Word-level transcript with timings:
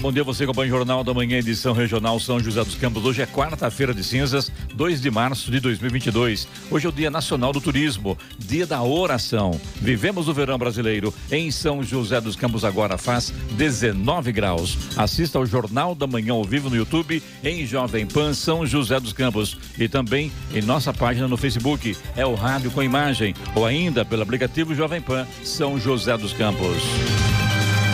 Bom 0.00 0.10
dia 0.10 0.24
você 0.24 0.44
acompanha 0.44 0.72
o 0.72 0.76
Jornal 0.76 1.04
da 1.04 1.12
Manhã, 1.12 1.38
edição 1.38 1.72
regional 1.72 2.18
São 2.18 2.40
José 2.40 2.64
dos 2.64 2.74
Campos. 2.74 3.04
Hoje 3.04 3.20
é 3.20 3.26
quarta-feira 3.26 3.92
de 3.92 4.02
cinzas, 4.02 4.50
2 4.74 5.00
de 5.00 5.10
março 5.10 5.50
de 5.50 5.60
2022. 5.60 6.48
Hoje 6.70 6.86
é 6.86 6.88
o 6.88 6.92
Dia 6.92 7.10
Nacional 7.10 7.52
do 7.52 7.60
Turismo, 7.60 8.16
Dia 8.38 8.66
da 8.66 8.82
Oração. 8.82 9.60
Vivemos 9.76 10.28
o 10.28 10.34
verão 10.34 10.56
brasileiro. 10.56 11.12
Em 11.30 11.50
São 11.50 11.82
José 11.82 12.20
dos 12.20 12.36
Campos 12.36 12.64
agora 12.64 12.96
faz 12.96 13.30
19 13.52 14.32
graus. 14.32 14.78
Assista 14.96 15.38
ao 15.38 15.46
Jornal 15.46 15.94
da 15.94 16.06
Manhã 16.06 16.32
ao 16.32 16.44
vivo 16.44 16.70
no 16.70 16.76
YouTube 16.76 17.22
em 17.44 17.66
Jovem 17.66 18.06
Pan 18.06 18.32
São 18.32 18.66
José 18.66 18.98
dos 18.98 19.12
Campos 19.12 19.58
e 19.78 19.88
também 19.88 20.32
em 20.54 20.62
nossa 20.62 20.92
página 20.92 21.28
no 21.28 21.36
Facebook. 21.36 21.96
É 22.16 22.24
o 22.24 22.34
Rádio 22.34 22.70
com 22.70 22.82
Imagem 22.82 23.34
ou 23.54 23.66
ainda 23.66 24.04
pelo 24.04 24.22
aplicativo 24.22 24.74
Jovem 24.74 25.02
Pan 25.02 25.26
São 25.44 25.78
José 25.78 26.16
dos 26.16 26.32
Campos. 26.32 27.31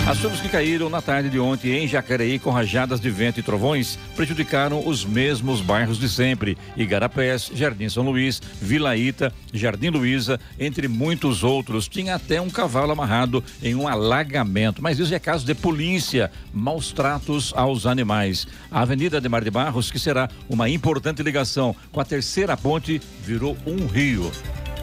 As 0.08 0.16
chuvas 0.16 0.40
que 0.40 0.48
caíram 0.48 0.88
na 0.88 1.02
tarde 1.02 1.28
de 1.28 1.38
ontem 1.38 1.84
em 1.84 1.86
Jacareí 1.86 2.38
com 2.38 2.48
rajadas 2.48 2.98
de 2.98 3.10
vento 3.10 3.40
e 3.40 3.42
trovões 3.42 3.98
prejudicaram 4.16 4.88
os 4.88 5.04
mesmos 5.04 5.60
bairros 5.60 5.98
de 5.98 6.08
sempre: 6.08 6.56
Igarapés, 6.78 7.50
Jardim 7.54 7.90
São 7.90 8.04
Luís, 8.04 8.40
Vila 8.58 8.96
Ita, 8.96 9.30
Jardim 9.52 9.90
Luiza, 9.90 10.40
entre 10.58 10.88
muitos 10.88 11.44
outros. 11.44 11.88
Tinha 11.88 12.14
até 12.14 12.40
um 12.40 12.48
cavalo 12.48 12.90
amarrado 12.90 13.44
em 13.62 13.74
um 13.74 13.86
alagamento, 13.86 14.82
mas 14.82 14.98
isso 14.98 15.14
é 15.14 15.18
caso 15.18 15.44
de 15.44 15.54
polícia, 15.54 16.30
maus 16.54 16.90
tratos 16.90 17.52
aos 17.54 17.84
animais. 17.84 18.46
A 18.70 18.80
Avenida 18.80 19.20
Mar 19.28 19.44
de 19.44 19.50
Barros, 19.50 19.90
que 19.90 19.98
será 19.98 20.30
uma 20.48 20.70
importante 20.70 21.22
ligação 21.22 21.76
com 21.92 22.00
a 22.00 22.04
terceira 22.04 22.56
ponte, 22.56 22.98
virou 23.22 23.58
um 23.66 23.86
rio. 23.86 24.32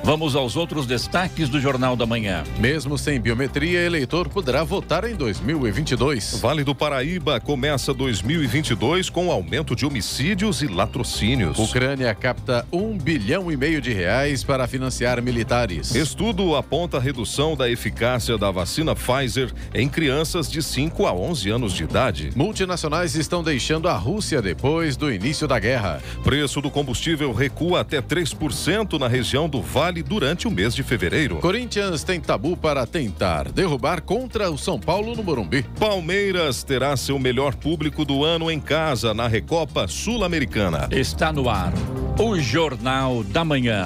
Vamos 0.04 0.36
aos 0.36 0.56
outros 0.56 0.86
destaques 0.86 1.50
do 1.50 1.60
Jornal 1.60 1.96
da 1.96 2.06
Manhã. 2.06 2.44
Mesmo 2.60 2.98
sem 2.98 3.20
biometria, 3.20 3.82
eleitor 3.82 4.30
poderá 4.30 4.64
votar 4.64 5.04
em 5.04 5.16
2022. 5.16 6.40
Vale 6.40 6.64
do 6.64 6.76
Paraíba 6.76 7.40
começa 7.40 7.94
2022 7.94 9.10
com 9.10 9.32
aumento 9.32 9.76
de 9.76 9.86
homicídios 9.86 10.62
e 10.62 10.68
latrocínios. 10.68 11.58
Ucrânia 11.58 12.14
capta 12.14 12.68
um 12.72 12.98
bilhão 12.98 13.52
e 13.52 13.58
meio 13.58 13.82
de 13.82 13.94
reais 13.94 14.44
para 14.44 14.68
financiar 14.68 15.22
militares. 15.22 15.96
Estudo 15.96 16.56
aponta 16.56 16.98
a 16.98 17.02
redução 17.02 17.56
da 17.56 17.70
eficácia 17.70 18.38
da 18.38 18.52
vacina 18.52 18.96
Pfizer 18.96 19.52
em 19.74 19.90
crianças 19.90 20.50
de 20.50 20.62
5 20.62 21.08
a 21.08 21.14
11 21.14 21.50
anos 21.50 21.74
de 21.74 21.84
idade. 21.84 22.32
Multinacionais 22.36 23.16
estão 23.16 23.44
deixando 23.44 23.88
a 23.88 23.98
Rússia 23.98 24.42
depois 24.42 24.96
do 24.96 25.12
início 25.12 25.48
da 25.48 25.58
guerra. 25.58 26.02
Preço 26.24 26.62
do 26.62 26.70
combustível 26.70 27.34
recua 27.34 27.82
até 27.82 28.02
3% 28.02 29.00
na 29.00 29.08
região 29.08 29.50
do 29.50 29.62
Vale 29.62 29.95
durante 30.04 30.48
o 30.48 30.52
mês 30.52 30.74
de 30.74 30.84
fevereiro. 30.84 31.38
Corinthians 31.38 32.04
tem 32.04 32.20
tabu 32.20 32.56
para 32.58 32.86
tentar 32.86 33.52
derrubar 33.52 34.02
contra 34.02 34.50
o 34.50 34.58
São 34.58 34.80
Paulo 34.80 35.16
no 35.16 35.24
Morumbi. 35.24 35.64
Palmeiras 35.80 36.64
terá 36.64 36.96
seu 36.98 37.20
melhor 37.20 37.56
público 37.56 38.06
do 38.06 38.24
ano 38.24 38.50
em 38.50 38.60
casa 38.60 39.14
na 39.14 39.28
Recopa 39.28 39.88
Sul-Americana. 39.88 40.88
Está 40.92 41.32
no 41.32 41.50
ar 41.50 41.74
o 42.20 42.40
Jornal 42.40 43.24
da 43.24 43.44
Manhã. 43.44 43.86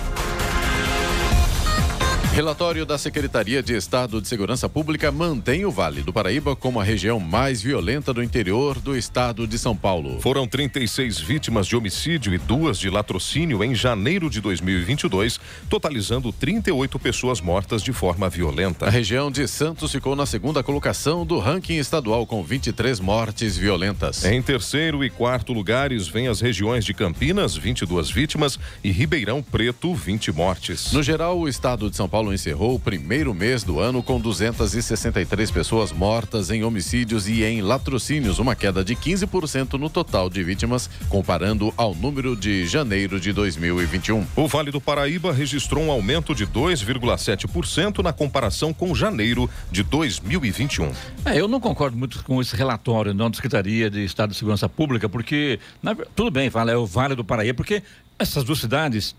Relatório 2.33 2.85
da 2.85 2.97
Secretaria 2.97 3.61
de 3.61 3.75
Estado 3.75 4.21
de 4.21 4.27
Segurança 4.27 4.69
Pública 4.69 5.11
mantém 5.11 5.65
o 5.65 5.71
Vale 5.71 6.01
do 6.01 6.13
Paraíba 6.13 6.55
como 6.55 6.79
a 6.79 6.83
região 6.83 7.19
mais 7.19 7.61
violenta 7.61 8.13
do 8.13 8.23
interior 8.23 8.79
do 8.79 8.95
estado 8.95 9.45
de 9.45 9.59
São 9.59 9.75
Paulo. 9.75 10.17
Foram 10.21 10.47
36 10.47 11.19
vítimas 11.19 11.67
de 11.67 11.75
homicídio 11.75 12.33
e 12.33 12.37
duas 12.37 12.79
de 12.79 12.89
latrocínio 12.89 13.61
em 13.61 13.75
janeiro 13.75 14.29
de 14.29 14.39
2022, 14.39 15.41
totalizando 15.69 16.31
38 16.31 16.97
pessoas 16.97 17.41
mortas 17.41 17.83
de 17.83 17.91
forma 17.91 18.29
violenta. 18.29 18.85
A 18.85 18.89
região 18.89 19.29
de 19.29 19.45
Santos 19.45 19.91
ficou 19.91 20.15
na 20.15 20.25
segunda 20.25 20.63
colocação 20.63 21.25
do 21.25 21.37
ranking 21.37 21.79
estadual 21.79 22.25
com 22.25 22.41
23 22.41 23.01
mortes 23.01 23.57
violentas. 23.57 24.23
Em 24.23 24.41
terceiro 24.41 25.03
e 25.03 25.09
quarto 25.09 25.51
lugares 25.51 26.07
vêm 26.07 26.29
as 26.29 26.39
regiões 26.39 26.85
de 26.85 26.93
Campinas, 26.93 27.57
22 27.57 28.09
vítimas, 28.09 28.57
e 28.81 28.89
Ribeirão 28.89 29.43
Preto, 29.43 29.93
20 29.93 30.31
mortes. 30.31 30.93
No 30.93 31.03
geral, 31.03 31.37
o 31.37 31.49
estado 31.49 31.89
de 31.89 31.97
São 31.97 32.07
Paulo 32.07 32.20
encerrou 32.29 32.75
o 32.75 32.79
primeiro 32.79 33.33
mês 33.33 33.63
do 33.63 33.79
ano 33.79 34.03
com 34.03 34.19
263 34.19 35.49
pessoas 35.49 35.91
mortas 35.91 36.51
em 36.51 36.63
homicídios 36.63 37.27
e 37.27 37.43
em 37.43 37.61
latrocínios, 37.61 38.37
uma 38.37 38.55
queda 38.55 38.83
de 38.83 38.95
15% 38.95 39.79
no 39.79 39.89
total 39.89 40.29
de 40.29 40.43
vítimas, 40.43 40.89
comparando 41.09 41.73
ao 41.77 41.95
número 41.95 42.35
de 42.35 42.65
janeiro 42.67 43.19
de 43.19 43.33
2021. 43.33 44.27
O 44.35 44.47
Vale 44.47 44.71
do 44.71 44.81
Paraíba 44.81 45.33
registrou 45.33 45.83
um 45.83 45.91
aumento 45.91 46.35
de 46.35 46.45
2,7% 46.45 48.03
na 48.03 48.11
comparação 48.11 48.73
com 48.73 48.93
janeiro 48.93 49.49
de 49.71 49.83
2021. 49.83 50.91
É, 51.25 51.39
eu 51.39 51.47
não 51.47 51.59
concordo 51.59 51.97
muito 51.97 52.23
com 52.23 52.41
esse 52.41 52.55
relatório 52.55 53.13
não 53.13 53.29
da 53.29 53.35
Secretaria 53.35 53.89
de 53.89 54.03
Estado 54.03 54.31
de 54.31 54.37
Segurança 54.37 54.67
Pública, 54.67 55.07
porque 55.07 55.59
na, 55.81 55.95
tudo 56.15 56.29
bem, 56.29 56.49
fala 56.49 56.71
é 56.71 56.77
o 56.77 56.85
Vale 56.85 57.15
do 57.15 57.23
Paraíba, 57.23 57.55
porque 57.55 57.81
essas 58.19 58.43
duas 58.43 58.59
cidades 58.59 59.15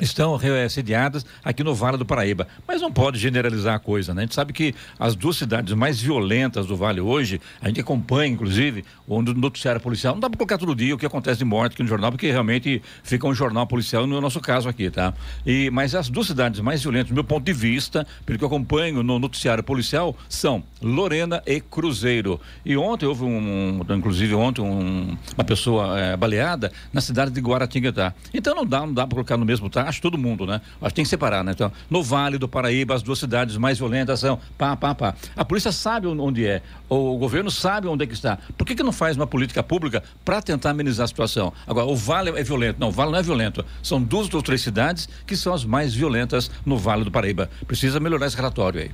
estão 0.00 0.38
sediadas 0.68 1.24
aqui 1.44 1.62
no 1.62 1.74
Vale 1.74 1.96
do 1.96 2.04
Paraíba. 2.04 2.48
Mas 2.66 2.80
não 2.80 2.92
pode 2.92 3.18
generalizar 3.18 3.74
a 3.74 3.78
coisa, 3.78 4.12
né? 4.12 4.22
A 4.22 4.24
gente 4.24 4.34
sabe 4.34 4.52
que 4.52 4.74
as 4.98 5.14
duas 5.14 5.36
cidades 5.36 5.72
mais 5.74 6.00
violentas 6.00 6.66
do 6.66 6.76
Vale 6.76 7.00
hoje, 7.00 7.40
a 7.60 7.68
gente 7.68 7.80
acompanha, 7.80 8.32
inclusive, 8.32 8.84
o 9.06 9.22
noticiário 9.22 9.80
policial. 9.80 10.14
Não 10.14 10.20
dá 10.20 10.28
para 10.28 10.38
colocar 10.38 10.58
todo 10.58 10.74
dia 10.74 10.94
o 10.94 10.98
que 10.98 11.06
acontece 11.06 11.38
de 11.38 11.44
morte 11.44 11.74
aqui 11.74 11.82
no 11.82 11.88
jornal, 11.88 12.10
porque 12.10 12.30
realmente 12.30 12.82
fica 13.02 13.26
um 13.26 13.34
jornal 13.34 13.66
policial 13.66 14.06
no 14.06 14.20
nosso 14.20 14.40
caso 14.40 14.68
aqui, 14.68 14.90
tá? 14.90 15.14
E, 15.46 15.70
mas 15.70 15.94
as 15.94 16.08
duas 16.08 16.26
cidades 16.26 16.60
mais 16.60 16.82
violentas, 16.82 17.08
do 17.08 17.14
meu 17.14 17.24
ponto 17.24 17.44
de 17.44 17.52
vista, 17.52 18.06
pelo 18.26 18.38
que 18.38 18.44
eu 18.44 18.48
acompanho 18.48 19.02
no 19.02 19.18
noticiário 19.18 19.62
policial, 19.62 20.16
são 20.28 20.64
Lorena 20.82 21.42
e 21.46 21.60
Cruzeiro. 21.60 22.40
E 22.64 22.76
ontem 22.76 23.06
houve 23.06 23.24
um, 23.24 23.80
inclusive 23.90 24.34
ontem, 24.34 24.62
um, 24.62 25.16
uma 25.36 25.44
pessoa 25.44 25.98
é, 25.98 26.16
baleada 26.16 26.72
na 26.92 27.00
cidade 27.00 27.30
de 27.30 27.40
Guaratinguetá. 27.40 28.14
Então 28.32 28.54
não 28.54 28.66
dá, 28.66 28.80
não 28.80 28.92
dá 28.92 29.06
para 29.06 29.14
colocar 29.14 29.36
no 29.36 29.44
mesmo, 29.44 29.68
tá? 29.70 29.83
Acho 29.86 30.00
todo 30.00 30.18
mundo, 30.18 30.46
né? 30.46 30.60
Acho 30.80 30.90
que 30.90 30.94
tem 30.94 31.04
que 31.04 31.08
separar, 31.08 31.44
né? 31.44 31.52
Então, 31.52 31.70
no 31.88 32.02
Vale 32.02 32.38
do 32.38 32.48
Paraíba, 32.48 32.94
as 32.94 33.02
duas 33.02 33.18
cidades 33.18 33.56
mais 33.56 33.78
violentas 33.78 34.20
são 34.20 34.38
pá, 34.58 34.76
pá, 34.76 34.94
pá. 34.94 35.14
A 35.36 35.44
polícia 35.44 35.72
sabe 35.72 36.06
onde 36.06 36.46
é, 36.46 36.62
o 36.88 37.16
governo 37.16 37.50
sabe 37.50 37.86
onde 37.86 38.04
é 38.04 38.06
que 38.06 38.14
está. 38.14 38.38
Por 38.56 38.66
que, 38.66 38.74
que 38.74 38.82
não 38.82 38.92
faz 38.92 39.16
uma 39.16 39.26
política 39.26 39.62
pública 39.62 40.02
para 40.24 40.40
tentar 40.42 40.70
amenizar 40.70 41.04
a 41.04 41.08
situação? 41.08 41.52
Agora, 41.66 41.86
o 41.86 41.96
Vale 41.96 42.30
é 42.30 42.42
violento. 42.42 42.78
Não, 42.78 42.88
o 42.88 42.92
Vale 42.92 43.12
não 43.12 43.18
é 43.18 43.22
violento. 43.22 43.64
São 43.82 44.02
duas 44.02 44.32
ou 44.32 44.42
três 44.42 44.62
cidades 44.62 45.08
que 45.26 45.36
são 45.36 45.52
as 45.52 45.64
mais 45.64 45.94
violentas 45.94 46.50
no 46.64 46.76
Vale 46.76 47.04
do 47.04 47.10
Paraíba. 47.10 47.50
Precisa 47.66 48.00
melhorar 48.00 48.26
esse 48.26 48.36
relatório 48.36 48.80
aí. 48.80 48.90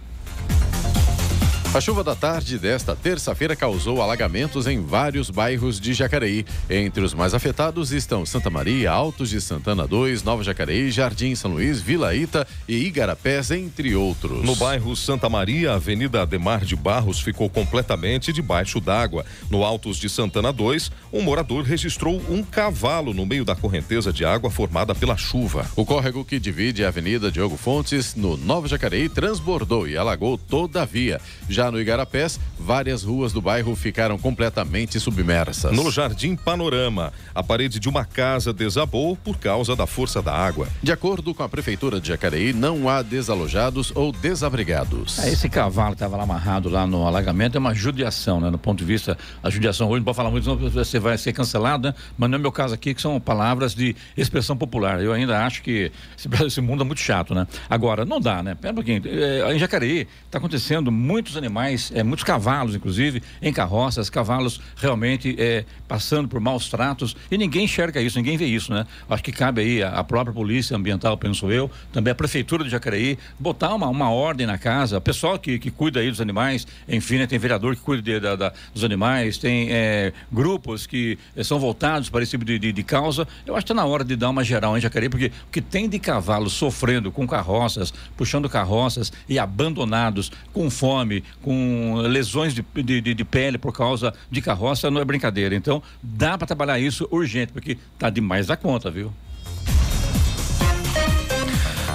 A 1.72 1.81
chuva 1.81 2.02
da 2.02 2.17
tarde 2.17 2.58
desta 2.58 2.96
terça-feira 2.96 3.55
causou 3.55 4.02
alagamentos 4.02 4.67
em 4.67 4.84
vários 4.84 5.31
bairros 5.31 5.78
de 5.78 5.94
Jacareí. 5.94 6.44
Entre 6.69 7.00
os 7.05 7.14
mais 7.14 7.32
afetados 7.32 7.93
estão 7.93 8.26
Santa 8.26 8.50
Maria, 8.50 8.90
Altos 8.90 9.31
de 9.31 9.40
Santana 9.40 9.87
2, 9.87 10.25
Nova 10.25 10.43
Jacareí, 10.43 10.90
Jardim 10.90 11.32
São 11.37 11.52
Luís, 11.52 11.81
Vila 11.81 12.12
Ita 12.12 12.44
e 12.67 12.75
Igarapés, 12.75 13.52
entre 13.52 13.94
outros. 13.94 14.44
No 14.44 14.56
bairro 14.56 14.96
Santa 14.96 15.28
Maria, 15.28 15.70
a 15.70 15.75
Avenida 15.76 16.22
Ademar 16.22 16.64
de 16.64 16.75
Barros 16.75 17.20
ficou 17.20 17.49
completamente 17.49 18.32
debaixo 18.32 18.81
d'água. 18.81 19.25
No 19.49 19.62
Altos 19.62 19.96
de 19.96 20.08
Santana 20.08 20.52
2, 20.52 20.90
um 21.12 21.22
morador 21.22 21.62
registrou 21.62 22.20
um 22.28 22.43
cavalo 22.43 23.14
no 23.14 23.25
meio 23.25 23.44
da 23.44 23.55
correnteza 23.55 24.12
de 24.12 24.25
água 24.25 24.50
formada 24.50 24.93
pela 24.93 25.17
chuva. 25.17 25.64
O 25.76 25.87
córrego 25.87 26.25
que 26.25 26.40
divide 26.40 26.84
a 26.84 26.88
Avenida 26.88 27.31
Diogo 27.31 27.56
Fontes, 27.56 28.17
no 28.17 28.37
Nova 28.37 28.67
Jacareí, 28.67 29.08
transbordou 29.08 29.87
e 29.87 29.96
alagou 29.96 30.37
toda 30.37 30.82
a 30.82 30.84
via. 30.84 31.20
Já 31.49 31.59
Já 31.60 31.70
no 31.70 31.78
Igarapés, 31.78 32.40
várias 32.58 33.02
ruas 33.02 33.34
do 33.34 33.42
bairro 33.42 33.76
ficaram 33.76 34.16
completamente 34.16 34.98
submersas. 34.98 35.76
No 35.76 35.90
Jardim 35.90 36.34
Panorama, 36.34 37.12
a 37.34 37.42
parede 37.42 37.78
de 37.78 37.86
uma 37.86 38.02
casa 38.02 38.50
desabou 38.50 39.14
por 39.14 39.36
causa 39.36 39.76
da 39.76 39.86
força 39.86 40.22
da 40.22 40.32
água. 40.32 40.66
De 40.82 40.90
acordo 40.90 41.34
com 41.34 41.42
a 41.42 41.48
Prefeitura 41.50 42.00
de 42.00 42.08
Jacareí, 42.08 42.54
não 42.54 42.88
há 42.88 43.02
desalojados 43.02 43.92
ou 43.94 44.10
desabrigados. 44.10 45.18
É, 45.18 45.28
esse 45.28 45.50
cavalo 45.50 45.90
que 45.90 45.96
estava 45.96 46.16
lá 46.16 46.22
amarrado 46.22 46.70
lá 46.70 46.86
no 46.86 47.06
alagamento 47.06 47.56
é 47.56 47.58
uma 47.58 47.74
judiação, 47.74 48.40
né? 48.40 48.48
No 48.48 48.56
ponto 48.56 48.78
de 48.78 48.86
vista, 48.86 49.18
a 49.42 49.50
judiação 49.50 49.90
hoje 49.90 49.98
não 49.98 50.04
pode 50.04 50.16
falar 50.16 50.30
muito, 50.30 50.44
senão 50.44 50.56
você 50.56 50.98
vai 50.98 51.18
ser 51.18 51.34
cancelado, 51.34 51.88
né? 51.88 51.94
Mas 52.16 52.30
no 52.30 52.38
meu 52.38 52.50
caso 52.50 52.72
aqui, 52.72 52.94
que 52.94 53.02
são 53.02 53.20
palavras 53.20 53.74
de 53.74 53.94
expressão 54.16 54.56
popular. 54.56 55.02
Eu 55.02 55.12
ainda 55.12 55.44
acho 55.44 55.62
que 55.62 55.92
esse, 56.16 56.26
esse 56.46 56.60
mundo 56.62 56.84
é 56.84 56.86
muito 56.86 57.02
chato, 57.02 57.34
né? 57.34 57.46
Agora, 57.68 58.06
não 58.06 58.18
dá, 58.18 58.42
né? 58.42 58.54
Pera 58.54 58.72
um 58.72 58.76
pouquinho. 58.76 59.02
É, 59.04 59.54
em 59.54 59.58
Jacareí 59.58 60.08
está 60.24 60.38
acontecendo 60.38 60.90
muitos 60.90 61.36
animais, 61.36 61.50
é, 61.94 62.02
muitos 62.02 62.25
cavalos, 62.25 62.75
inclusive, 62.75 63.23
em 63.41 63.52
carroças, 63.52 64.08
cavalos 64.11 64.61
realmente 64.76 65.35
é, 65.38 65.64
passando 65.88 66.29
por 66.29 66.41
maus 66.41 66.69
tratos 66.69 67.17
e 67.31 67.37
ninguém 67.37 67.64
enxerga 67.64 68.00
isso, 68.00 68.19
ninguém 68.19 68.37
vê 68.37 68.47
isso, 68.47 68.73
né? 68.73 68.87
Acho 69.08 69.23
que 69.23 69.32
cabe 69.32 69.61
aí 69.61 69.82
a, 69.82 69.91
a 69.91 70.05
própria 70.05 70.32
polícia 70.32 70.76
ambiental, 70.76 71.17
penso 71.17 71.50
eu, 71.50 71.70
também 71.93 72.12
a 72.12 72.14
prefeitura 72.14 72.64
de 72.64 72.70
Jacareí, 72.70 73.19
botar 73.38 73.75
uma, 73.75 73.88
uma 73.88 74.11
ordem 74.11 74.47
na 74.47 74.58
casa, 74.58 74.99
o 74.99 75.00
pessoal 75.00 75.38
que, 75.38 75.58
que 75.58 75.70
cuida 75.70 76.00
aí 76.00 76.11
dos 76.11 76.20
animais, 76.20 76.67
enfim, 76.88 77.19
né, 77.19 77.26
tem 77.26 77.38
vereador 77.38 77.75
que 77.75 77.82
cuida 77.82 78.03
de, 78.03 78.20
da, 78.20 78.37
da, 78.37 78.53
dos 78.73 78.85
animais, 78.85 79.38
tem 79.38 79.69
é, 79.70 80.12
grupos 80.31 80.87
que 80.87 81.19
é, 81.37 81.43
são 81.43 81.58
voltados 81.58 82.08
para 82.08 82.23
esse 82.23 82.31
tipo 82.31 82.44
de, 82.44 82.58
de, 82.58 82.73
de 82.73 82.82
causa. 82.82 83.26
Eu 83.46 83.55
acho 83.55 83.64
que 83.64 83.73
está 83.73 83.82
na 83.82 83.88
hora 83.88 84.05
de 84.05 84.17
dar 84.17 84.31
uma 84.31 84.44
geral 84.44 84.76
em 84.76 84.81
Jacareí, 84.81 85.08
porque 85.08 85.26
o 85.49 85.50
que 85.50 85.61
tem 85.61 85.88
de 85.88 85.99
cavalos 85.99 86.53
sofrendo 86.53 87.11
com 87.11 87.26
carroças, 87.26 87.93
puxando 88.17 88.49
carroças 88.49 89.12
e 89.29 89.38
abandonados 89.38 90.31
com 90.53 90.70
fome, 90.70 91.23
com 91.42 91.96
lesões 92.02 92.54
de, 92.54 92.62
de, 92.62 93.14
de 93.14 93.25
pele 93.25 93.58
por 93.58 93.72
causa 93.72 94.12
de 94.31 94.40
carroça, 94.40 94.90
não 94.90 95.00
é 95.00 95.04
brincadeira. 95.04 95.54
Então, 95.54 95.82
dá 96.02 96.37
para 96.37 96.46
trabalhar 96.46 96.78
isso 96.78 97.08
urgente, 97.10 97.52
porque 97.52 97.78
tá 97.98 98.10
demais 98.10 98.46
da 98.46 98.56
conta, 98.56 98.90
viu? 98.90 99.12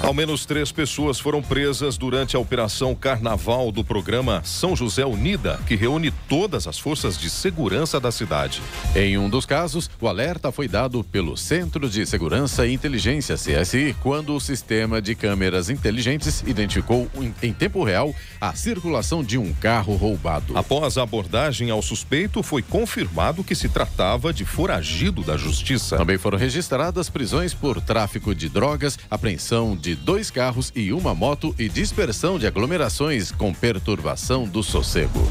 Ao 0.06 0.14
menos 0.14 0.46
três 0.46 0.70
pessoas 0.70 1.18
foram 1.18 1.42
presas 1.42 1.98
durante 1.98 2.36
a 2.36 2.38
operação 2.38 2.94
Carnaval 2.94 3.72
do 3.72 3.82
programa 3.82 4.40
São 4.44 4.76
José 4.76 5.04
Unida, 5.04 5.58
que 5.66 5.74
reúne 5.74 6.12
todas 6.28 6.68
as 6.68 6.78
forças 6.78 7.18
de 7.18 7.28
segurança 7.28 7.98
da 7.98 8.12
cidade. 8.12 8.62
Em 8.94 9.18
um 9.18 9.28
dos 9.28 9.44
casos, 9.44 9.90
o 10.00 10.06
alerta 10.06 10.52
foi 10.52 10.68
dado 10.68 11.02
pelo 11.02 11.36
Centro 11.36 11.90
de 11.90 12.06
Segurança 12.06 12.64
e 12.68 12.72
Inteligência 12.72 13.34
CSI, 13.34 13.96
quando 14.00 14.32
o 14.36 14.38
sistema 14.38 15.02
de 15.02 15.16
câmeras 15.16 15.68
inteligentes 15.68 16.40
identificou 16.46 17.10
em 17.42 17.52
tempo 17.52 17.82
real 17.82 18.14
a 18.40 18.54
circulação 18.54 19.24
de 19.24 19.36
um 19.36 19.52
carro 19.54 19.96
roubado. 19.96 20.56
Após 20.56 20.96
a 20.96 21.02
abordagem 21.02 21.68
ao 21.68 21.82
suspeito, 21.82 22.44
foi 22.44 22.62
confirmado 22.62 23.42
que 23.42 23.56
se 23.56 23.68
tratava 23.68 24.32
de 24.32 24.44
foragido 24.44 25.24
da 25.24 25.36
justiça. 25.36 25.96
Também 25.96 26.16
foram 26.16 26.38
registradas 26.38 27.10
prisões 27.10 27.52
por 27.52 27.80
tráfico 27.80 28.32
de 28.32 28.48
drogas, 28.48 28.96
apreensão 29.10 29.74
de 29.74 29.95
dois 29.96 30.30
carros 30.30 30.72
e 30.74 30.92
uma 30.92 31.14
moto 31.14 31.54
e 31.58 31.68
dispersão 31.68 32.38
de 32.38 32.46
aglomerações 32.46 33.32
com 33.32 33.52
perturbação 33.52 34.44
do 34.44 34.62
sossego. 34.62 35.26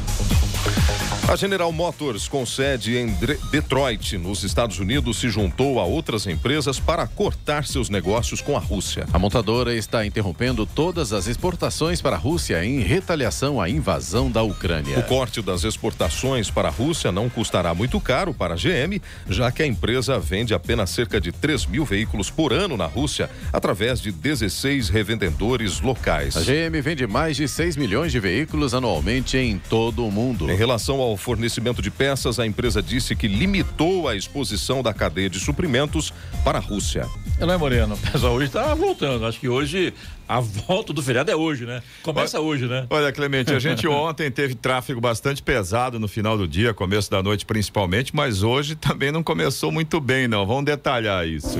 A 1.28 1.34
General 1.34 1.72
Motors, 1.72 2.28
com 2.28 2.46
sede 2.46 2.96
em 2.96 3.08
Detroit, 3.50 4.16
nos 4.16 4.44
Estados 4.44 4.78
Unidos, 4.78 5.18
se 5.18 5.28
juntou 5.28 5.80
a 5.80 5.84
outras 5.84 6.24
empresas 6.24 6.78
para 6.78 7.04
cortar 7.04 7.66
seus 7.66 7.90
negócios 7.90 8.40
com 8.40 8.56
a 8.56 8.60
Rússia. 8.60 9.08
A 9.12 9.18
montadora 9.18 9.74
está 9.74 10.06
interrompendo 10.06 10.64
todas 10.64 11.12
as 11.12 11.26
exportações 11.26 12.00
para 12.00 12.14
a 12.14 12.18
Rússia 12.18 12.64
em 12.64 12.78
retaliação 12.78 13.60
à 13.60 13.68
invasão 13.68 14.30
da 14.30 14.40
Ucrânia. 14.44 15.00
O 15.00 15.02
corte 15.02 15.42
das 15.42 15.64
exportações 15.64 16.48
para 16.48 16.68
a 16.68 16.70
Rússia 16.70 17.10
não 17.10 17.28
custará 17.28 17.74
muito 17.74 18.00
caro 18.00 18.32
para 18.32 18.54
a 18.54 18.56
GM, 18.56 19.02
já 19.28 19.50
que 19.50 19.64
a 19.64 19.66
empresa 19.66 20.20
vende 20.20 20.54
apenas 20.54 20.90
cerca 20.90 21.20
de 21.20 21.32
3 21.32 21.66
mil 21.66 21.84
veículos 21.84 22.30
por 22.30 22.52
ano 22.52 22.76
na 22.76 22.86
Rússia, 22.86 23.28
através 23.52 24.00
de 24.00 24.12
16 24.12 24.90
revendedores 24.90 25.80
locais. 25.80 26.36
A 26.36 26.40
GM 26.40 26.80
vende 26.80 27.04
mais 27.04 27.36
de 27.36 27.48
6 27.48 27.76
milhões 27.76 28.12
de 28.12 28.20
veículos 28.20 28.74
anualmente 28.74 29.36
em 29.36 29.58
todo 29.58 30.06
o 30.06 30.12
mundo. 30.12 30.48
Em 30.48 30.56
relação 30.56 31.00
ao 31.00 31.15
fornecimento 31.16 31.82
de 31.82 31.90
peças, 31.90 32.38
a 32.38 32.46
empresa 32.46 32.82
disse 32.82 33.14
que 33.14 33.28
limitou 33.28 34.08
a 34.08 34.16
exposição 34.16 34.82
da 34.82 34.92
cadeia 34.92 35.30
de 35.30 35.38
suprimentos 35.38 36.12
para 36.44 36.58
a 36.58 36.60
Rússia. 36.60 37.06
Não 37.38 37.52
é, 37.52 37.56
Moreno? 37.56 37.94
O 37.94 37.98
pessoal 37.98 38.34
hoje 38.34 38.46
está 38.46 38.74
voltando. 38.74 39.26
Acho 39.26 39.38
que 39.38 39.48
hoje 39.48 39.92
a 40.28 40.40
volta 40.40 40.92
do 40.92 41.02
feriado 41.02 41.30
é 41.30 41.36
hoje, 41.36 41.66
né? 41.66 41.82
Começa 42.02 42.38
olha, 42.38 42.46
hoje, 42.48 42.66
né? 42.66 42.86
Olha, 42.88 43.12
Clemente, 43.12 43.52
a 43.52 43.58
gente 43.58 43.86
ontem 43.88 44.30
teve 44.30 44.54
tráfego 44.54 45.00
bastante 45.00 45.42
pesado 45.42 46.00
no 46.00 46.08
final 46.08 46.36
do 46.36 46.48
dia, 46.48 46.72
começo 46.72 47.10
da 47.10 47.22
noite 47.22 47.44
principalmente, 47.44 48.14
mas 48.14 48.42
hoje 48.42 48.74
também 48.74 49.12
não 49.12 49.22
começou 49.22 49.70
muito 49.70 50.00
bem, 50.00 50.26
não. 50.26 50.46
Vamos 50.46 50.64
detalhar 50.64 51.26
isso. 51.26 51.58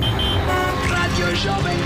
Rádio 0.87 1.35
Jovem 1.35 1.77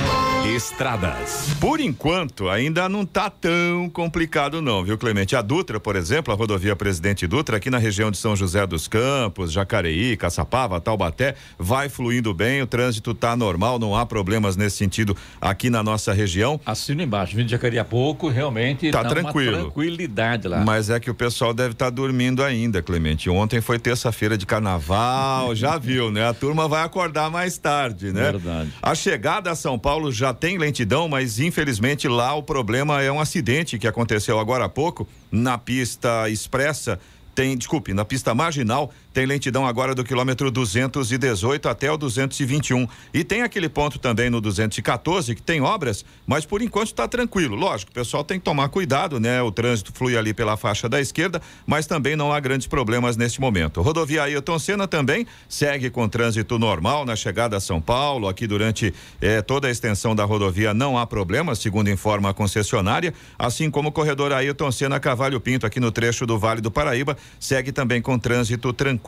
Estradas. 0.46 1.54
Por 1.60 1.80
enquanto, 1.80 2.50
ainda 2.50 2.90
não 2.90 3.04
está 3.04 3.30
tão 3.30 3.88
complicado 3.90 4.60
não, 4.60 4.84
viu, 4.84 4.98
Clemente? 4.98 5.36
A 5.36 5.42
Dutra, 5.42 5.80
por 5.80 5.96
exemplo, 5.96 6.34
a 6.34 6.36
rodovia 6.36 6.76
Presidente 6.76 7.28
Dutra, 7.28 7.58
aqui 7.58 7.70
na 7.70 7.78
região 7.78 8.10
de 8.10 8.18
São 8.18 8.36
José 8.36 8.66
dos 8.66 8.88
Campos, 8.88 9.52
Jacareí, 9.52 10.18
Caçapava, 10.18 10.82
Taubaté, 10.82 11.36
vai 11.60 11.90
fluindo 11.90 12.34
bem, 12.34 12.60
o 12.62 12.68
trânsito 12.68 13.12
está 13.12 13.36
normal, 13.36 13.78
não 13.78 13.96
há 13.96 14.04
problemas 14.04 14.58
nesse 14.58 14.78
sentido 14.78 15.16
aqui 15.40 15.70
na 15.70 15.84
nossa 15.84 16.12
região. 16.12 16.60
Assino 16.66 17.04
embaixo, 17.04 17.36
vindo 17.36 17.46
de 17.46 17.52
Jacareí 17.52 17.78
a 17.78 17.86
pouco, 17.86 18.28
realmente 18.28 18.90
tá 18.90 19.06
tranquilo. 19.06 19.62
tranquilidade 19.62 20.48
lá. 20.48 20.66
Mas 20.66 20.90
é 20.90 21.00
que 21.00 21.12
o 21.12 21.16
pessoal 21.16 21.54
deve 21.54 21.74
estar 21.74 21.86
tá 21.86 21.92
dormindo 21.92 22.44
ainda, 22.44 22.82
Clemente. 22.82 23.30
Ontem 23.30 23.62
foi 23.62 23.78
terça-feira 23.78 24.36
de 24.36 24.48
carnaval, 24.48 25.56
já 25.56 25.78
viu, 25.80 26.10
né? 26.12 26.28
A 26.28 26.34
turma 26.34 26.68
vai 26.68 26.84
acordar 26.84 27.30
mais 27.30 27.60
tarde, 27.60 28.12
né? 28.12 28.32
Verdade. 28.32 28.74
A 28.82 28.96
chegada 28.96 29.52
a 29.52 29.56
São 29.56 29.78
Paulo 29.78 30.12
já 30.12 30.31
tem 30.34 30.58
lentidão, 30.58 31.08
mas 31.08 31.40
infelizmente 31.40 32.08
lá 32.08 32.34
o 32.34 32.44
problema 32.44 33.02
é 33.02 33.12
um 33.12 33.20
acidente 33.20 33.78
que 33.78 33.88
aconteceu 33.88 34.40
agora 34.40 34.66
há 34.66 34.70
pouco 34.70 35.08
na 35.32 35.58
pista 35.58 36.30
expressa. 36.30 37.00
Tem, 37.34 37.58
desculpe, 37.58 37.94
na 37.94 38.04
pista 38.04 38.36
marginal 38.36 38.92
tem 39.14 39.26
lentidão 39.26 39.66
agora 39.68 39.94
do 39.94 40.04
quilômetro 40.04 40.50
218 40.50 41.68
até 41.68 41.92
o 41.92 41.98
221. 41.98 42.88
E 43.14 43.24
tem 43.24 43.42
aquele 43.42 43.68
ponto 43.68 44.00
também 44.00 44.30
no 44.30 44.40
214 44.40 45.36
que 45.36 45.42
tem 45.42 45.62
obras, 45.62 46.06
mas 46.26 46.46
por 46.46 46.62
enquanto 46.62 46.88
está 46.88 47.08
tranquilo. 47.08 47.56
Lógico, 47.56 47.92
o 47.92 47.94
pessoal 47.94 48.24
tem 48.24 48.40
que 48.40 48.46
tomar 48.46 48.70
cuidado, 48.70 49.20
né? 49.20 49.42
O 49.42 49.52
trânsito 49.52 49.92
flui 49.94 50.16
ali 50.16 50.34
pela 50.34 50.56
faixa 50.56 50.88
da 50.88 51.02
esquerda, 51.02 51.42
mas 51.66 51.86
também 51.86 52.16
não 52.16 52.32
há 52.32 52.40
grandes 52.40 52.68
problemas 52.68 53.18
neste 53.18 53.42
momento. 53.42 53.82
Rodovia 53.82 54.24
Ailton 54.24 54.58
Senna 54.58 54.88
também 54.88 55.28
segue 55.50 55.90
com 55.90 56.08
trânsito 56.08 56.58
normal 56.58 57.06
na 57.06 57.16
chegada 57.16 57.58
a 57.58 57.60
São 57.60 57.82
Paulo. 57.82 58.30
Aqui 58.30 58.48
durante 58.48 58.94
eh, 59.22 59.42
toda 59.42 59.68
a 59.68 59.72
extensão 59.72 60.16
da 60.16 60.24
rodovia 60.24 60.74
não 60.74 60.98
há 60.98 61.06
problemas, 61.06 61.60
segundo 61.60 61.90
informa 61.90 62.30
a 62.30 62.34
concessionária, 62.34 63.14
assim 63.38 63.70
como 63.70 63.90
o 63.90 63.92
corredor 63.92 64.32
Ailton 64.32 64.72
Senna 64.72 65.00
Cavalho 65.00 65.40
Pinto 65.42 65.66
aqui 65.66 65.80
no 65.80 65.92
trecho 65.92 66.26
do 66.26 66.40
Vale 66.40 66.62
do 66.62 66.72
Paraíba 66.72 67.18
segue 67.40 67.72
também 67.72 68.02
com 68.02 68.18
trânsito 68.18 68.72
tranquilo. 68.72 69.01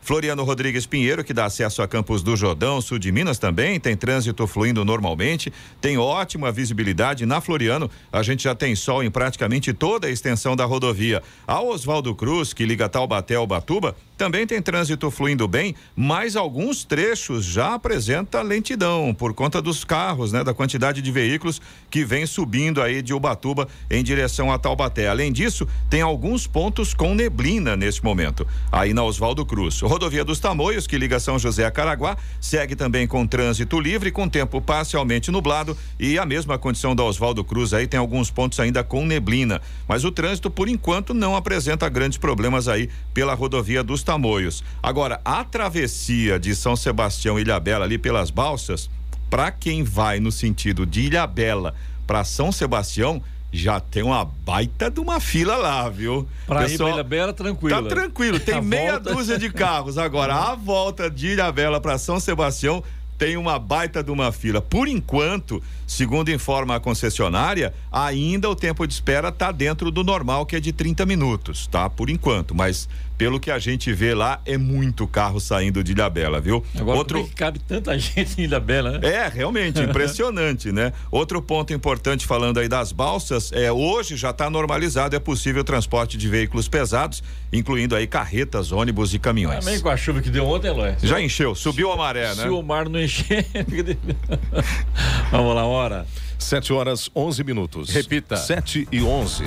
Floriano 0.00 0.44
Rodrigues 0.44 0.86
Pinheiro, 0.86 1.24
que 1.24 1.32
dá 1.32 1.46
acesso 1.46 1.82
a 1.82 1.88
Campos 1.88 2.22
do 2.22 2.36
Jordão, 2.36 2.80
sul 2.80 2.98
de 2.98 3.10
Minas 3.10 3.38
também, 3.38 3.80
tem 3.80 3.96
trânsito 3.96 4.46
fluindo 4.46 4.84
normalmente, 4.84 5.52
tem 5.80 5.96
ótima 5.96 6.52
visibilidade 6.52 7.24
na 7.24 7.40
Floriano. 7.40 7.90
A 8.12 8.22
gente 8.22 8.44
já 8.44 8.54
tem 8.54 8.76
sol 8.76 9.02
em 9.02 9.10
praticamente 9.10 9.72
toda 9.72 10.06
a 10.06 10.10
extensão 10.10 10.54
da 10.54 10.64
rodovia. 10.64 11.22
A 11.46 11.60
Oswaldo 11.62 12.14
Cruz, 12.14 12.52
que 12.52 12.64
liga 12.64 12.88
Taubaté 12.88 13.34
ao 13.34 13.46
Batuba, 13.46 13.96
também 14.16 14.46
tem 14.46 14.62
trânsito 14.62 15.10
fluindo 15.10 15.48
bem, 15.48 15.74
mas 15.96 16.36
alguns 16.36 16.84
trechos 16.84 17.44
já 17.44 17.74
apresenta 17.74 18.42
lentidão 18.42 19.12
por 19.12 19.34
conta 19.34 19.60
dos 19.60 19.84
carros, 19.84 20.32
né, 20.32 20.44
da 20.44 20.54
quantidade 20.54 21.02
de 21.02 21.10
veículos 21.10 21.60
que 21.90 22.04
vem 22.04 22.24
subindo 22.26 22.80
aí 22.80 23.02
de 23.02 23.12
Ubatuba 23.12 23.68
em 23.90 24.04
direção 24.04 24.52
a 24.52 24.58
Taubaté. 24.58 25.08
Além 25.08 25.32
disso, 25.32 25.66
tem 25.90 26.00
alguns 26.00 26.46
pontos 26.46 26.94
com 26.94 27.14
neblina 27.14 27.76
neste 27.76 28.04
momento. 28.04 28.46
Aí 28.70 28.94
na 28.94 29.02
Oswaldo 29.02 29.44
Cruz, 29.44 29.80
rodovia 29.80 30.24
dos 30.24 30.38
Tamoios, 30.38 30.86
que 30.86 30.96
liga 30.96 31.18
São 31.18 31.38
José 31.38 31.64
a 31.64 31.70
Caraguá, 31.70 32.16
segue 32.40 32.76
também 32.76 33.06
com 33.06 33.26
trânsito 33.26 33.80
livre, 33.80 34.12
com 34.12 34.28
tempo 34.28 34.60
parcialmente 34.60 35.30
nublado 35.30 35.76
e 35.98 36.18
a 36.18 36.24
mesma 36.24 36.56
condição 36.58 36.94
da 36.94 37.02
Oswaldo 37.02 37.42
Cruz 37.42 37.74
aí 37.74 37.86
tem 37.86 37.98
alguns 37.98 38.30
pontos 38.30 38.60
ainda 38.60 38.84
com 38.84 39.04
neblina, 39.04 39.60
mas 39.88 40.04
o 40.04 40.12
trânsito 40.12 40.50
por 40.50 40.68
enquanto 40.68 41.12
não 41.12 41.34
apresenta 41.34 41.88
grandes 41.88 42.18
problemas 42.18 42.68
aí 42.68 42.88
pela 43.12 43.34
rodovia 43.34 43.82
dos 43.82 44.03
Tamoios. 44.04 44.62
Agora, 44.82 45.20
a 45.24 45.42
travessia 45.42 46.38
de 46.38 46.54
São 46.54 46.76
Sebastião 46.76 47.38
Ilhabela 47.38 47.84
ali 47.84 47.98
pelas 47.98 48.30
balsas, 48.30 48.88
para 49.28 49.50
quem 49.50 49.82
vai 49.82 50.20
no 50.20 50.30
sentido 50.30 50.86
de 50.86 51.02
Ilhabela 51.02 51.74
para 52.06 52.22
São 52.22 52.52
Sebastião, 52.52 53.22
já 53.50 53.80
tem 53.80 54.02
uma 54.02 54.24
baita 54.24 54.90
de 54.90 55.00
uma 55.00 55.18
fila 55.18 55.56
lá, 55.56 55.88
viu? 55.88 56.28
Pra 56.46 56.60
Pessoal, 56.62 56.88
ir 56.88 56.92
pra 56.92 57.00
Ilhabela, 57.00 57.32
tranquilo. 57.32 57.82
Tá 57.82 57.88
tranquilo, 57.88 58.38
tem 58.38 58.60
meia 58.62 58.92
volta... 58.92 59.14
dúzia 59.14 59.38
de 59.38 59.50
carros. 59.50 59.96
Agora, 59.98 60.34
a 60.34 60.54
volta 60.54 61.10
de 61.10 61.28
Ilhabela 61.28 61.80
para 61.80 61.96
São 61.98 62.20
Sebastião 62.20 62.82
tem 63.16 63.36
uma 63.36 63.58
baita 63.58 64.02
de 64.02 64.10
uma 64.10 64.30
fila. 64.32 64.60
Por 64.60 64.88
enquanto, 64.88 65.62
Segundo 65.86 66.30
informa 66.30 66.76
a 66.76 66.80
concessionária, 66.80 67.74
ainda 67.92 68.48
o 68.48 68.56
tempo 68.56 68.86
de 68.86 68.94
espera 68.94 69.28
está 69.28 69.52
dentro 69.52 69.90
do 69.90 70.02
normal, 70.02 70.46
que 70.46 70.56
é 70.56 70.60
de 70.60 70.72
30 70.72 71.04
minutos, 71.04 71.66
tá? 71.66 71.90
Por 71.90 72.08
enquanto, 72.08 72.54
mas 72.54 72.88
pelo 73.16 73.38
que 73.38 73.50
a 73.50 73.58
gente 73.58 73.92
vê 73.92 74.14
lá, 74.14 74.40
é 74.44 74.56
muito 74.56 75.06
carro 75.06 75.40
saindo 75.40 75.82
de 75.82 75.92
Ilhabela, 75.92 76.40
viu? 76.40 76.64
Agora, 76.78 76.98
Outro... 76.98 77.18
como 77.18 77.26
é 77.26 77.30
que 77.30 77.36
cabe 77.36 77.58
tanta 77.58 77.96
gente 77.98 78.40
em 78.40 78.44
Ilhabela, 78.44 78.98
né? 78.98 79.08
É, 79.08 79.28
realmente, 79.28 79.80
impressionante, 79.82 80.72
né? 80.72 80.92
Outro 81.10 81.40
ponto 81.40 81.72
importante 81.72 82.26
falando 82.26 82.58
aí 82.58 82.68
das 82.68 82.92
balsas, 82.92 83.52
é 83.52 83.70
hoje 83.70 84.16
já 84.16 84.30
está 84.30 84.50
normalizado, 84.50 85.14
é 85.14 85.18
possível 85.18 85.62
o 85.62 85.64
transporte 85.64 86.16
de 86.16 86.28
veículos 86.28 86.68
pesados, 86.68 87.22
incluindo 87.52 87.94
aí 87.94 88.06
carretas, 88.06 88.72
ônibus 88.72 89.14
e 89.14 89.18
caminhões. 89.18 89.64
Também 89.64 89.80
com 89.80 89.88
a 89.88 89.96
chuva 89.96 90.20
que 90.20 90.30
deu 90.30 90.46
ontem, 90.46 90.68
Eloy. 90.68 90.94
Já 91.02 91.20
encheu, 91.20 91.54
subiu 91.54 91.92
a 91.92 91.96
maré, 91.96 92.30
Se 92.30 92.36
né? 92.38 92.42
Se 92.44 92.48
o 92.48 92.62
mar 92.62 92.88
não 92.88 93.00
encher... 93.00 93.46
Vamos 95.30 95.54
lá, 95.54 95.64
hora. 95.64 96.06
7 96.38 96.72
horas 96.72 97.10
11 97.14 97.44
minutos. 97.44 97.90
Repita. 97.90 98.36
7 98.36 98.88
e 98.92 99.02
11. 99.02 99.44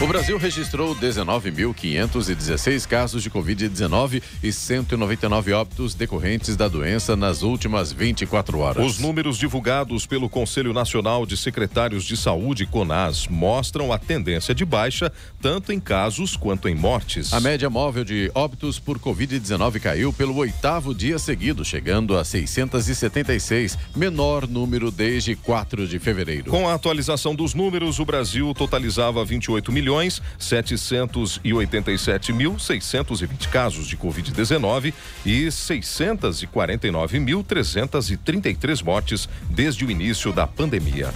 O 0.00 0.06
Brasil 0.06 0.38
registrou 0.38 0.94
19.516 0.94 2.86
casos 2.86 3.20
de 3.20 3.28
Covid-19 3.28 4.22
e 4.40 4.52
199 4.52 5.52
óbitos 5.52 5.92
decorrentes 5.92 6.54
da 6.54 6.68
doença 6.68 7.16
nas 7.16 7.42
últimas 7.42 7.92
24 7.92 8.60
horas. 8.60 8.86
Os 8.86 9.00
números 9.00 9.36
divulgados 9.36 10.06
pelo 10.06 10.28
Conselho 10.28 10.72
Nacional 10.72 11.26
de 11.26 11.36
Secretários 11.36 12.04
de 12.04 12.16
Saúde, 12.16 12.64
CONAS, 12.64 13.26
mostram 13.26 13.92
a 13.92 13.98
tendência 13.98 14.54
de 14.54 14.64
baixa, 14.64 15.12
tanto 15.42 15.72
em 15.72 15.80
casos 15.80 16.36
quanto 16.36 16.68
em 16.68 16.76
mortes. 16.76 17.32
A 17.32 17.40
média 17.40 17.68
móvel 17.68 18.04
de 18.04 18.30
óbitos 18.36 18.78
por 18.78 19.00
Covid-19 19.00 19.80
caiu 19.80 20.12
pelo 20.12 20.36
oitavo 20.36 20.94
dia 20.94 21.18
seguido, 21.18 21.64
chegando 21.64 22.16
a 22.16 22.24
676, 22.24 23.76
menor 23.96 24.46
número 24.46 24.92
desde 24.92 25.34
4 25.34 25.88
de 25.88 25.98
fevereiro. 25.98 26.52
Com 26.52 26.68
a 26.68 26.74
atualização 26.74 27.34
dos 27.34 27.52
números, 27.52 27.98
o 27.98 28.04
Brasil 28.04 28.54
totalizava 28.54 29.24
28 29.24 29.72
milhões 29.72 29.87
milhões 29.88 30.20
787 30.38 32.32
mil 32.32 32.58
620 32.58 33.48
casos 33.48 33.86
de 33.86 33.96
Covid-19 33.96 34.92
e 35.24 35.50
649 35.50 37.18
mil 37.18 37.42
333 37.42 38.82
mortes 38.82 39.28
desde 39.48 39.86
o 39.86 39.90
início 39.90 40.30
da 40.32 40.46
pandemia. 40.46 41.08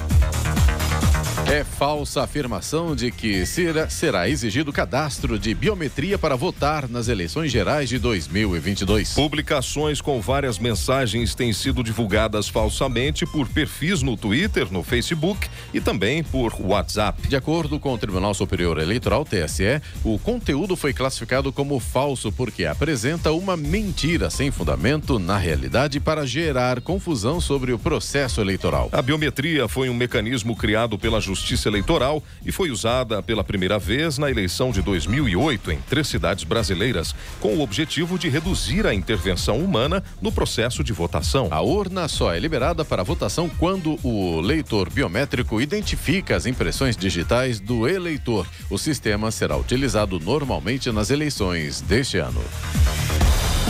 É 1.52 1.64
falsa 1.64 2.22
a 2.22 2.24
afirmação 2.24 2.96
de 2.96 3.10
que 3.10 3.44
será, 3.44 3.86
será 3.86 4.26
exigido 4.26 4.72
cadastro 4.72 5.38
de 5.38 5.52
biometria 5.52 6.16
para 6.16 6.34
votar 6.34 6.88
nas 6.88 7.08
eleições 7.08 7.52
gerais 7.52 7.90
de 7.90 7.98
2022. 7.98 9.12
Publicações 9.12 10.00
com 10.00 10.18
várias 10.18 10.58
mensagens 10.58 11.34
têm 11.34 11.52
sido 11.52 11.82
divulgadas 11.82 12.48
falsamente 12.48 13.26
por 13.26 13.46
perfis 13.46 14.00
no 14.00 14.16
Twitter, 14.16 14.72
no 14.72 14.82
Facebook 14.82 15.46
e 15.74 15.78
também 15.78 16.24
por 16.24 16.54
WhatsApp. 16.58 17.28
De 17.28 17.36
acordo 17.36 17.78
com 17.78 17.92
o 17.92 17.98
Tribunal 17.98 18.32
Superior 18.32 18.78
Eleitoral, 18.78 19.22
TSE, 19.22 19.82
o 20.02 20.18
conteúdo 20.18 20.74
foi 20.74 20.94
classificado 20.94 21.52
como 21.52 21.78
falso 21.78 22.32
porque 22.32 22.64
apresenta 22.64 23.30
uma 23.30 23.58
mentira 23.58 24.30
sem 24.30 24.50
fundamento 24.50 25.18
na 25.18 25.36
realidade 25.36 26.00
para 26.00 26.26
gerar 26.26 26.80
confusão 26.80 27.42
sobre 27.42 27.74
o 27.74 27.78
processo 27.78 28.40
eleitoral. 28.40 28.88
A 28.90 29.02
biometria 29.02 29.68
foi 29.68 29.90
um 29.90 29.94
mecanismo 29.94 30.56
criado 30.56 30.98
pela 30.98 31.20
Justiça 31.20 31.41
Justiça 31.42 31.68
Eleitoral 31.68 32.22
e 32.46 32.52
foi 32.52 32.70
usada 32.70 33.20
pela 33.20 33.42
primeira 33.42 33.76
vez 33.76 34.16
na 34.16 34.30
eleição 34.30 34.70
de 34.70 34.80
2008 34.80 35.72
em 35.72 35.78
três 35.78 36.06
cidades 36.06 36.44
brasileiras, 36.44 37.14
com 37.40 37.56
o 37.56 37.60
objetivo 37.60 38.16
de 38.16 38.28
reduzir 38.28 38.86
a 38.86 38.94
intervenção 38.94 39.58
humana 39.58 40.02
no 40.20 40.30
processo 40.30 40.84
de 40.84 40.92
votação. 40.92 41.48
A 41.50 41.60
urna 41.60 42.06
só 42.06 42.32
é 42.32 42.38
liberada 42.38 42.84
para 42.84 43.02
votação 43.02 43.48
quando 43.58 43.98
o 44.04 44.40
leitor 44.40 44.88
biométrico 44.88 45.60
identifica 45.60 46.36
as 46.36 46.46
impressões 46.46 46.96
digitais 46.96 47.58
do 47.58 47.88
eleitor. 47.88 48.46
O 48.70 48.78
sistema 48.78 49.30
será 49.32 49.56
utilizado 49.56 50.20
normalmente 50.20 50.92
nas 50.92 51.10
eleições 51.10 51.80
deste 51.80 52.18
ano. 52.18 52.42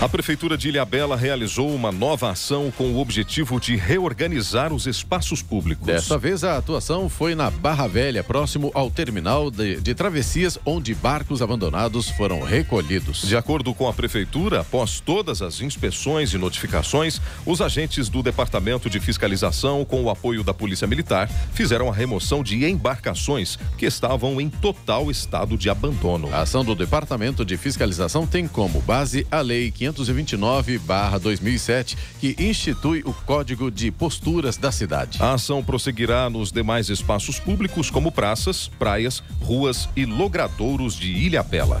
A 0.00 0.08
Prefeitura 0.08 0.58
de 0.58 0.68
Ilhabela 0.68 1.16
realizou 1.16 1.72
uma 1.72 1.92
nova 1.92 2.30
ação 2.30 2.70
com 2.76 2.92
o 2.92 2.98
objetivo 3.00 3.60
de 3.60 3.76
reorganizar 3.76 4.72
os 4.72 4.86
espaços 4.86 5.40
públicos. 5.40 5.86
Dessa 5.86 6.18
vez, 6.18 6.42
a 6.42 6.58
atuação 6.58 7.08
foi 7.08 7.34
na 7.34 7.48
Barra 7.48 7.86
Velha, 7.86 8.22
próximo 8.22 8.72
ao 8.74 8.90
terminal 8.90 9.50
de, 9.50 9.80
de 9.80 9.94
travessias, 9.94 10.58
onde 10.66 10.94
barcos 10.94 11.40
abandonados 11.40 12.10
foram 12.10 12.42
recolhidos. 12.42 13.22
De 13.22 13.36
acordo 13.36 13.72
com 13.72 13.88
a 13.88 13.94
Prefeitura, 13.94 14.60
após 14.60 15.00
todas 15.00 15.40
as 15.40 15.60
inspeções 15.60 16.34
e 16.34 16.38
notificações, 16.38 17.20
os 17.46 17.62
agentes 17.62 18.08
do 18.08 18.22
Departamento 18.22 18.90
de 18.90 18.98
Fiscalização, 18.98 19.84
com 19.84 20.02
o 20.02 20.10
apoio 20.10 20.42
da 20.42 20.52
Polícia 20.52 20.88
Militar, 20.88 21.30
fizeram 21.54 21.88
a 21.88 21.94
remoção 21.94 22.42
de 22.42 22.62
embarcações 22.68 23.58
que 23.78 23.86
estavam 23.86 24.40
em 24.40 24.50
total 24.50 25.10
estado 25.10 25.56
de 25.56 25.70
abandono. 25.70 26.28
A 26.34 26.40
ação 26.40 26.64
do 26.64 26.74
Departamento 26.74 27.44
de 27.44 27.56
Fiscalização 27.56 28.26
tem 28.26 28.46
como 28.48 28.80
base 28.80 29.26
a 29.30 29.40
Lei 29.40 29.70
500 29.70 29.83
529-2007, 29.92 31.96
que 32.20 32.36
institui 32.38 33.02
o 33.04 33.12
Código 33.12 33.70
de 33.70 33.90
Posturas 33.90 34.56
da 34.56 34.72
cidade. 34.72 35.22
A 35.22 35.34
ação 35.34 35.62
prosseguirá 35.62 36.30
nos 36.30 36.50
demais 36.52 36.88
espaços 36.88 37.38
públicos, 37.38 37.90
como 37.90 38.12
praças, 38.12 38.70
praias, 38.78 39.22
ruas 39.40 39.88
e 39.96 40.04
logradouros 40.04 40.96
de 40.96 41.10
Ilha 41.10 41.42
Bela. 41.42 41.80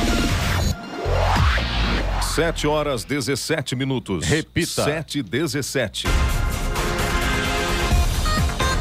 7 2.31 2.65
horas 2.65 3.03
17 3.03 3.75
minutos. 3.75 4.25
Repita. 4.29 4.85
7 4.85 5.21
17. 5.21 6.07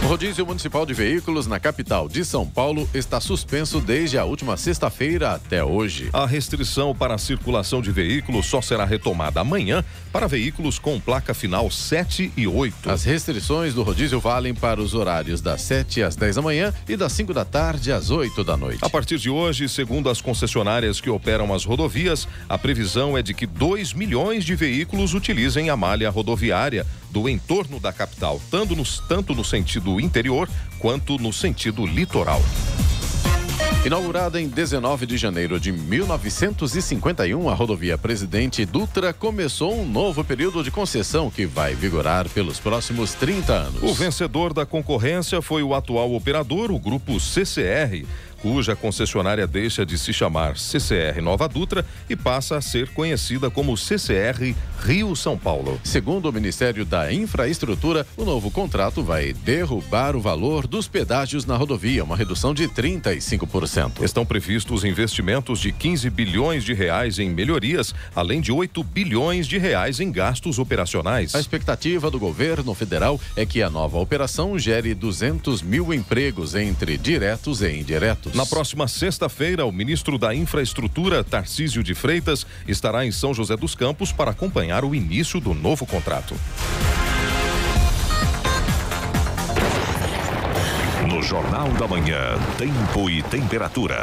O 0.02 0.07
rodízio 0.07 0.47
municipal 0.47 0.87
de 0.87 0.95
veículos 0.95 1.47
na 1.47 1.61
capital 1.61 2.09
de 2.09 2.25
São 2.25 2.47
Paulo 2.47 2.88
está 2.95 3.21
suspenso 3.21 3.80
desde 3.80 4.16
a 4.16 4.25
última 4.25 4.57
sexta-feira 4.57 5.33
até 5.33 5.62
hoje. 5.62 6.09
A 6.11 6.26
restrição 6.26 6.95
para 6.95 7.14
a 7.14 7.19
circulação 7.19 7.83
de 7.83 7.92
veículos 7.92 8.47
só 8.47 8.62
será 8.62 8.87
retomada 8.87 9.40
amanhã 9.40 9.85
para 10.11 10.26
veículos 10.26 10.78
com 10.78 10.99
placa 10.99 11.35
final 11.35 11.71
7 11.71 12.33
e 12.35 12.47
8. 12.47 12.90
As 12.90 13.04
restrições 13.04 13.75
do 13.75 13.83
rodízio 13.83 14.19
valem 14.19 14.54
para 14.54 14.80
os 14.80 14.95
horários 14.95 15.42
das 15.42 15.61
7 15.61 16.02
às 16.02 16.16
10 16.16 16.37
da 16.37 16.42
manhã 16.42 16.73
e 16.88 16.97
das 16.97 17.12
5 17.12 17.35
da 17.35 17.45
tarde 17.45 17.92
às 17.92 18.11
8 18.11 18.42
da 18.42 18.57
noite. 18.57 18.78
A 18.83 18.88
partir 18.88 19.19
de 19.19 19.28
hoje, 19.28 19.69
segundo 19.69 20.09
as 20.09 20.23
concessionárias 20.23 20.99
que 20.99 21.11
operam 21.11 21.52
as 21.52 21.64
rodovias, 21.64 22.26
a 22.49 22.57
previsão 22.57 23.19
é 23.19 23.23
de 23.23 23.35
que 23.35 23.47
2 23.47 23.92
milhões 23.92 24.47
de 24.47 24.57
veículos 24.57 25.12
utilizem 25.12 25.69
a 25.69 25.76
malha 25.76 26.09
rodoviária 26.09 26.87
do 27.11 27.28
entorno 27.28 27.80
da 27.80 27.92
capital, 27.92 28.40
tanto 28.50 28.75
no, 28.76 28.85
tanto 29.09 29.35
no 29.35 29.45
sentido 29.45 29.89
interior 29.99 30.49
quanto 30.78 31.16
no 31.16 31.32
sentido 31.32 31.87
litoral. 31.87 32.42
Inaugurada 33.82 34.38
em 34.38 34.47
19 34.47 35.06
de 35.06 35.16
janeiro 35.16 35.59
de 35.59 35.73
1951, 35.73 37.49
a 37.49 37.54
rodovia 37.54 37.97
Presidente 37.97 38.66
Dutra 38.66 39.11
começou 39.11 39.75
um 39.75 39.88
novo 39.88 40.23
período 40.23 40.62
de 40.62 40.70
concessão 40.70 41.30
que 41.30 41.47
vai 41.47 41.75
vigorar 41.75 42.28
pelos 42.28 42.61
próximos 42.61 43.14
30 43.14 43.50
anos. 43.50 43.82
O 43.82 43.94
vencedor 43.94 44.52
da 44.52 44.66
concorrência 44.66 45.40
foi 45.40 45.62
o 45.62 45.75
atual 45.75 46.12
operador, 46.12 46.70
o 46.70 46.78
grupo 46.78 47.18
CCR 47.18 48.04
cuja 48.40 48.75
concessionária 48.76 49.47
deixa 49.47 49.85
de 49.85 49.97
se 49.99 50.12
chamar 50.12 50.56
CCR 50.56 51.20
Nova 51.23 51.49
Dutra 51.49 51.85
e 52.09 52.16
passa 52.16 52.56
a 52.56 52.61
ser 52.61 52.88
conhecida 52.90 53.50
como 53.50 53.76
CCR 53.76 54.54
Rio 54.82 55.14
São 55.14 55.37
Paulo. 55.37 55.80
Segundo 55.85 56.28
o 56.28 56.32
Ministério 56.32 56.85
da 56.85 57.12
Infraestrutura, 57.12 58.06
o 58.16 58.25
novo 58.25 58.50
contrato 58.50 59.02
vai 59.02 59.32
derrubar 59.32 60.16
o 60.16 60.20
valor 60.20 60.66
dos 60.66 60.88
pedágios 60.88 61.44
na 61.44 61.56
rodovia, 61.56 62.04
uma 62.04 62.16
redução 62.16 62.54
de 62.54 62.66
35%. 62.68 64.02
Estão 64.02 64.25
previstos 64.25 64.85
investimentos 64.85 65.61
de 65.61 65.73
15 65.73 66.09
bilhões 66.11 66.64
de 66.64 66.73
reais 66.73 67.18
em 67.18 67.30
melhorias, 67.30 67.94
além 68.14 68.40
de 68.40 68.52
8 68.52 68.82
bilhões 68.82 69.47
de 69.47 69.59
reais 69.59 70.00
em 70.00 70.11
gastos 70.11 70.59
operacionais. 70.59 71.35
A 71.35 71.40
expectativa 71.40 72.11
do 72.11 72.18
governo 72.18 72.75
federal 72.75 73.20
é 73.37 73.44
que 73.44 73.62
a 73.62 73.70
nova 73.70 73.99
operação 73.99 74.59
gere 74.59 74.94
200 74.94 75.62
mil 75.62 75.92
empregos 75.92 76.54
entre 76.54 76.97
diretos 76.97 77.62
e 77.62 77.70
indiretos. 77.70 78.30
Na 78.33 78.47
próxima 78.47 78.87
sexta-feira, 78.87 79.67
o 79.67 79.73
ministro 79.73 80.17
da 80.17 80.33
Infraestrutura, 80.33 81.25
Tarcísio 81.25 81.83
de 81.83 81.95
Freitas, 81.95 82.47
estará 82.67 83.05
em 83.05 83.11
São 83.11 83.35
José 83.35 83.57
dos 83.57 83.75
Campos 83.75 84.13
para 84.13 84.31
acompanhar 84.31 84.85
o 84.85 84.95
início 84.95 85.41
do 85.41 85.53
novo 85.53 85.85
contrato. 85.85 86.37
No 91.09 91.21
Jornal 91.23 91.69
da 91.73 91.89
Manhã, 91.89 92.39
Tempo 92.57 93.11
e 93.11 93.21
Temperatura. 93.25 93.99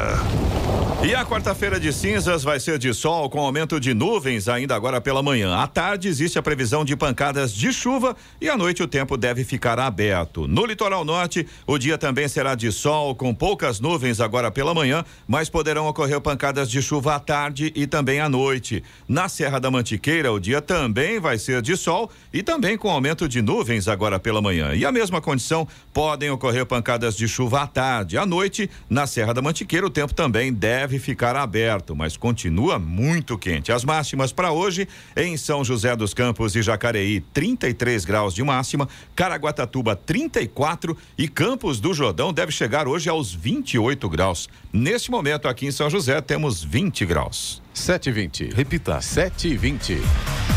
E 1.03 1.13
a 1.13 1.23
quarta-feira 1.23 1.79
de 1.79 1.93
cinzas 1.93 2.43
vai 2.43 2.59
ser 2.59 2.79
de 2.79 2.91
sol 2.91 3.29
com 3.29 3.39
aumento 3.39 3.79
de 3.79 3.93
nuvens 3.93 4.47
ainda 4.47 4.75
agora 4.75 4.99
pela 4.99 5.21
manhã. 5.21 5.55
À 5.55 5.67
tarde 5.67 6.07
existe 6.07 6.39
a 6.39 6.41
previsão 6.41 6.83
de 6.83 6.95
pancadas 6.95 7.53
de 7.53 7.71
chuva 7.71 8.15
e 8.41 8.49
à 8.49 8.57
noite 8.57 8.81
o 8.81 8.87
tempo 8.87 9.15
deve 9.15 9.43
ficar 9.43 9.79
aberto. 9.79 10.47
No 10.47 10.65
litoral 10.65 11.05
norte, 11.05 11.47
o 11.67 11.77
dia 11.77 11.99
também 11.99 12.27
será 12.27 12.55
de 12.55 12.71
sol 12.71 13.13
com 13.13 13.33
poucas 13.33 13.79
nuvens 13.79 14.19
agora 14.19 14.49
pela 14.49 14.73
manhã, 14.73 15.05
mas 15.27 15.49
poderão 15.49 15.87
ocorrer 15.87 16.19
pancadas 16.19 16.69
de 16.69 16.81
chuva 16.81 17.15
à 17.15 17.19
tarde 17.19 17.71
e 17.75 17.85
também 17.85 18.19
à 18.19 18.27
noite. 18.27 18.83
Na 19.07 19.29
Serra 19.29 19.59
da 19.59 19.69
Mantiqueira, 19.69 20.31
o 20.31 20.39
dia 20.39 20.61
também 20.63 21.19
vai 21.19 21.37
ser 21.37 21.61
de 21.61 21.77
sol 21.77 22.09
e 22.33 22.41
também 22.41 22.75
com 22.75 22.89
aumento 22.89 23.29
de 23.29 23.39
nuvens 23.39 23.87
agora 23.87 24.19
pela 24.19 24.41
manhã. 24.41 24.73
E 24.73 24.83
a 24.83 24.91
mesma 24.91 25.21
condição 25.21 25.67
podem 25.93 26.31
ocorrer 26.31 26.65
pancadas 26.65 27.15
de 27.15 27.27
chuva 27.27 27.61
à 27.61 27.67
tarde. 27.67 28.17
À 28.17 28.25
noite, 28.25 28.67
na 28.89 29.05
Serra 29.05 29.33
da 29.33 29.43
Mantiqueira, 29.43 29.85
o 29.85 29.91
tempo 29.91 30.13
também 30.13 30.51
deve 30.51 30.86
ficar 30.99 31.35
aberto, 31.35 31.95
mas 31.95 32.15
continua 32.15 32.79
muito 32.79 33.37
quente. 33.37 33.71
As 33.71 33.83
máximas 33.83 34.31
para 34.31 34.51
hoje, 34.51 34.87
em 35.15 35.35
São 35.35 35.63
José 35.63 35.95
dos 35.95 36.13
Campos 36.13 36.55
e 36.55 36.61
Jacareí, 36.61 37.19
33 37.19 38.05
graus 38.05 38.33
de 38.33 38.43
máxima, 38.43 38.87
Caraguatatuba, 39.15 39.95
34 39.95 40.97
e 41.17 41.27
Campos 41.27 41.79
do 41.79 41.93
Jordão 41.93 42.31
deve 42.31 42.51
chegar 42.51 42.87
hoje 42.87 43.09
aos 43.09 43.33
28 43.33 44.09
graus. 44.09 44.49
Neste 44.71 45.11
momento, 45.11 45.47
aqui 45.47 45.67
em 45.67 45.71
São 45.71 45.89
José, 45.89 46.21
temos 46.21 46.63
20 46.63 47.05
graus. 47.05 47.61
7,20. 47.75 48.53
Repita. 48.53 48.99
7,20. 48.99 50.56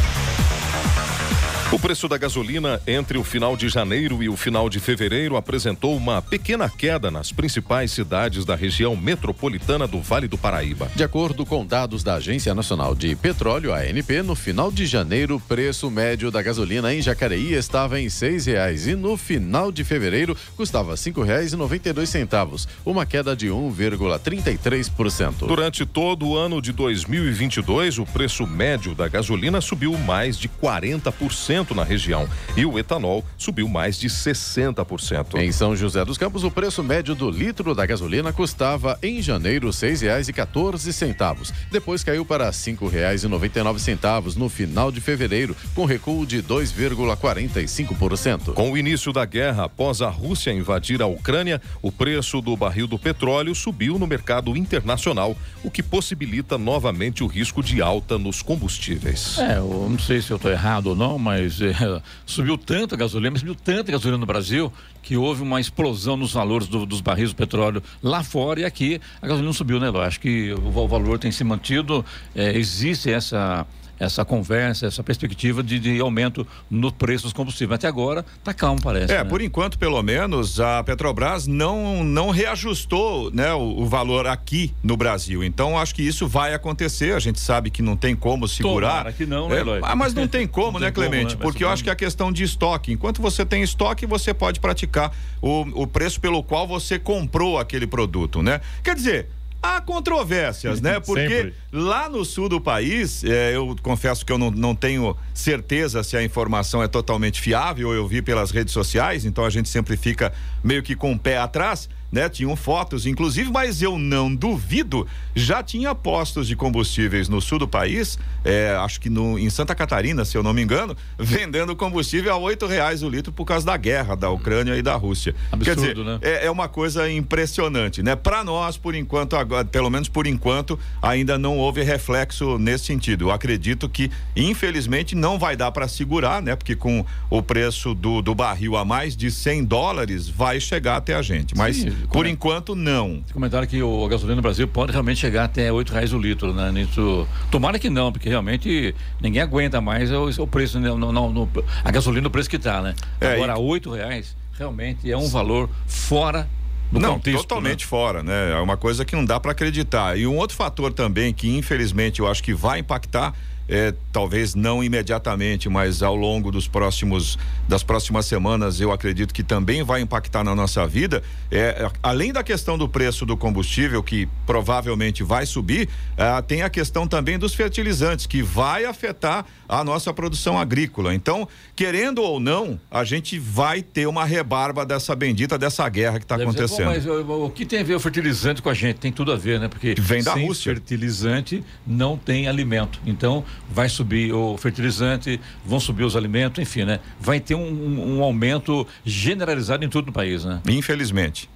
O 1.73 1.79
preço 1.79 2.09
da 2.09 2.19
gasolina 2.19 2.83
entre 2.85 3.17
o 3.17 3.23
final 3.23 3.57
de 3.57 3.69
janeiro 3.69 4.25
e 4.25 4.29
o 4.29 4.37
final 4.37 4.69
de 4.69 4.81
fevereiro 4.81 5.37
apresentou 5.37 5.97
uma 5.97 6.21
pequena 6.21 6.69
queda 6.69 7.13
nas 7.13 7.31
principais 7.31 7.93
cidades 7.93 8.45
da 8.45 8.57
região 8.57 8.97
metropolitana 8.97 9.87
do 9.87 10.01
Vale 10.01 10.27
do 10.27 10.37
Paraíba. 10.37 10.91
De 10.97 11.05
acordo 11.05 11.47
com 11.47 11.65
dados 11.65 12.03
da 12.03 12.15
Agência 12.15 12.53
Nacional 12.57 12.93
de 12.93 13.15
Petróleo, 13.15 13.73
ANP, 13.73 14.21
no 14.21 14.35
final 14.35 14.73
de 14.73 14.85
janeiro, 14.85 15.37
o 15.37 15.41
preço 15.41 15.89
médio 15.93 16.29
da 16.29 16.43
gasolina 16.43 16.93
em 16.93 17.01
Jacareí 17.01 17.53
estava 17.53 18.01
em 18.01 18.09
seis 18.09 18.47
reais 18.47 18.89
e 18.89 18.97
no 18.97 19.17
final 19.17 19.71
de 19.71 19.85
fevereiro 19.85 20.37
custava 20.57 20.97
cinco 20.97 21.23
reais 21.23 21.53
e 21.53 21.57
noventa 21.57 21.89
e 21.89 21.93
dois 21.93 22.09
centavos, 22.09 22.67
uma 22.85 23.07
queda 23.07 23.37
de 23.37 23.47
1,33%. 23.47 25.47
Durante 25.47 25.87
todo 25.87 26.27
o 26.27 26.37
ano 26.37 26.61
de 26.61 26.73
2022, 26.73 27.99
o 27.99 28.07
preço 28.07 28.45
médio 28.45 28.93
da 28.93 29.07
gasolina 29.07 29.61
subiu 29.61 29.97
mais 29.97 30.37
de 30.37 30.49
40% 30.49 31.60
na 31.75 31.85
região 31.85 32.27
e 32.57 32.65
o 32.65 32.79
etanol 32.79 33.25
subiu 33.37 33.69
mais 33.69 33.99
de 33.99 34.09
60%. 34.09 35.39
Em 35.39 35.53
São 35.53 35.77
José 35.77 36.05
dos 36.05 36.19
Campos, 36.19 36.43
o 36.43 36.51
preço 36.51 36.83
médio 36.83 37.15
do 37.15 37.31
litro 37.31 37.75
da 37.75 37.87
gasolina 37.87 38.33
custava 38.33 38.99
em 39.03 39.23
janeiro 39.23 39.73
seis 39.73 40.01
reais 40.01 40.29
e 40.29 40.33
quatorze 40.33 40.93
centavos. 40.93 41.53
Depois 41.71 42.03
caiu 42.03 42.25
para 42.25 42.51
cinco 42.53 42.89
reais 42.89 43.23
e 43.25 43.29
noventa 43.29 43.61
e 43.61 43.63
nove 43.63 43.81
centavos 43.81 44.37
no 44.37 44.49
final 44.49 44.91
de 44.91 45.01
fevereiro, 45.01 45.57
com 45.75 45.85
recuo 45.85 46.27
de 46.27 46.43
2,45%. 46.43 48.55
Com 48.55 48.73
o 48.73 48.79
início 48.79 49.13
da 49.13 49.25
guerra 49.25 49.65
após 49.65 50.03
a 50.03 50.09
Rússia 50.09 50.53
invadir 50.53 51.03
a 51.03 51.07
Ucrânia, 51.07 51.61
o 51.83 51.93
preço 51.93 52.41
do 52.41 52.57
barril 52.57 52.87
do 52.87 52.99
petróleo 52.99 53.55
subiu 53.55 53.99
no 53.99 54.07
mercado 54.07 54.57
internacional, 54.57 55.37
o 55.63 55.71
que 55.71 55.83
possibilita 55.83 56.57
novamente 56.57 57.23
o 57.23 57.27
risco 57.27 57.63
de 57.63 57.83
alta 57.83 58.19
nos 58.19 58.43
combustíveis. 58.43 59.39
É, 59.39 59.59
eu 59.59 59.87
não 59.91 59.99
sei 59.99 60.23
se 60.23 60.31
eu 60.31 60.37
estou 60.37 60.51
errado 60.51 60.89
ou 60.89 60.97
não, 60.97 61.19
mas 61.19 61.50
é, 61.61 62.03
subiu 62.27 62.59
tanto 62.59 62.95
a 62.95 62.99
gasolina, 62.99 63.31
mas 63.31 63.41
subiu 63.41 63.55
tanto 63.55 63.89
a 63.89 63.93
gasolina 63.93 64.19
no 64.19 64.27
Brasil 64.27 64.73
que 65.03 65.17
houve 65.17 65.43
uma 65.43 65.61
explosão 65.61 66.17
nos 66.17 66.33
valores 66.33 66.69
do, 66.69 66.85
dos 66.85 67.01
barris 67.01 67.31
do 67.31 67.37
petróleo 67.37 67.83
lá 68.03 68.23
fora 68.23 68.61
e 68.61 68.65
aqui 68.65 69.01
a 69.23 69.27
gasolina 69.27 69.53
subiu, 69.53 69.81
né, 69.81 69.89
Ló? 69.89 70.03
Acho 70.03 70.21
que 70.21 70.53
o, 70.53 70.67
o 70.67 70.89
valor 70.89 71.19
tem 71.19 71.33
se 71.33 71.43
mantido, 71.43 72.05
é, 72.35 72.57
existe 72.57 73.11
essa 73.11 73.67
essa 74.01 74.25
conversa, 74.25 74.87
essa 74.87 75.05
perspectiva 75.05 75.63
de, 75.63 75.79
de, 75.79 76.01
aumento 76.01 76.47
no 76.71 76.91
preço 76.91 77.25
dos 77.25 77.35
combustíveis. 77.35 77.77
Até 77.77 77.87
agora 77.87 78.25
está 78.39 78.55
calmo, 78.55 78.81
parece. 78.83 79.13
É, 79.13 79.19
né? 79.19 79.25
por 79.25 79.43
enquanto, 79.43 79.79
pelo 79.79 80.03
menos, 80.03 80.59
a 80.59 80.83
Petrobras 80.83 81.47
não, 81.47 82.03
não 82.03 82.31
reajustou 82.31 83.31
né, 83.31 83.53
o, 83.53 83.83
o, 83.83 83.87
valor 83.87 84.27
aqui 84.27 84.73
no 84.83 84.97
Brasil. 84.97 85.45
Então, 85.45 85.79
acho 85.79 85.95
que 85.95 86.03
isso 86.03 86.27
vai 86.27 86.55
acontecer. 86.55 87.15
A 87.15 87.19
gente 87.19 87.39
sabe 87.39 87.71
que 87.71 87.83
não 87.83 87.95
tem 87.95 88.17
como 88.17 88.49
segurar. 88.49 88.89
Tomara 88.89 89.13
que 89.13 89.27
não, 89.27 89.49
né, 89.51 89.59
é, 89.59 89.81
ah, 89.83 89.95
mas 89.95 90.15
não 90.15 90.27
tem 90.29 90.47
como, 90.47 90.73
não 90.73 90.81
né, 90.81 90.87
tem 90.87 90.95
Clemente? 90.95 91.35
Como, 91.35 91.39
né? 91.39 91.43
Porque 91.43 91.63
eu 91.63 91.69
acho 91.69 91.85
que 91.85 91.91
é 91.91 91.93
a 91.93 91.97
questão 91.97 92.33
de 92.33 92.43
estoque. 92.43 92.93
Enquanto 92.93 93.21
você 93.21 93.45
tem 93.45 93.63
estoque, 93.63 94.07
você 94.07 94.33
pode 94.33 94.61
praticar 94.61 95.13
o, 95.43 95.83
o 95.83 95.87
preço 95.87 96.19
pelo 96.21 96.43
qual 96.43 96.67
você 96.67 96.99
comprou 96.99 97.59
aquele 97.59 97.87
produto, 97.87 98.43
né? 98.43 98.63
Quer 98.83 98.95
dizer, 98.95 99.29
Há 99.63 99.81
controvérsias, 99.81 100.81
né? 100.81 100.99
Porque 101.05 101.29
Sempre. 101.29 101.55
lá 101.73 102.09
no 102.09 102.25
sul 102.25 102.49
do 102.49 102.61
país, 102.61 103.23
é, 103.25 103.55
eu 103.55 103.77
confesso 103.83 104.25
que 104.25 104.33
eu 104.33 104.39
não, 104.39 104.51
não 104.51 104.75
tenho 104.75 105.17
certeza 105.35 106.03
se 106.03 106.17
a 106.17 106.23
informação 106.23 106.83
é 106.83 106.89
totalmente 106.89 107.41
fiável, 107.41 107.93
eu 107.93 108.07
vi 108.07 108.23
pelas 108.23 108.51
redes 108.51 108.73
sociais, 108.73 109.25
então 109.25 109.45
a 109.45 109.51
gente 109.51 109.69
sempre 109.69 109.97
fica 109.97 110.33
meio 110.65 110.83
que 110.83 110.97
com 110.97 111.13
o 111.13 111.19
pé 111.19 111.39
atrás 111.39 111.89
né? 112.11 112.29
Tinham 112.29 112.55
fotos, 112.57 113.07
inclusive, 113.07 113.51
mas 113.51 113.83
eu 113.83 113.99
não 113.99 114.35
duvido, 114.35 115.07
já 115.35 115.63
tinha 115.63 115.95
postos 115.95 116.47
de 116.47 116.57
combustíveis 116.57 117.29
no 117.29 117.41
sul 117.41 117.59
do 117.59 117.69
país, 117.69 118.19
é, 118.45 118.75
acho 118.81 119.01
que 119.01 119.09
no, 119.09 119.39
em 119.39 119.49
Santa 119.51 119.75
Catarina, 119.75 120.25
se 120.25 120.37
eu 120.37 120.43
não 120.43 120.53
me 120.53 120.63
engano, 120.63 120.97
vendendo 121.19 121.75
combustível 121.77 122.33
a 122.33 122.37
oito 122.37 122.67
reais 122.67 123.03
o 123.03 123.09
litro 123.09 123.33
por 123.33 123.45
causa 123.45 123.65
da 123.65 123.77
guerra 123.77 124.15
da 124.15 124.31
Ucrânia 124.31 124.77
e 124.77 124.83
da 124.83 124.95
Rússia. 124.97 125.35
Absurdo, 125.53 125.81
dizer, 125.81 125.97
né? 126.05 126.19
é, 126.23 126.47
é, 126.47 126.51
uma 126.51 126.69
coisa 126.69 127.11
impressionante, 127.11 128.03
né? 128.03 128.17
Para 128.17 128.43
nós, 128.43 128.77
por 128.77 128.95
enquanto, 128.95 129.37
agora, 129.37 129.65
pelo 129.65 129.91
menos 129.91 130.09
por 130.09 130.27
enquanto, 130.27 130.79
ainda 131.01 131.39
não 131.39 131.59
houve 131.59 131.83
reflexo 131.83 132.59
nesse 132.59 132.87
sentido. 132.87 133.27
Eu 133.27 133.31
acredito 133.31 133.89
que, 133.89 134.11
infelizmente, 134.35 135.15
não 135.15 135.39
vai 135.39 135.57
dar 135.57 135.71
para 135.71 135.87
segurar, 135.87 136.43
né? 136.43 136.57
Porque 136.57 136.75
com 136.75 137.05
o 137.29 137.43
preço 137.43 137.95
do, 137.95 138.21
do 138.21 138.35
barril 138.35 138.77
a 138.77 138.85
mais 138.85 139.17
de 139.17 139.31
100 139.31 139.65
dólares, 139.65 140.29
vai 140.29 140.61
chegar 140.61 140.97
até 140.97 141.15
a 141.15 141.23
gente. 141.23 141.57
Mas 141.57 141.77
Sim 141.77 142.00
por 142.13 142.27
enquanto, 142.27 142.75
não. 142.75 143.23
Comentaram 143.33 143.67
que 143.67 143.83
o, 143.83 144.09
gasolina 144.09 144.37
no 144.37 144.43
Brasil 144.43 144.67
pode 144.69 144.93
realmente 144.93 145.19
chegar 145.19 145.45
até 145.45 145.73
oito 145.73 145.93
reais 145.93 146.13
o 146.13 146.19
litro, 146.19 146.53
né? 146.53 146.71
Nisso, 146.73 147.27
tomara 147.51 147.79
que 147.79 147.91
não, 147.91 148.13
porque 148.13 148.29
realmente 148.29 148.95
ninguém 149.21 149.43
aguenta 149.43 149.81
mais 149.81 150.11
o, 150.11 150.29
o 150.43 150.47
preço, 150.47 150.79
né? 150.79 150.89
no, 150.89 151.13
no, 151.13 151.33
no, 151.33 151.49
a 151.85 151.91
gasolina 151.91 152.23
no 152.23 152.31
preço 152.31 152.49
que 152.49 152.57
está, 152.57 152.81
né? 152.81 152.95
É, 153.21 153.35
Agora, 153.35 153.59
oito 153.59 153.91
reais 153.91 154.37
realmente 154.57 155.11
é 155.11 155.17
um 155.17 155.29
valor 155.29 155.71
fora 155.87 156.49
do 156.93 156.99
não, 156.99 157.15
contexto, 157.15 157.43
totalmente 157.43 157.85
né? 157.85 157.89
fora, 157.89 158.23
né? 158.23 158.53
É 158.53 158.57
uma 158.57 158.77
coisa 158.77 159.05
que 159.05 159.15
não 159.15 159.25
dá 159.25 159.39
para 159.39 159.53
acreditar. 159.53 160.19
E 160.19 160.27
um 160.27 160.37
outro 160.37 160.57
fator 160.57 160.93
também 160.93 161.33
que 161.33 161.49
infelizmente 161.57 162.21
eu 162.21 162.29
acho 162.29 162.43
que 162.43 162.53
vai 162.53 162.81
impactar 162.81 163.35
é, 163.71 163.95
talvez 164.13 164.57
não 164.57 164.83
imediatamente, 164.83 165.69
mas 165.69 166.03
ao 166.03 166.17
longo 166.17 166.51
dos 166.51 166.67
próximos 166.67 167.39
das 167.69 167.85
próximas 167.85 168.27
semanas, 168.27 168.81
eu 168.81 168.91
acredito 168.91 169.33
que 169.33 169.45
também 169.45 169.85
vai 169.85 170.01
impactar 170.01 170.43
na 170.43 170.57
nossa 170.57 170.85
vida. 170.89 171.23
É, 171.53 171.89
além 172.03 172.33
da 172.33 172.43
questão 172.43 172.77
do 172.77 172.89
preço 172.89 173.25
do 173.25 173.37
combustível, 173.37 174.03
que 174.03 174.29
provavelmente 174.45 175.23
vai 175.23 175.47
subir, 175.47 175.89
é, 176.17 176.43
tem 176.43 176.63
a 176.63 176.69
questão 176.69 177.07
também 177.07 177.39
dos 177.39 177.55
fertilizantes, 177.55 178.27
que 178.27 178.43
vai 178.43 178.85
afetar 178.85 179.47
a 179.69 179.85
nossa 179.85 180.13
produção 180.13 180.59
agrícola. 180.59 181.15
Então, 181.15 181.47
querendo 181.77 182.23
ou 182.23 182.41
não, 182.41 182.79
a 182.91 183.05
gente 183.05 183.39
vai 183.39 183.83
ter 183.83 184.09
uma 184.09 184.25
rebarba 184.25 184.85
dessa 184.85 185.15
bendita 185.15 185.57
dessa 185.57 185.89
guerra 185.89 186.19
que 186.19 186.25
está 186.25 186.35
acontecendo. 186.35 186.87
Mas 186.87 187.07
o, 187.07 187.45
o, 187.45 187.51
que 187.51 187.65
tem 187.65 187.79
a 187.79 187.85
ver 187.85 187.95
o 187.95 188.01
fertilizante 188.01 188.61
com 188.61 188.69
a 188.69 188.75
gente? 188.75 188.99
Tem 188.99 189.13
tudo 189.13 189.31
a 189.31 189.37
ver, 189.37 189.61
né? 189.61 189.69
Porque 189.69 189.95
vem 189.97 190.25
da 190.25 190.35
sem 190.35 190.47
Rússia. 190.47 190.75
fertilizante 190.75 191.63
não 191.87 192.17
tem 192.17 192.49
alimento. 192.49 193.01
Então, 193.07 193.45
vai 193.71 193.89
subir 193.89 194.33
o 194.33 194.57
fertilizante, 194.57 195.41
vão 195.65 195.81
subir 195.81 196.05
os 196.05 196.17
alimentos, 196.17 196.63
enfim, 196.63 196.85
né? 196.85 197.01
Vai 197.21 197.41
ter 197.41 197.55
um, 197.55 197.67
um, 197.67 198.19
um 198.19 198.23
aumento 198.23 198.87
generalizado 199.05 199.85
em 199.85 199.89
todo 199.89 200.09
o 200.09 200.13
país, 200.13 200.45
né? 200.45 200.61
Infelizmente. 200.69 201.49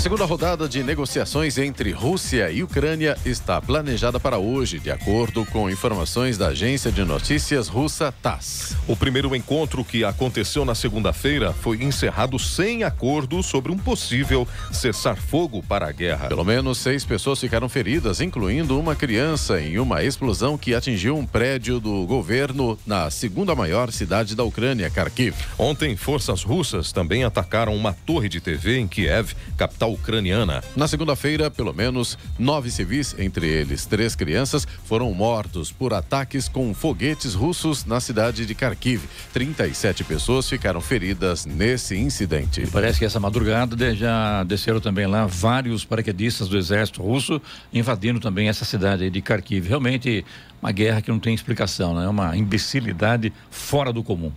A 0.00 0.02
segunda 0.02 0.24
rodada 0.24 0.66
de 0.66 0.82
negociações 0.82 1.58
entre 1.58 1.92
Rússia 1.92 2.50
e 2.50 2.62
Ucrânia 2.62 3.18
está 3.22 3.60
planejada 3.60 4.18
para 4.18 4.38
hoje, 4.38 4.78
de 4.78 4.90
acordo 4.90 5.44
com 5.44 5.68
informações 5.68 6.38
da 6.38 6.48
agência 6.48 6.90
de 6.90 7.04
notícias 7.04 7.68
russa 7.68 8.10
TASS. 8.10 8.78
O 8.88 8.96
primeiro 8.96 9.36
encontro 9.36 9.84
que 9.84 10.02
aconteceu 10.02 10.64
na 10.64 10.74
segunda-feira 10.74 11.52
foi 11.52 11.84
encerrado 11.84 12.38
sem 12.38 12.82
acordo 12.82 13.42
sobre 13.42 13.70
um 13.70 13.76
possível 13.76 14.48
cessar-fogo 14.72 15.62
para 15.62 15.88
a 15.88 15.92
guerra. 15.92 16.28
Pelo 16.28 16.46
menos 16.46 16.78
seis 16.78 17.04
pessoas 17.04 17.38
ficaram 17.38 17.68
feridas, 17.68 18.22
incluindo 18.22 18.80
uma 18.80 18.96
criança, 18.96 19.60
em 19.60 19.78
uma 19.78 20.02
explosão 20.02 20.56
que 20.56 20.74
atingiu 20.74 21.14
um 21.14 21.26
prédio 21.26 21.78
do 21.78 22.06
governo 22.06 22.78
na 22.86 23.10
segunda 23.10 23.54
maior 23.54 23.92
cidade 23.92 24.34
da 24.34 24.44
Ucrânia, 24.44 24.88
Kharkiv. 24.88 25.36
Ontem, 25.58 25.94
forças 25.94 26.42
russas 26.42 26.90
também 26.90 27.22
atacaram 27.22 27.76
uma 27.76 27.92
torre 27.92 28.30
de 28.30 28.40
TV 28.40 28.78
em 28.78 28.88
Kiev, 28.88 29.34
capital 29.58 29.89
capital 29.89 29.89
ucraniana. 29.92 30.62
Na 30.76 30.88
segunda-feira, 30.88 31.50
pelo 31.50 31.72
menos 31.72 32.18
nove 32.38 32.70
civis, 32.70 33.14
entre 33.18 33.46
eles 33.46 33.86
três 33.86 34.14
crianças, 34.14 34.66
foram 34.84 35.12
mortos 35.12 35.70
por 35.72 35.92
ataques 35.92 36.48
com 36.48 36.72
foguetes 36.74 37.34
russos 37.34 37.84
na 37.84 38.00
cidade 38.00 38.46
de 38.46 38.54
Kharkiv. 38.54 39.02
37 39.32 40.04
pessoas 40.04 40.48
ficaram 40.48 40.80
feridas 40.80 41.46
nesse 41.46 41.96
incidente. 41.96 42.66
Parece 42.72 42.98
que 42.98 43.04
essa 43.04 43.20
madrugada 43.20 43.94
já 43.94 44.44
desceram 44.44 44.80
também 44.80 45.06
lá 45.06 45.26
vários 45.26 45.84
paraquedistas 45.84 46.48
do 46.48 46.56
exército 46.56 47.02
russo 47.02 47.40
invadindo 47.72 48.20
também 48.20 48.48
essa 48.48 48.64
cidade 48.64 49.10
de 49.10 49.20
Kharkiv. 49.20 49.68
Realmente 49.68 50.24
uma 50.60 50.72
guerra 50.72 51.00
que 51.00 51.10
não 51.10 51.18
tem 51.18 51.34
explicação, 51.34 51.94
né? 51.94 52.04
é 52.04 52.08
uma 52.08 52.36
imbecilidade 52.36 53.32
fora 53.50 53.92
do 53.92 54.02
comum. 54.02 54.32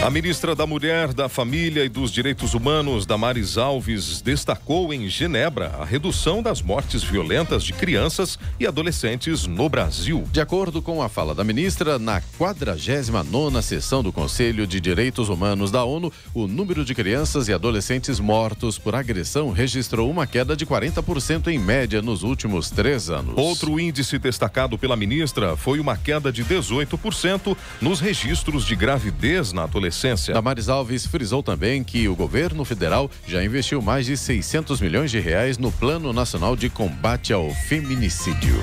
A 0.00 0.10
ministra 0.10 0.54
da 0.54 0.64
Mulher, 0.64 1.12
da 1.12 1.28
Família 1.28 1.84
e 1.84 1.88
dos 1.88 2.12
Direitos 2.12 2.54
Humanos, 2.54 3.04
Damares 3.04 3.58
Alves, 3.58 4.22
destacou 4.22 4.94
em 4.94 5.08
Genebra 5.08 5.74
a 5.80 5.84
redução 5.84 6.40
das 6.40 6.62
mortes 6.62 7.02
violentas 7.02 7.64
de 7.64 7.72
crianças 7.72 8.38
e 8.60 8.66
adolescentes 8.66 9.44
no 9.44 9.68
Brasil. 9.68 10.24
De 10.30 10.40
acordo 10.40 10.80
com 10.80 11.02
a 11.02 11.08
fala 11.08 11.34
da 11.34 11.42
ministra, 11.42 11.98
na 11.98 12.20
49 12.38 13.60
sessão 13.60 14.00
do 14.00 14.12
Conselho 14.12 14.68
de 14.68 14.80
Direitos 14.80 15.28
Humanos 15.28 15.72
da 15.72 15.82
ONU, 15.82 16.12
o 16.32 16.46
número 16.46 16.84
de 16.84 16.94
crianças 16.94 17.48
e 17.48 17.52
adolescentes 17.52 18.20
mortos 18.20 18.78
por 18.78 18.94
agressão 18.94 19.50
registrou 19.50 20.08
uma 20.08 20.28
queda 20.28 20.54
de 20.54 20.64
40% 20.64 21.48
em 21.48 21.58
média 21.58 22.00
nos 22.00 22.22
últimos 22.22 22.70
três 22.70 23.10
anos. 23.10 23.34
Outro 23.36 23.80
índice 23.80 24.16
destacado 24.16 24.78
pela 24.78 24.94
ministra 24.94 25.56
foi 25.56 25.80
uma 25.80 25.96
queda 25.96 26.30
de 26.30 26.44
18% 26.44 27.56
nos 27.80 27.98
registros 27.98 28.64
de 28.64 28.76
gravidez 28.76 29.52
na 29.52 29.64
adolescência 29.64 29.87
adolescência. 29.88 30.34
Damares 30.34 30.68
Alves 30.68 31.06
frisou 31.06 31.42
também 31.42 31.82
que 31.82 32.08
o 32.08 32.14
governo 32.14 32.64
federal 32.64 33.10
já 33.26 33.42
investiu 33.42 33.82
mais 33.82 34.06
de 34.06 34.16
600 34.16 34.80
milhões 34.80 35.10
de 35.10 35.18
reais 35.18 35.58
no 35.58 35.72
Plano 35.72 36.12
Nacional 36.12 36.54
de 36.54 36.68
Combate 36.68 37.32
ao 37.32 37.50
Feminicídio. 37.50 38.62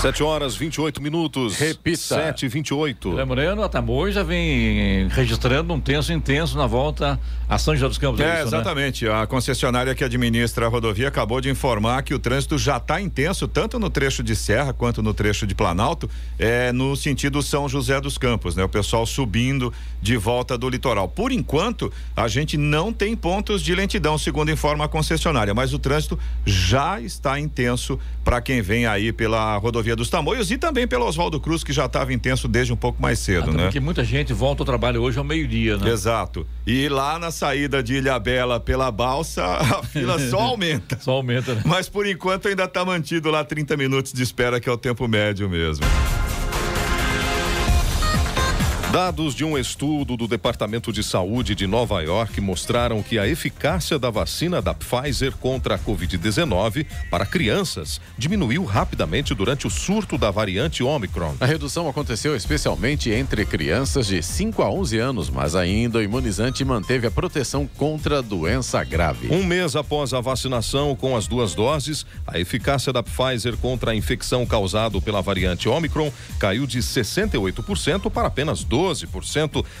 7 0.00 0.22
horas 0.22 0.54
28 0.54 1.02
minutos. 1.02 1.58
Repita. 1.58 1.96
7 1.96 2.46
e 2.46 2.48
28 2.48 3.10
Guilherme 3.10 3.28
Moreno, 3.28 3.62
a 3.62 3.68
Tamoio 3.68 4.12
já 4.12 4.22
vem 4.22 5.08
registrando 5.08 5.72
um 5.72 5.80
tenso 5.80 6.12
intenso 6.12 6.56
na 6.56 6.66
volta 6.66 7.18
a 7.48 7.58
São 7.58 7.74
José 7.74 7.88
dos 7.88 7.98
Campos. 7.98 8.20
É, 8.20 8.42
isso, 8.42 8.50
né? 8.50 8.58
exatamente. 8.58 9.08
A 9.08 9.26
concessionária 9.26 9.94
que 9.94 10.04
administra 10.04 10.66
a 10.66 10.68
rodovia 10.68 11.08
acabou 11.08 11.40
de 11.40 11.48
informar 11.48 12.02
que 12.02 12.12
o 12.12 12.18
trânsito 12.18 12.58
já 12.58 12.76
está 12.76 13.00
intenso, 13.00 13.48
tanto 13.48 13.78
no 13.78 13.88
trecho 13.88 14.22
de 14.22 14.36
Serra 14.36 14.72
quanto 14.72 15.02
no 15.02 15.14
trecho 15.14 15.46
de 15.46 15.54
Planalto, 15.54 16.08
é, 16.38 16.72
no 16.72 16.94
sentido 16.94 17.42
São 17.42 17.68
José 17.68 18.00
dos 18.00 18.18
Campos, 18.18 18.54
né? 18.54 18.64
O 18.64 18.68
pessoal 18.68 19.06
subindo 19.06 19.72
de 20.02 20.16
volta 20.16 20.58
do 20.58 20.68
litoral. 20.68 21.08
Por 21.08 21.32
enquanto, 21.32 21.92
a 22.14 22.28
gente 22.28 22.56
não 22.56 22.92
tem 22.92 23.16
pontos 23.16 23.62
de 23.62 23.74
lentidão, 23.74 24.18
segundo 24.18 24.50
informa 24.50 24.84
a 24.84 24.88
concessionária, 24.88 25.54
mas 25.54 25.72
o 25.72 25.78
trânsito 25.78 26.18
já 26.44 27.00
está 27.00 27.40
intenso 27.40 27.98
para 28.24 28.40
quem 28.40 28.60
vem 28.60 28.86
aí 28.86 29.12
pela 29.12 29.56
rodovia 29.56 29.95
dos 29.96 30.08
Tamoios 30.08 30.50
e 30.50 30.58
também 30.58 30.86
pelo 30.86 31.06
Oswaldo 31.06 31.40
Cruz, 31.40 31.64
que 31.64 31.72
já 31.72 31.86
estava 31.86 32.12
intenso 32.12 32.46
desde 32.46 32.72
um 32.72 32.76
pouco 32.76 33.02
mais 33.02 33.18
cedo, 33.18 33.50
Até 33.50 33.56
né? 33.56 33.62
Porque 33.64 33.80
muita 33.80 34.04
gente 34.04 34.32
volta 34.32 34.62
ao 34.62 34.66
trabalho 34.66 35.02
hoje 35.02 35.18
ao 35.18 35.24
meio-dia, 35.24 35.76
né? 35.76 35.90
Exato. 35.90 36.46
E 36.66 36.88
lá 36.88 37.18
na 37.18 37.30
saída 37.30 37.82
de 37.82 37.94
Ilha 37.94 38.18
Bela 38.18 38.60
pela 38.60 38.90
balsa, 38.90 39.42
a 39.56 39.82
fila 39.82 40.18
só 40.30 40.40
aumenta. 40.40 40.98
Só 41.00 41.12
aumenta, 41.12 41.54
né? 41.54 41.62
Mas 41.64 41.88
por 41.88 42.06
enquanto 42.06 42.48
ainda 42.48 42.64
está 42.64 42.84
mantido 42.84 43.30
lá 43.30 43.44
30 43.44 43.76
minutos 43.76 44.12
de 44.12 44.22
espera, 44.22 44.60
que 44.60 44.68
é 44.68 44.72
o 44.72 44.76
tempo 44.76 45.08
médio 45.08 45.48
mesmo. 45.48 45.84
Dados 48.92 49.34
de 49.34 49.44
um 49.44 49.58
estudo 49.58 50.16
do 50.16 50.28
Departamento 50.28 50.92
de 50.92 51.02
Saúde 51.02 51.56
de 51.56 51.66
Nova 51.66 52.00
York 52.02 52.40
mostraram 52.40 53.02
que 53.02 53.18
a 53.18 53.26
eficácia 53.26 53.98
da 53.98 54.10
vacina 54.10 54.62
da 54.62 54.72
Pfizer 54.72 55.32
contra 55.32 55.74
a 55.74 55.78
Covid-19 55.78 56.86
para 57.10 57.26
crianças 57.26 58.00
diminuiu 58.16 58.64
rapidamente 58.64 59.34
durante 59.34 59.66
o 59.66 59.70
surto 59.70 60.16
da 60.16 60.30
variante 60.30 60.84
Omicron. 60.84 61.34
A 61.40 61.46
redução 61.46 61.88
aconteceu 61.88 62.36
especialmente 62.36 63.10
entre 63.10 63.44
crianças 63.44 64.06
de 64.06 64.22
5 64.22 64.62
a 64.62 64.70
11 64.70 64.98
anos, 64.98 65.30
mas 65.30 65.56
ainda 65.56 65.98
o 65.98 66.02
imunizante 66.02 66.64
manteve 66.64 67.08
a 67.08 67.10
proteção 67.10 67.68
contra 67.76 68.20
a 68.20 68.22
doença 68.22 68.82
grave. 68.84 69.34
Um 69.34 69.44
mês 69.44 69.74
após 69.74 70.14
a 70.14 70.20
vacinação 70.20 70.94
com 70.94 71.16
as 71.16 71.26
duas 71.26 71.56
doses, 71.56 72.06
a 72.24 72.38
eficácia 72.38 72.92
da 72.92 73.02
Pfizer 73.02 73.56
contra 73.56 73.90
a 73.90 73.96
infecção 73.96 74.46
causada 74.46 75.00
pela 75.00 75.20
variante 75.20 75.68
Omicron 75.68 76.12
caiu 76.38 76.68
de 76.68 76.78
68% 76.78 78.08
para 78.10 78.28
apenas 78.28 78.64
12% 78.64 78.75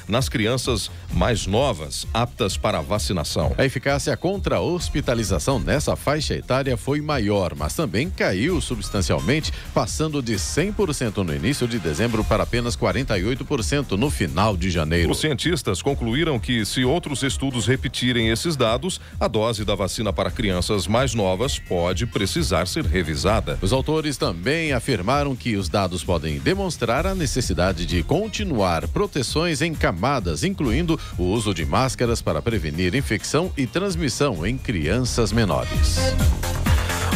nas 0.08 0.28
crianças 0.28 0.90
mais 1.12 1.46
novas, 1.46 2.06
aptas 2.12 2.56
para 2.56 2.78
a 2.78 2.82
vacinação. 2.82 3.54
A 3.58 3.64
eficácia 3.64 4.16
contra 4.16 4.56
a 4.56 4.60
hospitalização 4.60 5.58
nessa 5.58 5.94
faixa 5.96 6.34
etária 6.34 6.76
foi 6.76 7.00
maior, 7.00 7.54
mas 7.54 7.74
também 7.74 8.08
caiu 8.08 8.60
substancialmente, 8.60 9.52
passando 9.74 10.22
de 10.22 10.34
100% 10.34 11.18
no 11.18 11.34
início 11.34 11.68
de 11.68 11.78
dezembro 11.78 12.24
para 12.24 12.42
apenas 12.42 12.76
48% 12.76 13.92
no 13.92 14.10
final 14.10 14.56
de 14.56 14.70
janeiro. 14.70 15.10
Os 15.10 15.20
cientistas 15.20 15.82
concluíram 15.82 16.38
que, 16.38 16.64
se 16.64 16.84
outros 16.84 17.22
estudos 17.22 17.66
repetirem 17.66 18.28
esses 18.28 18.56
dados, 18.56 19.00
a 19.20 19.28
dose 19.28 19.64
da 19.64 19.74
vacina 19.74 20.12
para 20.12 20.30
crianças 20.30 20.86
mais 20.86 21.14
novas 21.14 21.58
pode 21.58 22.06
precisar 22.06 22.66
ser 22.66 22.84
revisada. 22.84 23.58
Os 23.60 23.72
autores 23.72 24.16
também 24.16 24.72
afirmaram 24.72 25.34
que 25.36 25.56
os 25.56 25.68
dados 25.68 26.02
podem 26.02 26.38
demonstrar 26.38 27.06
a 27.06 27.14
necessidade 27.14 27.84
de 27.84 28.02
continuar 28.02 28.85
proteções 28.86 29.62
em 29.62 29.74
camadas, 29.74 30.44
incluindo 30.44 30.98
o 31.18 31.24
uso 31.24 31.52
de 31.52 31.64
máscaras 31.64 32.22
para 32.22 32.42
prevenir 32.42 32.94
infecção 32.94 33.52
e 33.56 33.66
transmissão 33.66 34.46
em 34.46 34.56
crianças 34.56 35.32
menores. 35.32 35.96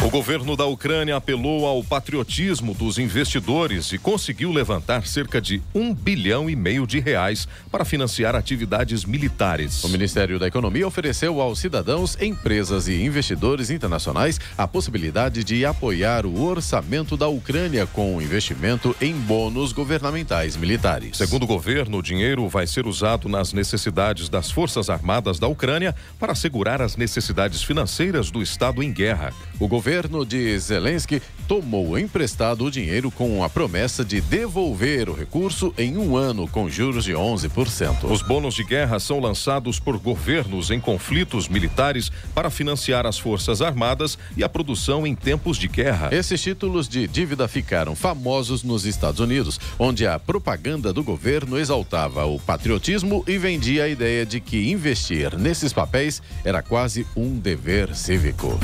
O 0.03 0.09
governo 0.09 0.55
da 0.57 0.65
Ucrânia 0.65 1.15
apelou 1.15 1.65
ao 1.65 1.83
patriotismo 1.83 2.73
dos 2.73 2.97
investidores 2.97 3.91
e 3.91 3.97
conseguiu 3.99 4.51
levantar 4.51 5.05
cerca 5.05 5.39
de 5.39 5.61
um 5.75 5.93
bilhão 5.93 6.49
e 6.49 6.55
meio 6.55 6.87
de 6.87 6.99
reais 6.99 7.47
para 7.71 7.85
financiar 7.85 8.35
atividades 8.35 9.05
militares. 9.05 9.83
O 9.83 9.89
Ministério 9.89 10.39
da 10.39 10.47
Economia 10.47 10.87
ofereceu 10.87 11.39
aos 11.39 11.59
cidadãos, 11.59 12.17
empresas 12.19 12.87
e 12.87 13.03
investidores 13.03 13.69
internacionais 13.69 14.39
a 14.57 14.67
possibilidade 14.67 15.43
de 15.43 15.65
apoiar 15.65 16.25
o 16.25 16.41
orçamento 16.41 17.15
da 17.15 17.27
Ucrânia 17.27 17.85
com 17.85 18.19
investimento 18.21 18.95
em 18.99 19.13
bônus 19.13 19.71
governamentais 19.71 20.57
militares. 20.57 21.17
Segundo 21.17 21.43
o 21.43 21.47
governo, 21.47 21.99
o 21.99 22.03
dinheiro 22.03 22.49
vai 22.49 22.65
ser 22.65 22.87
usado 22.87 23.29
nas 23.29 23.53
necessidades 23.53 24.29
das 24.29 24.49
Forças 24.49 24.89
Armadas 24.89 25.37
da 25.37 25.47
Ucrânia 25.47 25.95
para 26.19 26.31
assegurar 26.31 26.81
as 26.81 26.97
necessidades 26.97 27.61
financeiras 27.61 28.31
do 28.31 28.41
Estado 28.41 28.81
em 28.81 28.91
guerra. 28.91 29.31
O 29.59 29.67
governo 29.81 30.23
de 30.23 30.59
Zelensky 30.59 31.19
tomou 31.47 31.97
emprestado 31.97 32.63
o 32.63 32.69
dinheiro 32.69 33.09
com 33.09 33.43
a 33.43 33.49
promessa 33.49 34.05
de 34.05 34.21
devolver 34.21 35.09
o 35.09 35.13
recurso 35.15 35.73
em 35.75 35.97
um 35.97 36.15
ano 36.15 36.47
com 36.47 36.69
juros 36.69 37.03
de 37.03 37.13
11%. 37.13 38.03
Os 38.03 38.21
bônus 38.21 38.53
de 38.53 38.63
guerra 38.63 38.99
são 38.99 39.19
lançados 39.19 39.79
por 39.79 39.97
governos 39.97 40.69
em 40.69 40.79
conflitos 40.79 41.47
militares 41.49 42.11
para 42.35 42.51
financiar 42.51 43.07
as 43.07 43.17
Forças 43.17 43.59
Armadas 43.59 44.19
e 44.37 44.43
a 44.43 44.49
produção 44.49 45.07
em 45.07 45.15
tempos 45.15 45.57
de 45.57 45.67
guerra. 45.67 46.09
Esses 46.11 46.39
títulos 46.39 46.87
de 46.87 47.07
dívida 47.07 47.47
ficaram 47.47 47.95
famosos 47.95 48.61
nos 48.61 48.85
Estados 48.85 49.19
Unidos, 49.19 49.59
onde 49.79 50.05
a 50.05 50.19
propaganda 50.19 50.93
do 50.93 51.03
governo 51.03 51.57
exaltava 51.57 52.23
o 52.23 52.39
patriotismo 52.39 53.23
e 53.27 53.39
vendia 53.39 53.85
a 53.85 53.89
ideia 53.89 54.27
de 54.27 54.39
que 54.39 54.69
investir 54.69 55.35
nesses 55.39 55.73
papéis 55.73 56.21
era 56.45 56.61
quase 56.61 57.03
um 57.15 57.39
dever 57.39 57.95
cívico. 57.95 58.59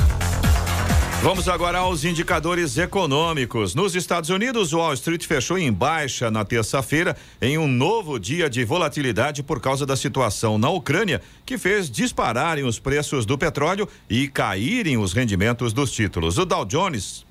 Vamos 1.23 1.49
agora 1.49 1.79
aos 1.79 2.05
indicadores 2.05 2.77
econômicos. 2.77 3.73
Nos 3.73 3.95
Estados 3.95 4.29
Unidos, 4.29 4.71
o 4.71 4.77
Wall 4.77 4.93
Street 4.93 5.25
fechou 5.25 5.57
em 5.57 5.73
baixa 5.73 6.29
na 6.29 6.45
terça-feira, 6.45 7.17
em 7.41 7.57
um 7.57 7.67
novo 7.67 8.19
dia 8.19 8.47
de 8.47 8.63
volatilidade 8.63 9.41
por 9.41 9.59
causa 9.59 9.83
da 9.83 9.97
situação 9.97 10.59
na 10.59 10.69
Ucrânia, 10.69 11.19
que 11.43 11.57
fez 11.57 11.89
dispararem 11.89 12.65
os 12.65 12.77
preços 12.77 13.25
do 13.25 13.35
petróleo 13.35 13.89
e 14.07 14.27
caírem 14.27 14.97
os 14.97 15.11
rendimentos 15.11 15.73
dos 15.73 15.91
títulos. 15.91 16.37
O 16.37 16.45
Dow 16.45 16.63
Jones, 16.63 17.25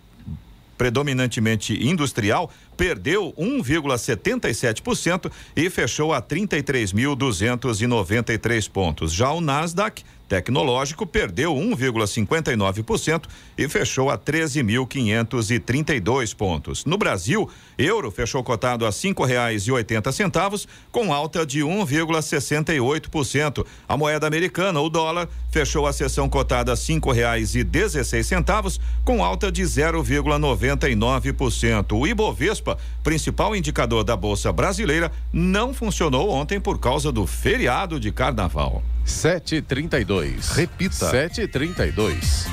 predominantemente 0.77 1.73
industrial, 1.87 2.51
perdeu 2.77 3.33
1,77% 3.39 5.31
e 5.55 5.71
fechou 5.71 6.13
a 6.13 6.21
33.293 6.21 8.69
pontos. 8.69 9.13
Já 9.13 9.31
o 9.31 9.41
Nasdaq 9.41 10.03
Tecnológico 10.29 11.07
perdeu 11.07 11.55
1,59% 11.55 13.27
e 13.57 13.69
fechou 13.69 14.11
a 14.11 14.19
13.532 14.19 16.35
pontos. 16.35 16.85
No 16.85 16.99
Brasil, 16.99 17.49
euro 17.79 18.11
fechou 18.11 18.43
cotado 18.43 18.85
a 18.85 18.91
cinco 18.93 19.25
reais 19.25 19.69
e 19.69 19.73
oitenta 19.73 20.11
centavos, 20.11 20.67
com 20.91 21.13
alta 21.13 21.47
de 21.47 21.61
1,68%. 21.61 23.65
A 23.89 23.97
moeda 23.97 24.27
americana, 24.27 24.81
o 24.81 24.89
dólar, 24.89 25.29
fechou 25.51 25.87
a 25.87 25.93
sessão 25.93 26.29
cotada 26.29 26.73
a 26.73 26.77
cinco 26.77 27.13
reais 27.13 27.55
e 27.55 27.63
dezesseis 27.63 28.27
centavos, 28.27 28.81
com 29.05 29.23
alta 29.25 29.53
de 29.53 29.63
0,99%. 29.63 31.97
O 31.97 32.05
Ibovespa, 32.07 32.77
principal 33.05 33.55
indicador 33.55 34.03
da 34.03 34.17
bolsa 34.17 34.51
brasileira, 34.53 35.13
não 35.33 35.73
funcionou 35.73 36.31
ontem 36.31 36.61
por 36.61 36.81
causa 36.81 37.13
do 37.13 37.25
feriado 37.27 38.01
de 38.01 38.11
carnaval. 38.11 38.83
732. 39.07 40.57
Repita. 40.57 41.11
732. 41.11 42.47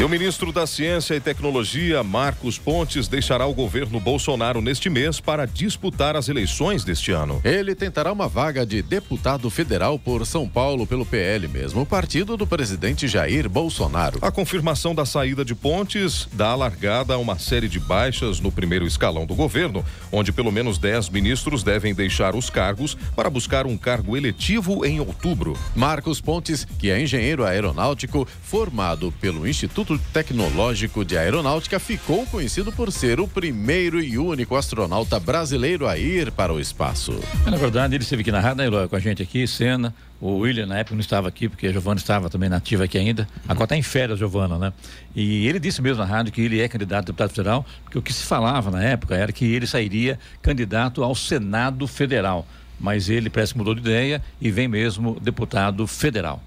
E 0.00 0.04
o 0.04 0.08
ministro 0.08 0.50
da 0.50 0.66
Ciência 0.66 1.14
e 1.14 1.20
Tecnologia, 1.20 2.02
Marcos 2.02 2.58
Pontes, 2.58 3.06
deixará 3.06 3.46
o 3.46 3.54
governo 3.54 4.00
Bolsonaro 4.00 4.60
neste 4.60 4.88
mês 4.90 5.20
para 5.20 5.46
disputar 5.46 6.16
as 6.16 6.28
eleições 6.28 6.82
deste 6.82 7.12
ano. 7.12 7.40
Ele 7.44 7.74
tentará 7.74 8.10
uma 8.10 8.26
vaga 8.26 8.66
de 8.66 8.82
deputado 8.82 9.48
federal 9.50 9.98
por 9.98 10.26
São 10.26 10.48
Paulo 10.48 10.86
pelo 10.86 11.06
PL, 11.06 11.46
mesmo 11.46 11.86
partido 11.86 12.36
do 12.36 12.46
presidente 12.46 13.06
Jair 13.06 13.48
Bolsonaro. 13.48 14.18
A 14.22 14.32
confirmação 14.32 14.94
da 14.94 15.04
saída 15.04 15.44
de 15.44 15.54
Pontes 15.54 16.26
dá 16.32 16.54
largada 16.54 17.14
a 17.14 17.18
uma 17.18 17.38
série 17.38 17.68
de 17.68 17.78
baixas 17.78 18.40
no 18.40 18.50
primeiro 18.50 18.86
escalão 18.86 19.26
do 19.26 19.36
governo, 19.36 19.84
onde 20.10 20.32
pelo 20.32 20.50
menos 20.50 20.78
10 20.78 21.10
ministros 21.10 21.62
devem 21.62 21.94
deixar 21.94 22.34
os 22.34 22.50
cargos 22.50 22.96
para 23.14 23.30
buscar 23.30 23.66
um 23.66 23.76
cargo 23.76 24.16
eletivo 24.16 24.84
em 24.84 24.98
outubro. 24.98 25.56
Marcos 25.76 26.20
Pontes, 26.20 26.66
que 26.78 26.90
é 26.90 27.00
engenheiro 27.00 27.44
aeronáutico 27.44 28.26
formado 28.42 29.12
pelo 29.20 29.46
Instituto 29.46 29.81
Tecnológico 30.12 31.04
de 31.04 31.18
Aeronáutica, 31.18 31.78
ficou 31.78 32.26
conhecido 32.26 32.70
por 32.72 32.92
ser 32.92 33.20
o 33.20 33.26
primeiro 33.26 34.00
e 34.00 34.16
único 34.16 34.56
astronauta 34.56 35.18
brasileiro 35.18 35.88
a 35.88 35.98
ir 35.98 36.30
para 36.30 36.52
o 36.52 36.60
espaço. 36.60 37.18
Na 37.44 37.56
verdade, 37.56 37.94
ele 37.94 38.02
esteve 38.02 38.22
aqui 38.22 38.32
na 38.32 38.40
rádio, 38.40 38.70
né, 38.70 38.88
com 38.88 38.96
a 38.96 39.00
gente 39.00 39.22
aqui, 39.22 39.46
cena. 39.46 39.94
O 40.20 40.38
William, 40.38 40.66
na 40.66 40.78
época, 40.78 40.94
não 40.94 41.00
estava 41.00 41.26
aqui, 41.28 41.48
porque 41.48 41.66
a 41.66 41.72
Giovana 41.72 41.98
estava 41.98 42.30
também 42.30 42.48
nativa 42.48 42.84
aqui 42.84 42.96
ainda. 42.96 43.28
Agora 43.48 43.64
está 43.64 43.76
em 43.76 43.82
férias, 43.82 44.18
Giovana, 44.18 44.56
né? 44.56 44.72
E 45.16 45.46
ele 45.48 45.58
disse 45.58 45.82
mesmo 45.82 45.98
na 45.98 46.04
rádio 46.04 46.32
que 46.32 46.40
ele 46.40 46.60
é 46.60 46.68
candidato 46.68 47.04
a 47.04 47.06
deputado 47.06 47.30
federal, 47.30 47.66
porque 47.82 47.98
o 47.98 48.02
que 48.02 48.12
se 48.12 48.24
falava 48.24 48.70
na 48.70 48.82
época 48.82 49.16
era 49.16 49.32
que 49.32 49.44
ele 49.44 49.66
sairia 49.66 50.18
candidato 50.40 51.02
ao 51.02 51.14
Senado 51.14 51.86
Federal. 51.88 52.46
Mas 52.78 53.08
ele 53.08 53.28
parece 53.28 53.52
que 53.52 53.58
mudou 53.58 53.74
de 53.74 53.80
ideia 53.80 54.22
e 54.40 54.50
vem 54.50 54.68
mesmo 54.68 55.18
deputado 55.20 55.86
federal. 55.86 56.42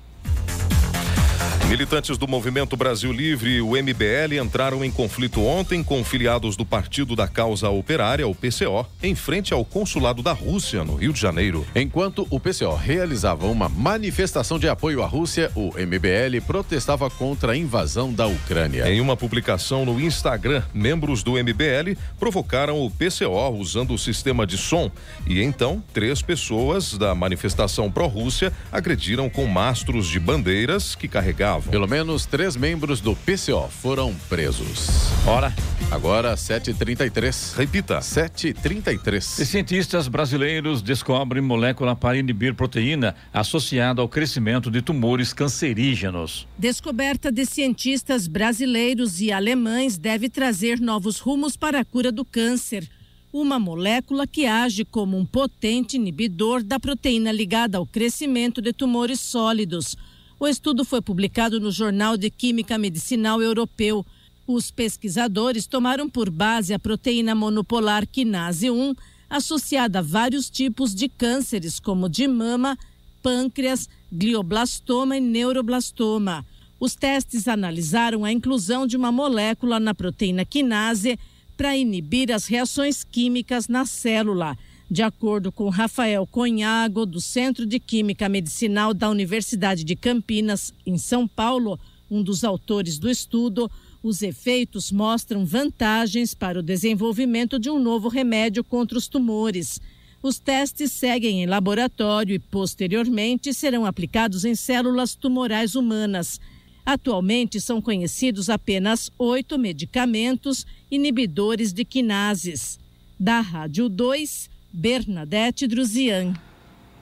Militantes 1.67 2.15
do 2.15 2.27
Movimento 2.27 2.77
Brasil 2.77 3.11
Livre, 3.11 3.59
o 3.59 3.71
MBL, 3.71 4.39
entraram 4.39 4.85
em 4.85 4.91
conflito 4.91 5.41
ontem 5.43 5.83
com 5.83 6.03
filiados 6.03 6.55
do 6.55 6.63
Partido 6.63 7.15
da 7.15 7.27
Causa 7.27 7.69
Operária, 7.69 8.27
o 8.27 8.35
PCO, 8.35 8.85
em 9.01 9.15
frente 9.15 9.51
ao 9.51 9.65
consulado 9.65 10.21
da 10.21 10.31
Rússia, 10.31 10.83
no 10.83 10.95
Rio 10.95 11.11
de 11.11 11.19
Janeiro. 11.19 11.65
Enquanto 11.75 12.27
o 12.29 12.39
PCO 12.39 12.75
realizava 12.75 13.47
uma 13.47 13.67
manifestação 13.67 14.59
de 14.59 14.69
apoio 14.69 15.01
à 15.01 15.07
Rússia, 15.07 15.51
o 15.55 15.71
MBL 15.73 16.39
protestava 16.45 17.09
contra 17.09 17.53
a 17.53 17.57
invasão 17.57 18.13
da 18.13 18.27
Ucrânia. 18.27 18.87
Em 18.87 19.01
uma 19.01 19.17
publicação 19.17 19.85
no 19.85 19.99
Instagram, 19.99 20.61
membros 20.71 21.23
do 21.23 21.31
MBL 21.31 21.97
provocaram 22.19 22.79
o 22.79 22.91
PCO 22.91 23.49
usando 23.57 23.95
o 23.95 23.97
sistema 23.97 24.45
de 24.45 24.57
som 24.57 24.91
e 25.25 25.41
então 25.41 25.83
três 25.91 26.21
pessoas 26.21 26.95
da 26.95 27.15
manifestação 27.15 27.91
pró-Rússia 27.91 28.53
agrediram 28.71 29.31
com 29.31 29.47
mastros 29.47 30.07
de 30.07 30.19
bandeiras 30.19 30.93
que 30.93 31.07
carregavam 31.07 31.54
pelo 31.61 31.87
menos 31.87 32.25
três 32.25 32.55
membros 32.55 33.01
do 33.01 33.15
PCO 33.15 33.69
foram 33.69 34.13
presos. 34.29 34.87
Ora. 35.27 35.53
Agora, 35.91 36.35
7h33. 36.35 37.55
Repita. 37.55 37.99
7h33. 37.99 39.39
E 39.39 39.45
cientistas 39.45 40.07
brasileiros 40.07 40.81
descobrem 40.81 41.43
molécula 41.43 41.95
para 41.95 42.17
inibir 42.17 42.55
proteína 42.55 43.15
associada 43.31 44.01
ao 44.01 44.09
crescimento 44.09 44.71
de 44.71 44.81
tumores 44.81 45.31
cancerígenos. 45.31 46.47
Descoberta 46.57 47.31
de 47.31 47.45
cientistas 47.45 48.27
brasileiros 48.27 49.21
e 49.21 49.31
alemães 49.31 49.97
deve 49.97 50.29
trazer 50.29 50.79
novos 50.79 51.19
rumos 51.19 51.55
para 51.55 51.81
a 51.81 51.85
cura 51.85 52.11
do 52.11 52.25
câncer 52.25 52.89
uma 53.37 53.59
molécula 53.59 54.25
que 54.25 54.45
age 54.45 54.85
como 54.85 55.17
um 55.17 55.25
potente 55.25 55.97
inibidor 55.97 56.63
da 56.63 56.79
proteína 56.79 57.33
ligada 57.33 57.77
ao 57.77 57.85
crescimento 57.85 58.61
de 58.61 58.71
tumores 58.71 59.19
sólidos. 59.19 59.97
O 60.37 60.47
estudo 60.47 60.83
foi 60.83 61.01
publicado 61.01 61.61
no 61.61 61.71
Jornal 61.71 62.17
de 62.17 62.29
Química 62.29 62.77
Medicinal 62.77 63.41
Europeu. 63.41 64.05
Os 64.45 64.69
pesquisadores 64.69 65.65
tomaram 65.65 66.09
por 66.09 66.29
base 66.29 66.73
a 66.73 66.79
proteína 66.79 67.33
monopolar 67.33 68.05
quinase 68.05 68.69
1, 68.69 68.93
associada 69.29 69.99
a 69.99 70.01
vários 70.01 70.49
tipos 70.49 70.93
de 70.93 71.07
cânceres, 71.07 71.79
como 71.79 72.09
de 72.09 72.27
mama, 72.27 72.77
pâncreas, 73.23 73.89
glioblastoma 74.11 75.15
e 75.17 75.21
neuroblastoma. 75.21 76.45
Os 76.79 76.95
testes 76.95 77.47
analisaram 77.47 78.25
a 78.25 78.31
inclusão 78.31 78.85
de 78.85 78.97
uma 78.97 79.13
molécula 79.13 79.79
na 79.79 79.95
proteína 79.95 80.43
quinase 80.43 81.17
para 81.55 81.77
inibir 81.77 82.29
as 82.29 82.45
reações 82.45 83.05
químicas 83.05 83.69
na 83.69 83.85
célula. 83.85 84.57
De 84.89 85.01
acordo 85.01 85.51
com 85.51 85.67
Rafael 85.69 86.27
Conhago, 86.27 87.07
do 87.07 87.19
Centro 87.19 87.65
de 87.65 87.79
Química 87.79 88.29
Medicinal 88.29 88.93
da 88.93 89.09
Universidade 89.09 89.83
de 89.83 89.95
Campinas, 89.95 90.71
em 90.85 90.95
São 90.95 91.27
Paulo, 91.27 91.79
um 92.09 92.21
dos 92.21 92.43
autores 92.43 92.99
do 92.99 93.09
estudo, 93.09 93.69
os 94.03 94.21
efeitos 94.21 94.91
mostram 94.91 95.43
vantagens 95.43 96.35
para 96.35 96.59
o 96.59 96.63
desenvolvimento 96.63 97.57
de 97.57 97.67
um 97.67 97.79
novo 97.79 98.07
remédio 98.09 98.63
contra 98.63 98.95
os 98.95 99.07
tumores. 99.07 99.81
Os 100.21 100.37
testes 100.37 100.91
seguem 100.91 101.41
em 101.41 101.47
laboratório 101.47 102.35
e, 102.35 102.39
posteriormente, 102.39 103.55
serão 103.55 103.87
aplicados 103.87 104.45
em 104.45 104.53
células 104.53 105.15
tumorais 105.15 105.73
humanas. 105.73 106.39
Atualmente 106.85 107.59
são 107.59 107.81
conhecidos 107.81 108.51
apenas 108.51 109.11
oito 109.17 109.57
medicamentos 109.57 110.63
inibidores 110.91 111.73
de 111.73 111.83
quinases. 111.83 112.79
Da 113.19 113.39
Rádio 113.41 113.89
2, 113.89 114.49
Bernadette 114.75 115.67
Druzian. 115.67 116.33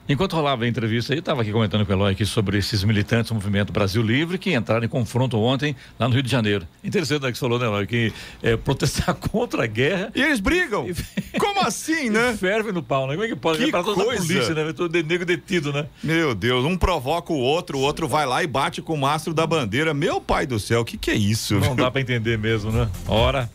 Enquanto 0.06 0.34
rolava 0.34 0.64
a 0.64 0.68
entrevista 0.68 1.14
aí, 1.14 1.18
estava 1.18 1.40
aqui 1.40 1.50
comentando 1.50 1.84
com 1.86 1.92
o 1.92 1.94
Eloy 1.96 2.12
aqui 2.12 2.26
sobre 2.26 2.58
esses 2.58 2.84
militantes 2.84 3.30
do 3.30 3.34
Movimento 3.34 3.72
Brasil 3.72 4.02
Livre 4.02 4.36
que 4.36 4.54
entraram 4.54 4.84
em 4.84 4.88
confronto 4.88 5.38
ontem 5.38 5.74
lá 5.98 6.06
no 6.06 6.12
Rio 6.12 6.22
de 6.22 6.30
Janeiro. 6.30 6.68
Interessante 6.84 7.22
né, 7.22 7.32
que 7.32 7.38
você 7.38 7.40
falou, 7.40 7.58
né, 7.58 7.64
Eloy, 7.64 7.86
que 7.86 8.12
é, 8.42 8.54
protestar 8.54 9.14
contra 9.16 9.64
a 9.64 9.66
guerra. 9.66 10.12
E 10.14 10.20
eles 10.20 10.40
brigam. 10.40 10.86
Como 11.40 11.60
assim, 11.62 12.10
né? 12.10 12.36
Ferve 12.38 12.70
no 12.70 12.82
pau, 12.82 13.06
né? 13.06 13.14
Como 13.14 13.24
é 13.24 13.28
que 13.28 13.36
pode? 13.36 13.58
Que 13.58 13.64
é 13.64 13.70
para 13.70 13.82
toda 13.82 14.02
a 14.02 14.04
coisa. 14.04 14.26
polícia, 14.26 14.54
né? 14.54 14.72
Todo 14.74 15.02
nego 15.02 15.24
detido, 15.24 15.72
né? 15.72 15.86
Meu 16.02 16.34
Deus, 16.34 16.66
um 16.66 16.76
provoca 16.76 17.32
o 17.32 17.38
outro, 17.38 17.78
o 17.78 17.80
outro 17.80 18.06
vai 18.06 18.26
lá 18.26 18.42
e 18.42 18.46
bate 18.46 18.82
com 18.82 18.92
o 18.92 18.98
mastro 18.98 19.32
da 19.32 19.46
bandeira. 19.46 19.94
Meu 19.94 20.20
pai 20.20 20.46
do 20.46 20.60
céu, 20.60 20.82
o 20.82 20.84
que, 20.84 20.98
que 20.98 21.10
é 21.10 21.16
isso? 21.16 21.58
Não 21.58 21.74
dá 21.74 21.90
para 21.90 22.02
entender 22.02 22.38
mesmo, 22.38 22.70
né? 22.70 22.88
Ora. 23.08 23.50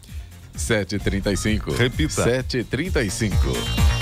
7h35. 0.58 1.78
Repita. 1.78 2.26
7h35. 2.26 3.99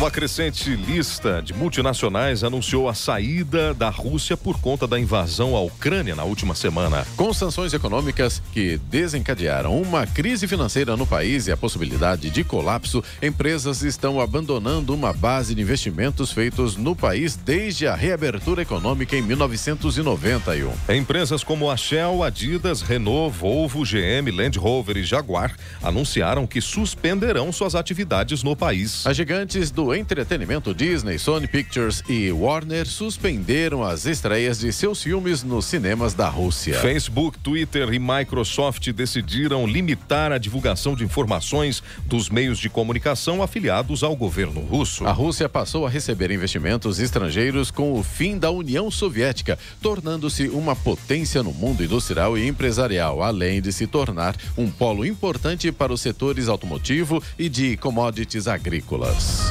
Uma 0.00 0.10
crescente 0.10 0.74
lista 0.74 1.42
de 1.42 1.52
multinacionais 1.52 2.42
anunciou 2.42 2.88
a 2.88 2.94
saída 2.94 3.74
da 3.74 3.90
Rússia 3.90 4.34
por 4.34 4.58
conta 4.58 4.86
da 4.86 4.98
invasão 4.98 5.54
à 5.54 5.60
Ucrânia 5.60 6.16
na 6.16 6.24
última 6.24 6.54
semana. 6.54 7.06
Com 7.18 7.34
sanções 7.34 7.74
econômicas 7.74 8.42
que 8.50 8.78
desencadearam 8.88 9.78
uma 9.78 10.06
crise 10.06 10.48
financeira 10.48 10.96
no 10.96 11.06
país 11.06 11.46
e 11.46 11.52
a 11.52 11.56
possibilidade 11.56 12.30
de 12.30 12.42
colapso, 12.42 13.04
empresas 13.22 13.82
estão 13.82 14.18
abandonando 14.22 14.94
uma 14.94 15.12
base 15.12 15.54
de 15.54 15.60
investimentos 15.60 16.32
feitos 16.32 16.78
no 16.78 16.96
país 16.96 17.36
desde 17.36 17.86
a 17.86 17.94
reabertura 17.94 18.62
econômica 18.62 19.14
em 19.14 19.20
1991. 19.20 20.72
Empresas 20.96 21.44
como 21.44 21.70
a 21.70 21.76
Shell, 21.76 22.22
Adidas, 22.22 22.80
Renault, 22.80 23.36
Volvo, 23.36 23.82
GM, 23.84 24.30
Land 24.34 24.58
Rover 24.58 24.96
e 24.96 25.04
Jaguar 25.04 25.54
anunciaram 25.82 26.46
que 26.46 26.62
suspenderão 26.62 27.52
suas 27.52 27.74
atividades 27.74 28.42
no 28.42 28.56
país. 28.56 29.06
As 29.06 29.14
gigantes 29.14 29.70
do 29.70 29.89
entretenimento 29.94 30.74
Disney, 30.74 31.18
Sony 31.18 31.46
Pictures 31.46 32.02
e 32.08 32.30
Warner 32.30 32.86
suspenderam 32.86 33.82
as 33.82 34.06
estreias 34.06 34.58
de 34.58 34.72
seus 34.72 35.02
filmes 35.02 35.42
nos 35.42 35.64
cinemas 35.64 36.14
da 36.14 36.28
Rússia. 36.28 36.78
Facebook, 36.80 37.38
Twitter 37.38 37.92
e 37.92 37.98
Microsoft 37.98 38.90
decidiram 38.92 39.66
limitar 39.66 40.32
a 40.32 40.38
divulgação 40.38 40.94
de 40.94 41.04
informações 41.04 41.82
dos 42.06 42.28
meios 42.28 42.58
de 42.58 42.68
comunicação 42.68 43.42
afiliados 43.42 44.02
ao 44.02 44.14
governo 44.14 44.60
russo. 44.60 45.06
A 45.06 45.12
Rússia 45.12 45.48
passou 45.48 45.86
a 45.86 45.90
receber 45.90 46.30
investimentos 46.30 46.98
estrangeiros 46.98 47.70
com 47.70 47.98
o 47.98 48.02
fim 48.02 48.38
da 48.38 48.50
União 48.50 48.90
Soviética, 48.90 49.58
tornando-se 49.80 50.48
uma 50.48 50.76
potência 50.76 51.42
no 51.42 51.52
mundo 51.52 51.82
industrial 51.82 52.36
e 52.36 52.46
empresarial, 52.46 53.22
além 53.22 53.60
de 53.60 53.72
se 53.72 53.86
tornar 53.86 54.36
um 54.56 54.70
polo 54.70 55.04
importante 55.04 55.70
para 55.72 55.92
os 55.92 56.00
setores 56.00 56.48
automotivo 56.48 57.22
e 57.38 57.48
de 57.48 57.76
commodities 57.76 58.46
agrícolas. 58.46 59.50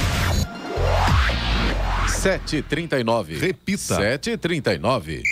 7h39. 2.07 3.39
Repita. 3.39 3.97
7h39. 3.97 5.23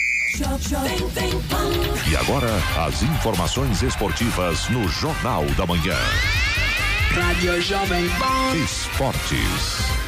E 2.10 2.16
agora, 2.16 2.50
as 2.86 3.02
informações 3.04 3.82
esportivas 3.82 4.70
no 4.70 4.88
Jornal 4.88 5.46
da 5.58 5.66
Manhã. 5.66 5.96
Rádio 7.12 7.62
Jovem 7.62 8.08
Pan. 8.10 8.56
Esportes. 8.64 10.00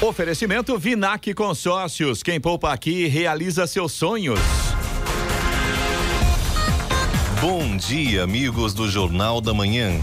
Oferecimento 0.00 0.78
Vinac 0.78 1.34
Consórcios. 1.34 2.22
Quem 2.22 2.40
poupa 2.40 2.72
aqui 2.72 3.06
realiza 3.06 3.66
seus 3.66 3.92
sonhos. 3.92 4.40
Bom 7.40 7.76
dia, 7.76 8.22
amigos 8.22 8.74
do 8.74 8.88
Jornal 8.88 9.40
da 9.40 9.52
Manhã. 9.52 10.00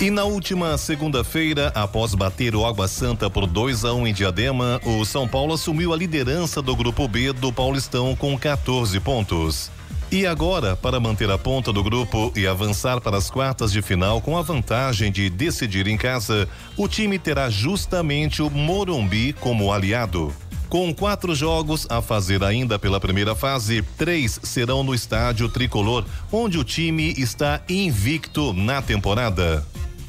E 0.00 0.12
na 0.12 0.22
última 0.22 0.78
segunda-feira, 0.78 1.72
após 1.74 2.14
bater 2.14 2.54
o 2.54 2.64
Água 2.64 2.86
Santa 2.86 3.28
por 3.28 3.48
2 3.48 3.84
a 3.84 3.92
1 3.92 4.06
em 4.06 4.14
Diadema, 4.14 4.80
o 4.84 5.04
São 5.04 5.26
Paulo 5.26 5.54
assumiu 5.54 5.92
a 5.92 5.96
liderança 5.96 6.62
do 6.62 6.76
grupo 6.76 7.08
B 7.08 7.32
do 7.32 7.52
Paulistão 7.52 8.14
com 8.14 8.38
14 8.38 9.00
pontos. 9.00 9.72
E 10.08 10.24
agora, 10.24 10.76
para 10.76 11.00
manter 11.00 11.28
a 11.28 11.36
ponta 11.36 11.72
do 11.72 11.82
grupo 11.82 12.32
e 12.36 12.46
avançar 12.46 13.00
para 13.00 13.16
as 13.16 13.28
quartas 13.28 13.72
de 13.72 13.82
final 13.82 14.20
com 14.20 14.38
a 14.38 14.42
vantagem 14.42 15.10
de 15.10 15.28
decidir 15.28 15.88
em 15.88 15.96
casa, 15.96 16.48
o 16.76 16.86
time 16.86 17.18
terá 17.18 17.50
justamente 17.50 18.40
o 18.40 18.48
Morumbi 18.48 19.32
como 19.32 19.72
aliado. 19.72 20.32
Com 20.68 20.94
quatro 20.94 21.34
jogos 21.34 21.88
a 21.90 22.00
fazer 22.00 22.44
ainda 22.44 22.78
pela 22.78 23.00
primeira 23.00 23.34
fase, 23.34 23.82
três 23.96 24.38
serão 24.44 24.84
no 24.84 24.94
estádio 24.94 25.48
tricolor, 25.48 26.04
onde 26.30 26.56
o 26.56 26.62
time 26.62 27.14
está 27.18 27.60
invicto 27.68 28.52
na 28.52 28.80
temporada. 28.80 29.66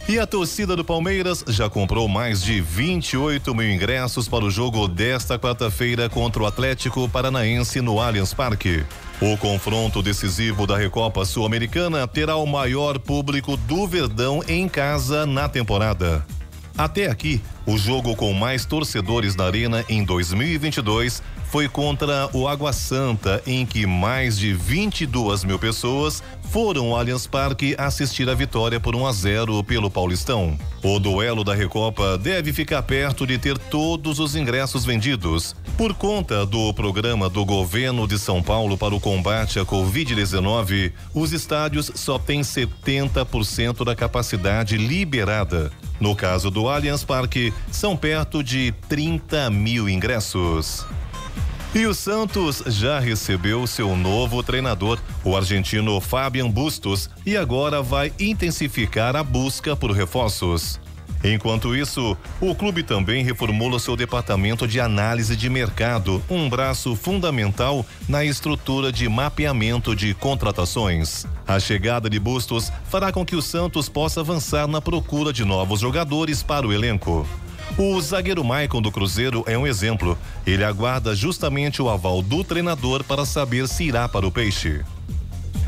E 0.10 0.18
a 0.18 0.26
torcida 0.26 0.76
do 0.76 0.84
Palmeiras 0.84 1.46
já 1.48 1.70
comprou 1.70 2.08
mais 2.08 2.42
de 2.42 2.60
28 2.60 3.54
mil 3.54 3.72
ingressos 3.72 4.28
para 4.28 4.44
o 4.44 4.50
jogo 4.50 4.88
desta 4.88 5.38
quarta-feira 5.38 6.10
contra 6.10 6.42
o 6.42 6.48
Atlético 6.48 7.08
Paranaense 7.08 7.80
no 7.80 8.00
Allianz 8.00 8.34
Parque. 8.34 8.84
O 9.22 9.38
confronto 9.38 10.02
decisivo 10.02 10.66
da 10.66 10.76
Recopa 10.76 11.24
Sul-Americana 11.26 12.08
terá 12.08 12.38
o 12.38 12.48
maior 12.48 12.98
público 12.98 13.56
do 13.56 13.86
Verdão 13.86 14.42
em 14.48 14.68
casa 14.68 15.28
na 15.28 15.48
temporada. 15.48 16.26
Até 16.76 17.08
aqui, 17.08 17.40
o 17.68 17.78
jogo 17.78 18.16
com 18.16 18.34
mais 18.34 18.66
torcedores 18.66 19.36
na 19.36 19.46
Arena 19.46 19.86
em 19.88 20.04
2022 20.04 21.22
foi 21.50 21.68
contra 21.68 22.30
o 22.32 22.48
Água 22.48 22.72
Santa, 22.72 23.42
em 23.46 23.66
que 23.66 23.86
mais 23.86 24.38
de 24.38 24.54
22 24.54 25.44
mil 25.44 25.58
pessoas 25.58 26.22
foram 26.44 26.88
ao 26.88 27.00
Allianz 27.00 27.28
Parque 27.28 27.76
assistir 27.78 28.30
a 28.30 28.34
vitória 28.34 28.80
por 28.80 28.96
1 28.96 29.06
a 29.06 29.12
0 29.12 29.64
pelo 29.64 29.90
Paulistão. 29.90 30.58
O 30.84 31.00
duelo 31.00 31.44
da 31.44 31.54
Recopa 31.54 32.18
deve 32.18 32.54
ficar 32.54 32.82
perto 32.84 33.26
de 33.26 33.38
ter 33.38 33.58
todos 33.58 34.20
os 34.20 34.36
ingressos 34.36 34.86
vendidos. 34.86 35.56
Por 35.78 35.94
conta 35.94 36.46
do 36.46 36.74
programa 36.74 37.30
do 37.30 37.44
governo 37.44 38.08
de 38.08 38.18
São 38.18 38.42
Paulo 38.42 38.78
para 38.78 38.96
o 38.96 39.00
combate 39.00 39.60
à 39.60 39.66
Covid-19, 39.66 40.92
os 41.14 41.34
estádios 41.34 41.92
só 41.96 42.18
têm 42.18 42.42
70% 42.42 43.84
da 43.84 43.96
capacidade 43.96 44.78
liberada. 44.78 45.72
No 46.00 46.16
caso 46.16 46.50
do 46.50 46.70
Allianz 46.70 47.04
Parque, 47.04 47.54
são 47.72 47.98
perto 47.98 48.44
de 48.44 48.72
30 48.88 49.50
mil 49.50 49.90
ingressos. 49.90 50.86
E 51.74 51.86
o 51.86 51.94
Santos 51.94 52.64
já 52.66 53.00
recebeu 53.00 53.68
seu 53.68 53.96
novo 53.96 54.42
treinador, 54.42 54.98
o 55.24 55.38
argentino 55.38 56.02
Fabian 56.02 56.50
Bustos, 56.50 57.12
e 57.24 57.38
agora 57.38 57.80
vai 57.80 58.12
intensificar 58.20 59.16
a 59.16 59.22
busca 59.22 59.76
por 59.76 59.92
reforços. 59.92 60.80
Enquanto 61.24 61.76
isso, 61.76 62.18
o 62.42 62.56
clube 62.56 62.82
também 62.82 63.24
reformula 63.24 63.78
seu 63.78 63.96
departamento 63.96 64.68
de 64.68 64.80
análise 64.80 65.36
de 65.36 65.48
mercado, 65.48 66.24
um 66.28 66.50
braço 66.50 66.96
fundamental 66.96 67.86
na 68.08 68.26
estrutura 68.26 68.92
de 68.92 69.08
mapeamento 69.08 69.96
de 69.96 70.16
contratações. 70.16 71.28
A 71.46 71.60
chegada 71.60 72.10
de 72.10 72.20
Bustos 72.20 72.72
fará 72.86 73.12
com 73.12 73.24
que 73.24 73.36
o 73.36 73.44
Santos 73.44 73.88
possa 73.88 74.22
avançar 74.22 74.68
na 74.68 74.82
procura 74.82 75.32
de 75.32 75.46
novos 75.46 75.82
jogadores 75.82 76.42
para 76.42 76.66
o 76.66 76.74
elenco. 76.74 77.28
O 77.78 78.00
zagueiro 78.02 78.44
Maicon 78.44 78.82
do 78.82 78.92
Cruzeiro 78.92 79.44
é 79.48 79.58
um 79.58 79.66
exemplo. 79.66 80.18
Ele 80.46 80.64
aguarda 80.64 81.16
justamente 81.16 81.82
o 81.82 81.90
aval 81.90 82.22
do 82.22 82.44
treinador 82.44 83.04
para 83.04 83.26
saber 83.26 83.68
se 83.68 83.86
irá 83.86 84.08
para 84.08 84.28
o 84.28 84.32
Peixe. 84.32 84.84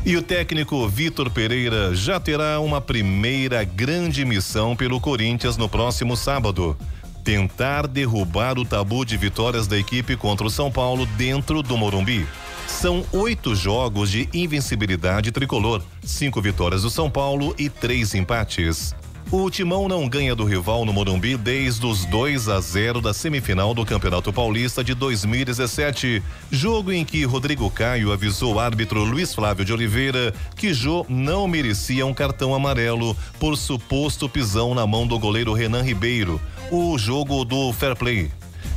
E 0.04 0.16
o 0.16 0.22
técnico 0.22 0.88
Vitor 0.88 1.30
Pereira 1.30 1.94
já 1.94 2.18
terá 2.18 2.58
uma 2.60 2.80
primeira 2.80 3.62
grande 3.64 4.24
missão 4.24 4.74
pelo 4.74 5.00
Corinthians 5.00 5.56
no 5.56 5.68
próximo 5.68 6.16
sábado. 6.16 6.76
Tentar 7.22 7.86
derrubar 7.86 8.58
o 8.58 8.64
tabu 8.64 9.04
de 9.04 9.16
vitórias 9.16 9.68
da 9.68 9.78
equipe 9.78 10.16
contra 10.16 10.46
o 10.46 10.50
São 10.50 10.72
Paulo 10.72 11.06
dentro 11.16 11.62
do 11.62 11.76
Morumbi. 11.76 12.26
São 12.66 13.04
oito 13.12 13.54
jogos 13.54 14.10
de 14.10 14.28
invencibilidade 14.34 15.30
tricolor, 15.30 15.82
cinco 16.02 16.42
vitórias 16.42 16.82
do 16.82 16.90
São 16.90 17.08
Paulo 17.08 17.54
e 17.56 17.68
três 17.68 18.12
empates. 18.12 18.92
O 19.32 19.48
Timão 19.48 19.88
não 19.88 20.06
ganha 20.06 20.36
do 20.36 20.44
rival 20.44 20.84
no 20.84 20.92
Morumbi 20.92 21.38
desde 21.38 21.86
os 21.86 22.04
2 22.04 22.50
a 22.50 22.60
0 22.60 23.00
da 23.00 23.14
semifinal 23.14 23.72
do 23.72 23.82
Campeonato 23.82 24.30
Paulista 24.30 24.84
de 24.84 24.94
2017, 24.94 26.22
jogo 26.50 26.92
em 26.92 27.02
que 27.02 27.24
Rodrigo 27.24 27.70
Caio 27.70 28.12
avisou 28.12 28.56
o 28.56 28.60
árbitro 28.60 29.02
Luiz 29.02 29.34
Flávio 29.34 29.64
de 29.64 29.72
Oliveira 29.72 30.34
que 30.54 30.74
Jô 30.74 31.06
não 31.08 31.48
merecia 31.48 32.04
um 32.04 32.12
cartão 32.12 32.54
amarelo 32.54 33.16
por 33.40 33.56
suposto 33.56 34.28
pisão 34.28 34.74
na 34.74 34.86
mão 34.86 35.06
do 35.06 35.18
goleiro 35.18 35.54
Renan 35.54 35.80
Ribeiro, 35.80 36.38
o 36.70 36.98
jogo 36.98 37.42
do 37.42 37.72
fair 37.72 37.96
play. 37.96 38.30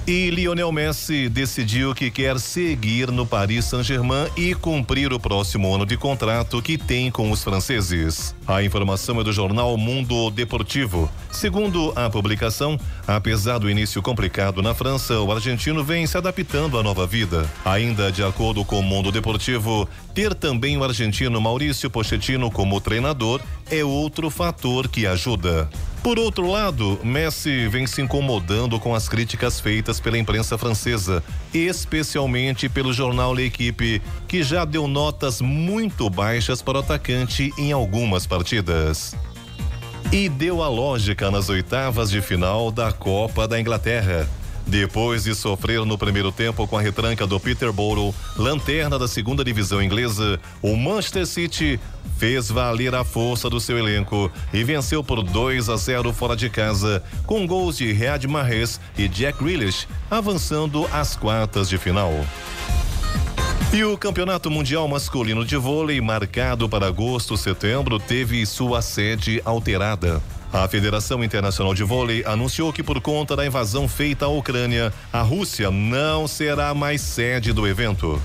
E 0.07 0.29
Lionel 0.29 0.71
Messi 0.71 1.27
decidiu 1.27 1.95
que 1.95 2.11
quer 2.11 2.39
seguir 2.39 3.11
no 3.11 3.25
Paris 3.25 3.65
Saint-Germain 3.65 4.27
e 4.37 4.53
cumprir 4.53 5.11
o 5.11 5.19
próximo 5.19 5.73
ano 5.73 5.83
de 5.83 5.97
contrato 5.97 6.61
que 6.61 6.77
tem 6.77 7.09
com 7.09 7.31
os 7.31 7.43
franceses. 7.43 8.35
A 8.45 8.61
informação 8.61 9.19
é 9.19 9.23
do 9.23 9.33
jornal 9.33 9.75
Mundo 9.77 10.29
Deportivo. 10.29 11.09
Segundo 11.31 11.91
a 11.95 12.07
publicação, 12.07 12.79
apesar 13.07 13.57
do 13.57 13.67
início 13.67 13.99
complicado 13.99 14.61
na 14.61 14.75
França, 14.75 15.19
o 15.19 15.31
argentino 15.31 15.83
vem 15.83 16.05
se 16.05 16.15
adaptando 16.15 16.77
à 16.77 16.83
nova 16.83 17.07
vida. 17.07 17.49
Ainda 17.65 18.11
de 18.11 18.23
acordo 18.23 18.63
com 18.63 18.79
o 18.79 18.83
Mundo 18.83 19.11
Deportivo, 19.11 19.89
ter 20.13 20.35
também 20.35 20.77
o 20.77 20.83
argentino 20.83 21.41
Maurício 21.41 21.89
Pochettino 21.89 22.51
como 22.51 22.79
treinador 22.79 23.41
é 23.69 23.83
outro 23.83 24.29
fator 24.29 24.87
que 24.87 25.05
ajuda. 25.05 25.69
Por 26.03 26.19
outro 26.19 26.51
lado, 26.51 26.99
Messi 27.03 27.67
vem 27.67 27.87
se 27.87 28.01
incomodando 28.01 28.79
com 28.79 28.93
as 28.93 29.09
críticas 29.09 29.59
feitas 29.59 29.99
pela 29.99 30.19
imprensa 30.19 30.55
francesa, 30.55 31.23
especialmente 31.51 32.69
pelo 32.69 32.93
jornal 32.93 33.33
L'Equipe, 33.33 34.01
que 34.27 34.43
já 34.43 34.65
deu 34.65 34.87
notas 34.87 35.41
muito 35.41 36.07
baixas 36.09 36.61
para 36.61 36.77
o 36.77 36.81
atacante 36.81 37.51
em 37.57 37.71
algumas 37.71 38.27
partidas. 38.27 39.15
E 40.11 40.29
deu 40.29 40.61
a 40.61 40.69
lógica 40.69 41.31
nas 41.31 41.49
oitavas 41.49 42.11
de 42.11 42.21
final 42.21 42.71
da 42.71 42.91
Copa 42.91 43.47
da 43.47 43.59
Inglaterra. 43.59 44.29
Depois 44.67 45.23
de 45.23 45.35
sofrer 45.35 45.85
no 45.85 45.97
primeiro 45.97 46.31
tempo 46.31 46.67
com 46.67 46.77
a 46.77 46.81
retranca 46.81 47.27
do 47.27 47.39
Peterborough, 47.39 48.13
lanterna 48.35 48.97
da 48.97 49.07
segunda 49.07 49.43
divisão 49.43 49.81
inglesa, 49.81 50.39
o 50.61 50.75
Manchester 50.75 51.27
City 51.27 51.79
fez 52.17 52.49
valer 52.49 52.95
a 52.95 53.03
força 53.03 53.49
do 53.49 53.59
seu 53.59 53.77
elenco 53.77 54.31
e 54.51 54.63
venceu 54.63 55.03
por 55.03 55.21
2 55.21 55.69
a 55.69 55.75
0 55.75 56.11
fora 56.13 56.35
de 56.35 56.49
casa, 56.49 57.03
com 57.25 57.45
gols 57.45 57.77
de 57.77 57.91
Riyad 57.91 58.27
Mahrez 58.27 58.79
e 58.97 59.07
Jack 59.07 59.43
Grealish, 59.43 59.87
avançando 60.09 60.87
às 60.91 61.15
quartas 61.15 61.69
de 61.69 61.77
final. 61.77 62.11
E 63.71 63.83
o 63.83 63.97
Campeonato 63.97 64.49
Mundial 64.49 64.87
Masculino 64.87 65.45
de 65.45 65.57
Vôlei, 65.57 65.99
marcado 65.99 66.69
para 66.69 66.87
agosto-setembro, 66.87 67.99
teve 67.99 68.45
sua 68.45 68.81
sede 68.81 69.41
alterada. 69.43 70.21
A 70.55 70.69
Federação 70.69 71.21
Internacional 71.21 71.73
de 71.73 71.83
Vôlei 71.83 72.23
anunciou 72.25 72.71
que, 72.71 72.81
por 72.81 73.01
conta 73.01 73.35
da 73.35 73.45
invasão 73.45 73.89
feita 73.89 74.23
à 74.23 74.29
Ucrânia, 74.29 74.91
a 75.11 75.21
Rússia 75.21 75.69
não 75.69 76.29
será 76.29 76.73
mais 76.73 77.01
sede 77.01 77.51
do 77.51 77.67
evento. 77.67 78.21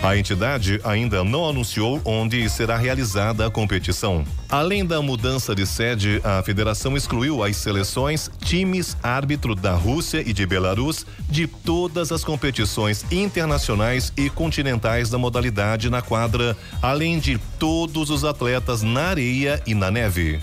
A 0.00 0.16
entidade 0.16 0.80
ainda 0.84 1.24
não 1.24 1.48
anunciou 1.48 2.00
onde 2.04 2.48
será 2.48 2.76
realizada 2.76 3.44
a 3.44 3.50
competição. 3.50 4.24
Além 4.48 4.86
da 4.86 5.02
mudança 5.02 5.56
de 5.56 5.66
sede, 5.66 6.20
a 6.22 6.40
federação 6.44 6.96
excluiu 6.96 7.42
as 7.42 7.56
seleções, 7.56 8.30
times, 8.44 8.96
árbitro 9.02 9.56
da 9.56 9.74
Rússia 9.74 10.22
e 10.24 10.32
de 10.32 10.46
Belarus 10.46 11.04
de 11.28 11.48
todas 11.48 12.12
as 12.12 12.22
competições 12.22 13.04
internacionais 13.10 14.12
e 14.16 14.30
continentais 14.30 15.10
da 15.10 15.18
modalidade 15.18 15.90
na 15.90 16.00
quadra, 16.00 16.56
além 16.80 17.18
de 17.18 17.38
todos 17.58 18.08
os 18.08 18.24
atletas 18.24 18.82
na 18.82 19.08
areia 19.08 19.60
e 19.66 19.74
na 19.74 19.90
neve. 19.90 20.40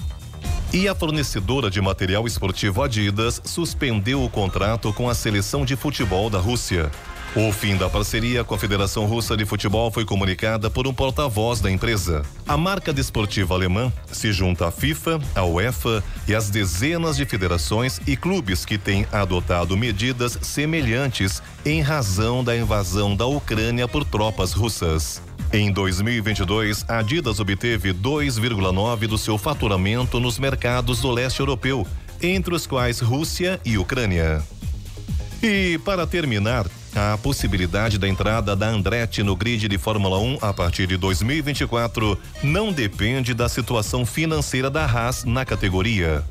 E 0.72 0.88
a 0.88 0.94
fornecedora 0.94 1.68
de 1.68 1.82
material 1.82 2.28
esportivo 2.28 2.84
Adidas 2.84 3.42
suspendeu 3.44 4.24
o 4.24 4.30
contrato 4.30 4.94
com 4.94 5.10
a 5.10 5.16
seleção 5.16 5.66
de 5.66 5.76
futebol 5.76 6.30
da 6.30 6.38
Rússia. 6.38 6.92
O 7.36 7.52
fim 7.52 7.78
da 7.78 7.88
parceria 7.88 8.44
com 8.44 8.56
a 8.56 8.58
Federação 8.58 9.06
Russa 9.06 9.38
de 9.38 9.46
Futebol 9.46 9.92
foi 9.92 10.04
comunicada 10.04 10.68
por 10.68 10.88
um 10.88 10.94
porta-voz 10.94 11.62
da 11.62 11.70
empresa. 11.70 12.24
A 12.48 12.58
marca 12.58 12.92
desportiva 12.92 13.54
alemã 13.54 13.94
se 14.12 14.34
junta 14.34 14.68
à 14.68 14.72
FIFA, 14.72 15.20
à 15.36 15.46
UEFA 15.46 16.04
e 16.28 16.34
às 16.34 16.50
dezenas 16.50 17.18
de 17.18 17.26
federações 17.26 18.02
e 18.08 18.18
clubes 18.18 18.66
que 18.66 18.80
têm 18.80 19.06
adotado 19.12 19.78
medidas 19.78 20.40
semelhantes 20.42 21.40
em 21.64 21.82
razão 21.82 22.44
da 22.44 22.58
invasão 22.58 23.16
da 23.16 23.28
Ucrânia 23.28 23.88
por 23.88 24.04
tropas 24.04 24.52
russas. 24.52 25.22
Em 25.54 25.72
2022, 25.72 26.84
a 26.88 26.98
Adidas 26.98 27.40
obteve 27.40 27.94
2,9 27.94 29.06
do 29.06 29.20
seu 29.20 29.38
faturamento 29.38 30.20
nos 30.20 30.40
mercados 30.40 31.02
do 31.02 31.12
leste 31.12 31.42
europeu, 31.42 31.86
entre 32.24 32.56
os 32.56 32.66
quais 32.66 33.00
Rússia 33.00 33.62
e 33.64 33.78
Ucrânia. 33.78 34.42
E 35.42 35.80
para 35.86 36.06
terminar, 36.06 36.66
a 36.96 37.18
possibilidade 37.18 37.98
da 37.98 38.08
entrada 38.08 38.56
da 38.56 38.68
Andretti 38.68 39.24
no 39.24 39.36
grid 39.36 39.68
de 39.68 39.78
Fórmula 39.78 40.18
1 40.20 40.40
a 40.42 40.54
partir 40.54 40.88
de 40.88 40.98
2024 40.98 42.18
não 42.44 42.72
depende 42.72 43.34
da 43.34 43.48
situação 43.48 44.06
financeira 44.06 44.70
da 44.70 44.86
Haas 44.86 45.24
na 45.24 45.46
categoria. 45.46 46.24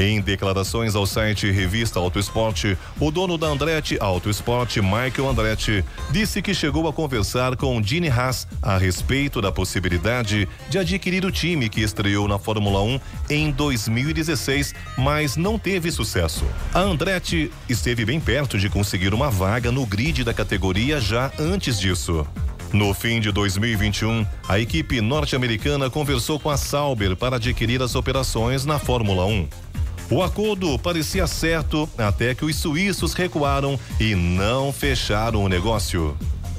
Em 0.00 0.18
declarações 0.18 0.94
ao 0.94 1.04
site 1.04 1.50
Revista 1.50 1.98
Auto 1.98 2.18
Esporte, 2.18 2.74
o 2.98 3.10
dono 3.10 3.36
da 3.36 3.48
Andretti 3.48 3.98
Auto 4.00 4.30
Esporte, 4.30 4.80
Michael 4.80 5.28
Andretti, 5.28 5.84
disse 6.10 6.40
que 6.40 6.54
chegou 6.54 6.88
a 6.88 6.92
conversar 6.92 7.54
com 7.54 7.82
Gene 7.82 8.08
Haas 8.08 8.48
a 8.62 8.78
respeito 8.78 9.42
da 9.42 9.52
possibilidade 9.52 10.48
de 10.70 10.78
adquirir 10.78 11.26
o 11.26 11.30
time 11.30 11.68
que 11.68 11.82
estreou 11.82 12.26
na 12.26 12.38
Fórmula 12.38 12.82
1 12.82 13.00
em 13.28 13.50
2016, 13.50 14.74
mas 14.96 15.36
não 15.36 15.58
teve 15.58 15.90
sucesso. 15.90 16.46
A 16.72 16.80
Andretti 16.80 17.52
esteve 17.68 18.06
bem 18.06 18.18
perto 18.18 18.58
de 18.58 18.70
conseguir 18.70 19.12
uma 19.12 19.28
vaga 19.28 19.70
no 19.70 19.84
grid 19.84 20.24
da 20.24 20.32
categoria 20.32 20.98
já 20.98 21.30
antes 21.38 21.78
disso. 21.78 22.26
No 22.72 22.94
fim 22.94 23.20
de 23.20 23.30
2021, 23.30 24.24
a 24.48 24.58
equipe 24.58 25.02
norte-americana 25.02 25.90
conversou 25.90 26.40
com 26.40 26.48
a 26.48 26.56
Sauber 26.56 27.16
para 27.16 27.36
adquirir 27.36 27.82
as 27.82 27.94
operações 27.94 28.64
na 28.64 28.78
Fórmula 28.78 29.26
1. 29.26 29.69
O 30.10 30.22
acordo 30.22 30.76
parecia 30.76 31.24
certo 31.28 31.88
até 31.96 32.34
que 32.34 32.44
os 32.44 32.56
suíços 32.56 33.12
recuaram 33.12 33.78
e 34.00 34.16
não 34.16 34.72
fecharam 34.72 35.44
o 35.44 35.48
negócio. 35.48 36.16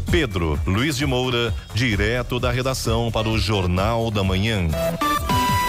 Pedro 0.09 0.57
Luiz 0.65 0.95
de 0.95 1.05
Moura, 1.05 1.53
direto 1.73 2.39
da 2.39 2.49
redação 2.49 3.11
para 3.11 3.27
o 3.27 3.37
Jornal 3.37 4.09
da 4.09 4.23
Manhã. 4.23 4.67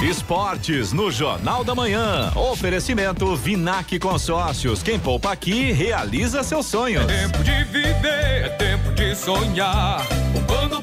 Esportes 0.02 0.92
no 0.92 1.10
Jornal 1.10 1.62
da 1.62 1.74
Manhã. 1.74 2.32
Oferecimento 2.34 3.36
Vinac 3.36 3.98
Consórcios. 4.00 4.82
Quem 4.82 4.98
poupa 4.98 5.32
aqui 5.32 5.70
realiza 5.72 6.42
seus 6.42 6.66
sonhos. 6.66 7.04
É 7.08 7.28
tempo 7.28 7.44
de 7.44 7.64
viver, 7.64 8.44
é 8.44 8.48
tempo 8.58 8.92
de 8.92 9.14
sonhar. 9.14 10.04
Poupando, 10.32 10.82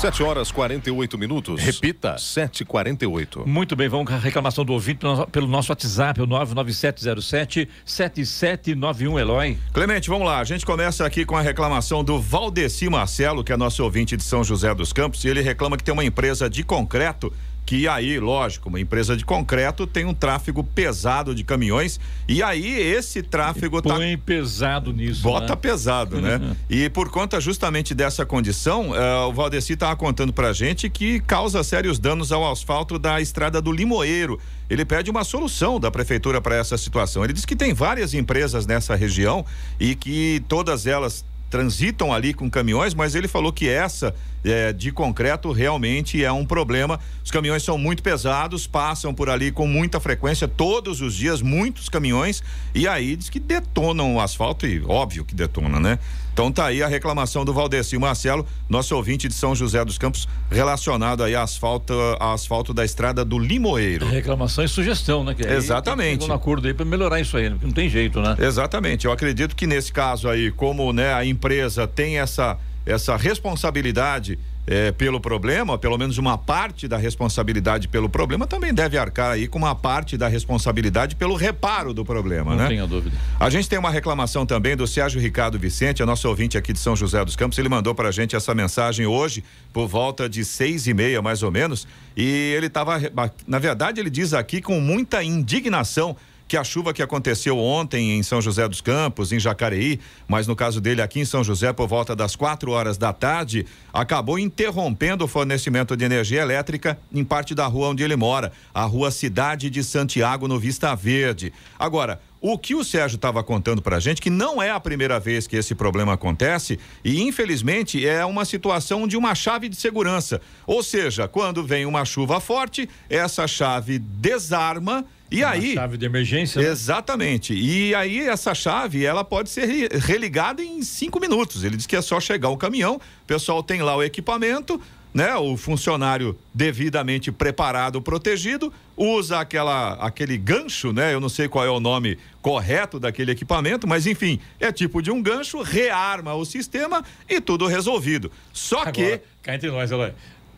7 0.00 0.22
horas 0.22 0.50
48 0.50 1.18
minutos. 1.18 1.62
Repita. 1.62 2.14
7h48. 2.14 3.44
Muito 3.44 3.76
bem, 3.76 3.86
vamos 3.86 4.06
com 4.06 4.14
a 4.14 4.18
reclamação 4.18 4.64
do 4.64 4.72
ouvinte 4.72 5.04
pelo 5.30 5.46
nosso 5.46 5.70
WhatsApp, 5.70 6.22
o 6.22 6.26
99707-7791, 6.26 9.20
Eloy. 9.20 9.58
Clemente, 9.74 10.08
vamos 10.08 10.26
lá. 10.26 10.38
A 10.38 10.44
gente 10.44 10.64
começa 10.64 11.04
aqui 11.04 11.26
com 11.26 11.36
a 11.36 11.42
reclamação 11.42 12.02
do 12.02 12.18
Valdeci 12.18 12.88
Marcelo, 12.88 13.44
que 13.44 13.52
é 13.52 13.58
nosso 13.58 13.84
ouvinte 13.84 14.16
de 14.16 14.22
São 14.22 14.42
José 14.42 14.74
dos 14.74 14.90
Campos, 14.90 15.22
e 15.22 15.28
ele 15.28 15.42
reclama 15.42 15.76
que 15.76 15.84
tem 15.84 15.92
uma 15.92 16.02
empresa 16.02 16.48
de 16.48 16.64
concreto 16.64 17.30
que 17.70 17.86
aí, 17.86 18.18
lógico, 18.18 18.68
uma 18.68 18.80
empresa 18.80 19.16
de 19.16 19.24
concreto 19.24 19.86
tem 19.86 20.04
um 20.04 20.12
tráfego 20.12 20.64
pesado 20.64 21.32
de 21.32 21.44
caminhões 21.44 22.00
e 22.26 22.42
aí 22.42 22.68
esse 22.68 23.22
tráfego 23.22 23.78
e 23.78 23.82
põe 23.82 24.16
tá 24.16 24.22
pesado 24.26 24.92
nisso. 24.92 25.22
Bota 25.22 25.50
né? 25.50 25.54
pesado, 25.54 26.20
né? 26.20 26.40
e 26.68 26.90
por 26.90 27.10
conta 27.10 27.40
justamente 27.40 27.94
dessa 27.94 28.26
condição, 28.26 28.90
uh, 28.90 29.28
o 29.28 29.32
Valdeci 29.32 29.74
estava 29.74 29.94
contando 29.94 30.32
pra 30.32 30.52
gente 30.52 30.90
que 30.90 31.20
causa 31.20 31.62
sérios 31.62 32.00
danos 32.00 32.32
ao 32.32 32.50
asfalto 32.50 32.98
da 32.98 33.20
estrada 33.20 33.62
do 33.62 33.70
Limoeiro. 33.70 34.40
Ele 34.68 34.84
pede 34.84 35.08
uma 35.08 35.22
solução 35.22 35.78
da 35.78 35.92
prefeitura 35.92 36.40
para 36.40 36.56
essa 36.56 36.76
situação. 36.76 37.22
Ele 37.22 37.32
diz 37.32 37.44
que 37.44 37.54
tem 37.54 37.72
várias 37.72 38.14
empresas 38.14 38.66
nessa 38.66 38.96
região 38.96 39.46
e 39.78 39.94
que 39.94 40.42
todas 40.48 40.88
elas 40.88 41.24
transitam 41.50 42.12
ali 42.12 42.32
com 42.32 42.48
caminhões, 42.48 42.94
mas 42.94 43.14
ele 43.16 43.26
falou 43.26 43.52
que 43.52 43.68
essa 43.68 44.14
é, 44.44 44.72
de 44.72 44.92
concreto 44.92 45.50
realmente 45.50 46.24
é 46.24 46.30
um 46.30 46.46
problema. 46.46 46.98
Os 47.24 47.30
caminhões 47.30 47.62
são 47.62 47.76
muito 47.76 48.02
pesados, 48.02 48.66
passam 48.66 49.12
por 49.12 49.28
ali 49.28 49.50
com 49.50 49.66
muita 49.66 49.98
frequência, 49.98 50.46
todos 50.46 51.00
os 51.00 51.14
dias, 51.14 51.42
muitos 51.42 51.88
caminhões, 51.88 52.42
e 52.74 52.86
aí 52.86 53.16
diz 53.16 53.28
que 53.28 53.40
detonam 53.40 54.14
o 54.14 54.20
asfalto, 54.20 54.66
e 54.66 54.80
óbvio 54.82 55.24
que 55.24 55.34
detona, 55.34 55.80
né? 55.80 55.98
Então 56.32 56.50
tá 56.50 56.66
aí 56.66 56.82
a 56.82 56.88
reclamação 56.88 57.44
do 57.44 57.52
Valdeci 57.52 57.98
Marcelo, 57.98 58.46
nosso 58.68 58.94
ouvinte 58.96 59.28
de 59.28 59.34
São 59.34 59.54
José 59.54 59.84
dos 59.84 59.98
Campos, 59.98 60.28
relacionado 60.50 61.22
aí 61.22 61.34
a 61.34 61.42
asfalto, 61.42 61.92
a 62.18 62.32
asfalto 62.32 62.72
da 62.72 62.84
estrada 62.84 63.24
do 63.24 63.38
Limoeiro. 63.38 64.06
Reclamação 64.06 64.64
e 64.64 64.68
sugestão, 64.68 65.24
né? 65.24 65.34
Que 65.34 65.46
Exatamente. 65.46 66.24
um 66.24 66.32
acordo 66.32 66.66
aí 66.66 66.74
para 66.74 66.84
melhorar 66.84 67.20
isso 67.20 67.36
aí, 67.36 67.50
né? 67.50 67.58
não 67.60 67.72
tem 67.72 67.88
jeito, 67.88 68.20
né? 68.20 68.36
Exatamente. 68.38 69.06
Eu 69.06 69.12
acredito 69.12 69.54
que 69.54 69.66
nesse 69.66 69.92
caso 69.92 70.28
aí, 70.28 70.50
como 70.50 70.92
né, 70.92 71.12
a 71.12 71.24
empresa 71.24 71.86
tem 71.86 72.18
essa, 72.18 72.56
essa 72.86 73.16
responsabilidade 73.16 74.38
eh, 74.70 74.92
pelo 74.92 75.20
problema, 75.20 75.76
pelo 75.76 75.98
menos 75.98 76.16
uma 76.16 76.38
parte 76.38 76.86
da 76.86 76.96
responsabilidade 76.96 77.88
pelo 77.88 78.08
problema, 78.08 78.46
também 78.46 78.72
deve 78.72 78.96
arcar 78.96 79.32
aí 79.32 79.48
com 79.48 79.58
uma 79.58 79.74
parte 79.74 80.16
da 80.16 80.28
responsabilidade 80.28 81.16
pelo 81.16 81.34
reparo 81.34 81.92
do 81.92 82.04
problema, 82.04 82.52
Não 82.52 82.58
né? 82.62 82.68
tenha 82.68 82.86
dúvida. 82.86 83.16
A 83.40 83.50
gente 83.50 83.68
tem 83.68 83.80
uma 83.80 83.90
reclamação 83.90 84.46
também 84.46 84.76
do 84.76 84.86
Sérgio 84.86 85.20
Ricardo 85.20 85.58
Vicente, 85.58 86.00
é 86.02 86.06
nosso 86.06 86.28
ouvinte 86.28 86.56
aqui 86.56 86.72
de 86.72 86.78
São 86.78 86.94
José 86.94 87.24
dos 87.24 87.34
Campos. 87.34 87.58
Ele 87.58 87.68
mandou 87.68 87.96
pra 87.96 88.12
gente 88.12 88.36
essa 88.36 88.54
mensagem 88.54 89.06
hoje, 89.06 89.42
por 89.72 89.88
volta 89.88 90.28
de 90.28 90.44
seis 90.44 90.86
e 90.86 90.94
meia, 90.94 91.20
mais 91.20 91.42
ou 91.42 91.50
menos. 91.50 91.88
E 92.16 92.54
ele 92.56 92.68
estava, 92.68 93.00
na 93.48 93.58
verdade, 93.58 93.98
ele 93.98 94.08
diz 94.08 94.32
aqui 94.32 94.62
com 94.62 94.78
muita 94.80 95.24
indignação 95.24 96.16
que 96.50 96.56
a 96.56 96.64
chuva 96.64 96.92
que 96.92 97.00
aconteceu 97.00 97.56
ontem 97.56 98.18
em 98.18 98.24
São 98.24 98.42
José 98.42 98.66
dos 98.66 98.80
Campos, 98.80 99.30
em 99.30 99.38
Jacareí, 99.38 100.00
mas 100.26 100.48
no 100.48 100.56
caso 100.56 100.80
dele 100.80 101.00
aqui 101.00 101.20
em 101.20 101.24
São 101.24 101.44
José, 101.44 101.72
por 101.72 101.86
volta 101.86 102.16
das 102.16 102.34
quatro 102.34 102.72
horas 102.72 102.98
da 102.98 103.12
tarde, 103.12 103.64
acabou 103.92 104.36
interrompendo 104.36 105.24
o 105.24 105.28
fornecimento 105.28 105.96
de 105.96 106.04
energia 106.04 106.42
elétrica 106.42 106.98
em 107.12 107.22
parte 107.22 107.54
da 107.54 107.68
rua 107.68 107.90
onde 107.90 108.02
ele 108.02 108.16
mora, 108.16 108.50
a 108.74 108.82
rua 108.82 109.12
Cidade 109.12 109.70
de 109.70 109.84
Santiago, 109.84 110.48
no 110.48 110.58
Vista 110.58 110.92
Verde. 110.96 111.52
Agora, 111.78 112.20
o 112.40 112.56
que 112.58 112.74
o 112.74 112.82
Sérgio 112.82 113.16
estava 113.16 113.42
contando 113.44 113.82
para 113.82 113.96
a 113.96 114.00
gente, 114.00 114.20
que 114.20 114.30
não 114.30 114.62
é 114.62 114.70
a 114.70 114.80
primeira 114.80 115.20
vez 115.20 115.46
que 115.46 115.56
esse 115.56 115.74
problema 115.74 116.14
acontece, 116.14 116.78
e 117.04 117.20
infelizmente 117.22 118.06
é 118.06 118.24
uma 118.24 118.44
situação 118.44 119.06
de 119.06 119.16
uma 119.16 119.34
chave 119.34 119.68
de 119.68 119.76
segurança. 119.76 120.40
Ou 120.66 120.82
seja, 120.82 121.28
quando 121.28 121.62
vem 121.64 121.84
uma 121.86 122.04
chuva 122.04 122.40
forte, 122.40 122.88
essa 123.08 123.46
chave 123.46 123.98
desarma. 123.98 125.04
E 125.32 125.44
Uma 125.44 125.50
aí. 125.50 125.74
chave 125.74 125.96
de 125.96 126.04
emergência. 126.06 126.60
né? 126.60 126.68
Exatamente. 126.68 127.54
E 127.54 127.94
aí, 127.94 128.18
essa 128.26 128.52
chave, 128.52 129.04
ela 129.04 129.22
pode 129.22 129.48
ser 129.48 129.64
re- 129.64 129.88
religada 130.00 130.60
em 130.60 130.82
cinco 130.82 131.20
minutos. 131.20 131.62
Ele 131.62 131.76
diz 131.76 131.86
que 131.86 131.94
é 131.94 132.02
só 132.02 132.18
chegar 132.18 132.48
o 132.48 132.56
caminhão, 132.56 132.96
o 132.96 133.26
pessoal 133.28 133.62
tem 133.62 133.80
lá 133.80 133.94
o 133.94 134.02
equipamento, 134.02 134.80
né? 135.12 135.34
O 135.36 135.56
funcionário 135.56 136.38
devidamente 136.54 137.32
preparado, 137.32 138.00
protegido, 138.00 138.72
usa 138.96 139.40
aquela, 139.40 139.94
aquele 139.94 140.36
gancho, 140.36 140.92
né? 140.92 141.12
Eu 141.12 141.20
não 141.20 141.28
sei 141.28 141.48
qual 141.48 141.64
é 141.64 141.70
o 141.70 141.80
nome 141.80 142.18
correto 142.40 142.98
daquele 142.98 143.32
equipamento, 143.32 143.86
mas 143.86 144.06
enfim, 144.06 144.40
é 144.58 144.70
tipo 144.72 145.02
de 145.02 145.10
um 145.10 145.22
gancho, 145.22 145.62
rearma 145.62 146.34
o 146.34 146.44
sistema 146.44 147.04
e 147.28 147.40
tudo 147.40 147.66
resolvido. 147.66 148.30
Só 148.52 148.90
que. 148.90 149.02
Agora, 149.02 149.22
cá 149.42 149.54
entre 149.54 149.70
nós, 149.70 149.90
Eloy, 149.90 150.12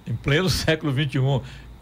em 0.07 0.15
pleno 0.15 0.49
século 0.51 0.93
XXI, 0.93 1.19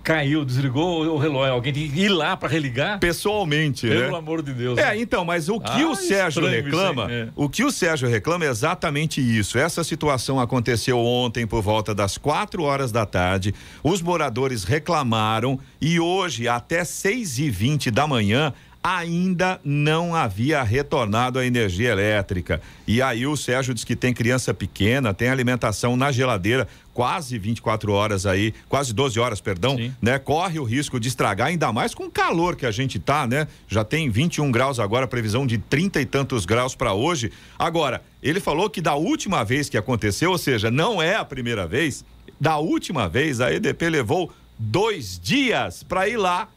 caiu, 0.02 0.44
desligou 0.44 1.04
o 1.06 1.18
relógio. 1.18 1.52
Alguém 1.54 1.72
tem 1.72 1.90
que 1.90 2.00
ir 2.00 2.08
lá 2.08 2.36
para 2.36 2.48
religar? 2.48 2.98
Pessoalmente, 2.98 3.86
Pelo 3.88 4.12
né? 4.12 4.18
amor 4.18 4.42
de 4.42 4.52
Deus. 4.52 4.78
É, 4.78 4.96
então, 4.98 5.24
mas 5.24 5.48
o 5.48 5.60
que 5.60 5.82
Ah, 5.82 5.88
o 5.88 5.94
Sérgio 5.94 6.46
reclama, 6.46 7.02
hein? 7.04 7.10
É. 7.10 7.28
o 7.36 7.48
que 7.48 7.64
o 7.64 7.70
Sérgio 7.70 8.08
reclama 8.08 8.44
é 8.44 8.48
exatamente 8.48 9.20
isso. 9.20 9.58
Essa 9.58 9.84
situação 9.84 10.40
aconteceu 10.40 10.98
ontem 10.98 11.46
por 11.46 11.62
volta 11.62 11.94
das 11.94 12.16
quatro 12.18 12.62
horas 12.62 12.90
da 12.90 13.04
tarde. 13.06 13.54
Os 13.82 14.00
moradores 14.02 14.64
reclamaram 14.64 15.58
e 15.80 16.00
hoje, 16.00 16.48
até 16.48 16.84
seis 16.84 17.38
e 17.38 17.50
vinte 17.50 17.90
da 17.90 18.06
manhã, 18.06 18.52
ainda 18.82 19.60
não 19.62 20.14
havia 20.14 20.62
retornado 20.62 21.38
a 21.38 21.44
energia 21.44 21.90
elétrica. 21.90 22.62
E 22.86 23.02
aí 23.02 23.26
o 23.26 23.36
Sérgio 23.36 23.74
diz 23.74 23.84
que 23.84 23.94
tem 23.94 24.14
criança 24.14 24.54
pequena, 24.54 25.12
tem 25.12 25.28
alimentação 25.28 25.96
na 25.98 26.10
geladeira 26.10 26.66
quase 27.00 27.38
24 27.38 27.92
horas 27.94 28.26
aí, 28.26 28.52
quase 28.68 28.92
12 28.92 29.18
horas, 29.18 29.40
perdão, 29.40 29.74
né? 30.02 30.18
Corre 30.18 30.58
o 30.58 30.64
risco 30.64 31.00
de 31.00 31.08
estragar, 31.08 31.46
ainda 31.46 31.72
mais 31.72 31.94
com 31.94 32.04
o 32.04 32.10
calor 32.10 32.54
que 32.54 32.66
a 32.66 32.70
gente 32.70 32.98
tá, 32.98 33.26
né? 33.26 33.48
Já 33.66 33.82
tem 33.82 34.10
21 34.10 34.52
graus 34.52 34.78
agora, 34.78 35.08
previsão 35.08 35.46
de 35.46 35.56
30 35.56 35.98
e 36.02 36.04
tantos 36.04 36.44
graus 36.44 36.74
para 36.74 36.92
hoje. 36.92 37.32
Agora, 37.58 38.02
ele 38.22 38.38
falou 38.38 38.68
que 38.68 38.82
da 38.82 38.96
última 38.96 39.42
vez 39.42 39.70
que 39.70 39.78
aconteceu, 39.78 40.32
ou 40.32 40.36
seja, 40.36 40.70
não 40.70 41.00
é 41.00 41.16
a 41.16 41.24
primeira 41.24 41.66
vez, 41.66 42.04
da 42.38 42.58
última 42.58 43.08
vez 43.08 43.40
a 43.40 43.50
EDP 43.50 43.88
levou 43.88 44.30
dois 44.58 45.18
dias 45.18 45.82
para 45.82 46.06
ir 46.06 46.18
lá 46.18 46.50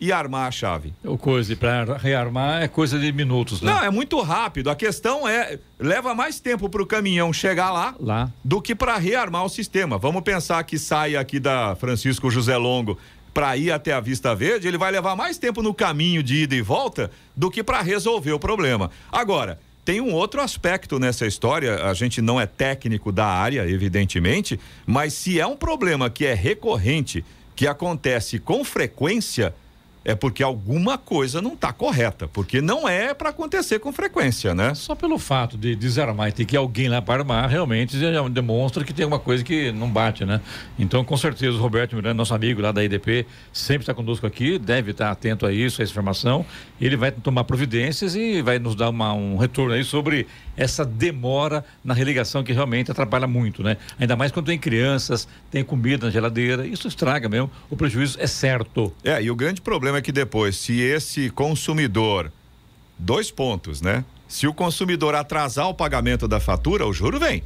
e 0.00 0.10
armar 0.10 0.48
a 0.48 0.50
chave. 0.50 0.94
O 1.04 1.18
coisa, 1.18 1.54
para 1.54 1.96
rearmar 1.98 2.62
é 2.62 2.68
coisa 2.68 2.98
de 2.98 3.12
minutos, 3.12 3.60
né? 3.60 3.70
Não, 3.70 3.84
é 3.84 3.90
muito 3.90 4.18
rápido. 4.20 4.70
A 4.70 4.74
questão 4.74 5.28
é, 5.28 5.58
leva 5.78 6.14
mais 6.14 6.40
tempo 6.40 6.68
para 6.70 6.82
o 6.82 6.86
caminhão 6.86 7.32
chegar 7.32 7.70
lá, 7.70 7.94
lá. 8.00 8.30
do 8.42 8.62
que 8.62 8.74
para 8.74 8.96
rearmar 8.96 9.44
o 9.44 9.48
sistema. 9.48 9.98
Vamos 9.98 10.22
pensar 10.22 10.62
que 10.64 10.78
sai 10.78 11.16
aqui 11.16 11.38
da 11.38 11.76
Francisco 11.76 12.30
José 12.30 12.56
Longo 12.56 12.98
para 13.34 13.56
ir 13.56 13.70
até 13.70 13.92
a 13.92 14.00
Vista 14.00 14.34
Verde, 14.34 14.66
ele 14.66 14.76
vai 14.76 14.90
levar 14.90 15.14
mais 15.14 15.38
tempo 15.38 15.62
no 15.62 15.72
caminho 15.72 16.22
de 16.22 16.42
ida 16.42 16.54
e 16.54 16.60
volta 16.60 17.10
do 17.36 17.50
que 17.50 17.62
para 17.62 17.80
resolver 17.80 18.32
o 18.32 18.40
problema. 18.40 18.90
Agora, 19.10 19.60
tem 19.84 20.00
um 20.00 20.12
outro 20.12 20.40
aspecto 20.40 20.98
nessa 20.98 21.26
história, 21.26 21.84
a 21.84 21.94
gente 21.94 22.20
não 22.20 22.40
é 22.40 22.46
técnico 22.46 23.10
da 23.12 23.26
área, 23.26 23.68
evidentemente, 23.68 24.58
mas 24.84 25.14
se 25.14 25.40
é 25.40 25.46
um 25.46 25.56
problema 25.56 26.10
que 26.10 26.26
é 26.26 26.34
recorrente, 26.34 27.24
que 27.54 27.66
acontece 27.66 28.38
com 28.38 28.64
frequência, 28.64 29.54
é 30.04 30.14
porque 30.14 30.42
alguma 30.42 30.96
coisa 30.96 31.42
não 31.42 31.52
está 31.52 31.72
correta, 31.72 32.26
porque 32.28 32.60
não 32.60 32.88
é 32.88 33.12
para 33.12 33.30
acontecer 33.30 33.78
com 33.78 33.92
frequência, 33.92 34.54
né? 34.54 34.74
Só 34.74 34.94
pelo 34.94 35.18
fato 35.18 35.58
de 35.58 35.76
desarmar 35.76 36.28
e 36.28 36.32
ter 36.32 36.44
que 36.46 36.56
alguém 36.56 36.88
lá 36.88 37.02
para 37.02 37.20
armar, 37.20 37.48
realmente 37.48 37.98
já 37.98 38.26
demonstra 38.28 38.82
que 38.82 38.94
tem 38.94 39.04
alguma 39.04 39.20
coisa 39.20 39.44
que 39.44 39.70
não 39.72 39.90
bate, 39.90 40.24
né? 40.24 40.40
Então, 40.78 41.04
com 41.04 41.16
certeza, 41.16 41.56
o 41.56 41.60
Roberto 41.60 41.94
Miranda, 41.94 42.14
nosso 42.14 42.34
amigo 42.34 42.60
lá 42.62 42.72
da 42.72 42.82
IDP, 42.82 43.26
sempre 43.52 43.82
está 43.82 43.92
conosco 43.92 44.26
aqui, 44.26 44.58
deve 44.58 44.92
estar 44.92 45.10
atento 45.10 45.44
a 45.44 45.52
isso, 45.52 45.80
a 45.80 45.84
essa 45.84 45.92
informação. 45.92 46.46
Ele 46.80 46.96
vai 46.96 47.10
tomar 47.12 47.44
providências 47.44 48.14
e 48.14 48.40
vai 48.40 48.58
nos 48.58 48.74
dar 48.74 48.88
uma- 48.88 49.12
um 49.12 49.36
retorno 49.36 49.74
aí 49.74 49.84
sobre 49.84 50.26
essa 50.56 50.84
demora 50.84 51.64
na 51.84 51.94
religação 51.94 52.42
que 52.42 52.52
realmente 52.52 52.90
atrapalha 52.90 53.26
muito, 53.26 53.62
né? 53.62 53.76
Ainda 53.98 54.16
mais 54.16 54.30
quando 54.32 54.46
tem 54.46 54.58
crianças, 54.58 55.26
tem 55.50 55.62
comida 55.64 56.06
na 56.06 56.12
geladeira, 56.12 56.66
isso 56.66 56.88
estraga 56.88 57.28
mesmo, 57.28 57.50
o 57.70 57.76
prejuízo 57.76 58.18
é 58.20 58.26
certo. 58.26 58.92
É, 59.04 59.22
e 59.22 59.30
o 59.30 59.34
grande 59.36 59.60
problema 59.60 59.89
é 59.96 60.02
que 60.02 60.12
depois, 60.12 60.56
se 60.56 60.80
esse 60.80 61.30
consumidor, 61.30 62.30
dois 62.98 63.30
pontos, 63.30 63.80
né? 63.82 64.04
Se 64.28 64.46
o 64.46 64.54
consumidor 64.54 65.12
atrasar 65.16 65.66
o 65.68 65.74
pagamento 65.74 66.28
da 66.28 66.38
fatura, 66.38 66.86
o 66.86 66.92
juro 66.92 67.18
vem. 67.18 67.42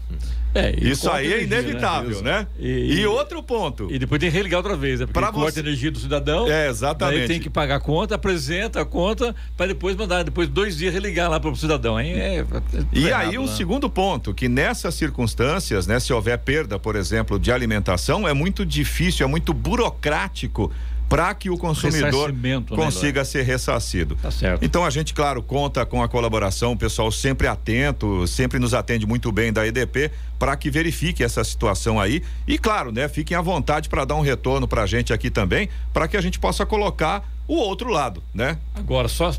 É, 0.54 0.78
Isso 0.78 1.10
aí 1.10 1.32
é 1.32 1.42
energia, 1.42 1.60
inevitável, 1.70 2.10
Isso. 2.10 2.22
né? 2.22 2.46
E, 2.60 3.00
E 3.00 3.06
outro 3.06 3.42
ponto. 3.42 3.88
E 3.90 3.98
depois 3.98 4.20
tem 4.20 4.30
que 4.30 4.36
religar 4.36 4.58
outra 4.58 4.76
vez, 4.76 5.00
né? 5.00 5.06
Porque 5.06 5.18
Pra 5.18 5.32
corta 5.32 5.50
você- 5.52 5.60
a 5.60 5.62
energia 5.62 5.90
do 5.90 5.98
cidadão. 5.98 6.46
É, 6.46 6.68
exatamente. 6.68 7.18
Daí 7.20 7.26
tem 7.28 7.40
que 7.40 7.48
pagar 7.48 7.76
a 7.76 7.80
conta, 7.80 8.16
apresenta 8.16 8.82
a 8.82 8.84
conta, 8.84 9.34
para 9.56 9.68
depois 9.68 9.96
mandar, 9.96 10.24
depois 10.24 10.46
dois 10.46 10.76
dias 10.76 10.92
religar 10.92 11.30
lá 11.30 11.40
para 11.40 11.48
o 11.50 11.56
cidadão. 11.56 11.96
Aí 11.96 12.10
é, 12.12 12.36
é 12.40 12.44
E 12.92 13.06
errado, 13.06 13.30
aí, 13.30 13.38
um 13.38 13.46
né? 13.46 13.52
segundo 13.56 13.88
ponto, 13.88 14.34
que 14.34 14.46
nessas 14.46 14.94
circunstâncias, 14.94 15.86
né, 15.86 15.98
se 15.98 16.12
houver 16.12 16.36
perda, 16.38 16.78
por 16.78 16.96
exemplo, 16.96 17.38
de 17.38 17.50
alimentação, 17.50 18.28
é 18.28 18.34
muito 18.34 18.64
difícil, 18.64 19.24
é 19.24 19.28
muito 19.28 19.54
burocrático 19.54 20.70
para 21.14 21.32
que 21.32 21.48
o 21.48 21.56
consumidor 21.56 22.32
né, 22.32 22.60
consiga 22.68 23.24
ser 23.24 23.42
ressarcido. 23.42 24.16
Tá 24.16 24.32
certo. 24.32 24.64
Então 24.64 24.84
a 24.84 24.90
gente, 24.90 25.14
claro, 25.14 25.40
conta 25.42 25.86
com 25.86 26.02
a 26.02 26.08
colaboração, 26.08 26.72
o 26.72 26.76
pessoal 26.76 27.12
sempre 27.12 27.46
atento, 27.46 28.26
sempre 28.26 28.58
nos 28.58 28.74
atende 28.74 29.06
muito 29.06 29.30
bem 29.30 29.52
da 29.52 29.64
EDP 29.64 30.10
para 30.40 30.56
que 30.56 30.68
verifique 30.68 31.22
essa 31.22 31.44
situação 31.44 32.00
aí 32.00 32.20
e 32.48 32.58
claro, 32.58 32.90
né, 32.90 33.08
fiquem 33.08 33.36
à 33.36 33.40
vontade 33.40 33.88
para 33.88 34.04
dar 34.04 34.16
um 34.16 34.22
retorno 34.22 34.66
para 34.66 34.82
a 34.82 34.86
gente 34.86 35.12
aqui 35.12 35.30
também, 35.30 35.68
para 35.92 36.08
que 36.08 36.16
a 36.16 36.20
gente 36.20 36.40
possa 36.40 36.66
colocar 36.66 37.22
o 37.46 37.54
outro 37.54 37.90
lado, 37.90 38.22
né? 38.34 38.58
Agora, 38.74 39.06
só. 39.06 39.32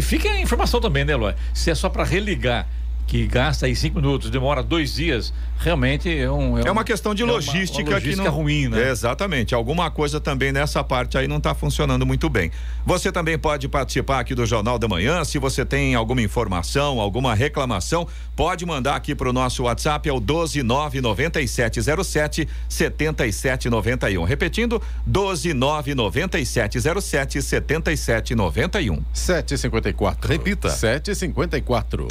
Fica 0.00 0.28
a 0.30 0.40
informação 0.40 0.80
também, 0.80 1.04
né, 1.04 1.12
Eloy? 1.12 1.34
Se 1.52 1.70
é 1.70 1.74
só 1.74 1.88
para 1.88 2.02
religar, 2.02 2.66
que 3.06 3.26
gasta 3.26 3.66
aí 3.66 3.76
cinco 3.76 3.96
minutos, 4.00 4.30
demora 4.30 4.62
dois 4.62 4.94
dias, 4.94 5.34
realmente 5.58 6.08
é 6.16 6.30
um. 6.30 6.58
É 6.58 6.70
uma 6.70 6.84
questão 6.84 7.14
de 7.14 7.20
é 7.22 7.24
uma- 7.24 7.34
logística, 7.34 7.82
uma 7.82 7.90
logística 7.96 8.00
que 8.00 8.16
não 8.16 8.30
ruim, 8.34 8.68
né? 8.68 8.88
É, 8.88 8.90
exatamente. 8.90 9.54
Alguma 9.54 9.90
coisa 9.90 10.18
também 10.20 10.50
nessa 10.50 10.82
parte 10.82 11.18
aí 11.18 11.28
não 11.28 11.36
está 11.36 11.54
funcionando 11.54 12.06
muito 12.06 12.30
bem. 12.30 12.50
Você 12.86 13.12
também 13.12 13.38
pode 13.38 13.68
participar 13.68 14.20
aqui 14.20 14.34
do 14.34 14.46
Jornal 14.46 14.78
da 14.78 14.88
Manhã. 14.88 15.22
Se 15.24 15.38
você 15.38 15.62
tem 15.64 15.94
alguma 15.94 16.22
informação, 16.22 17.00
alguma 17.00 17.34
reclamação, 17.34 18.08
pode 18.34 18.64
mandar 18.64 18.96
aqui 18.96 19.14
para 19.14 19.28
o 19.28 19.32
nosso 19.32 19.64
WhatsApp, 19.64 20.08
é 20.08 20.12
o 20.12 20.20
1299707 20.20 22.48
7791. 22.68 24.24
Repetindo, 24.24 24.80
1299707 25.06 27.42
7791. 27.42 29.02
754. 29.12 30.28
Repita. 30.28 30.70
754. 30.70 32.08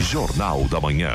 Jornal 0.00 0.64
da 0.68 0.80
Manhã. 0.80 1.10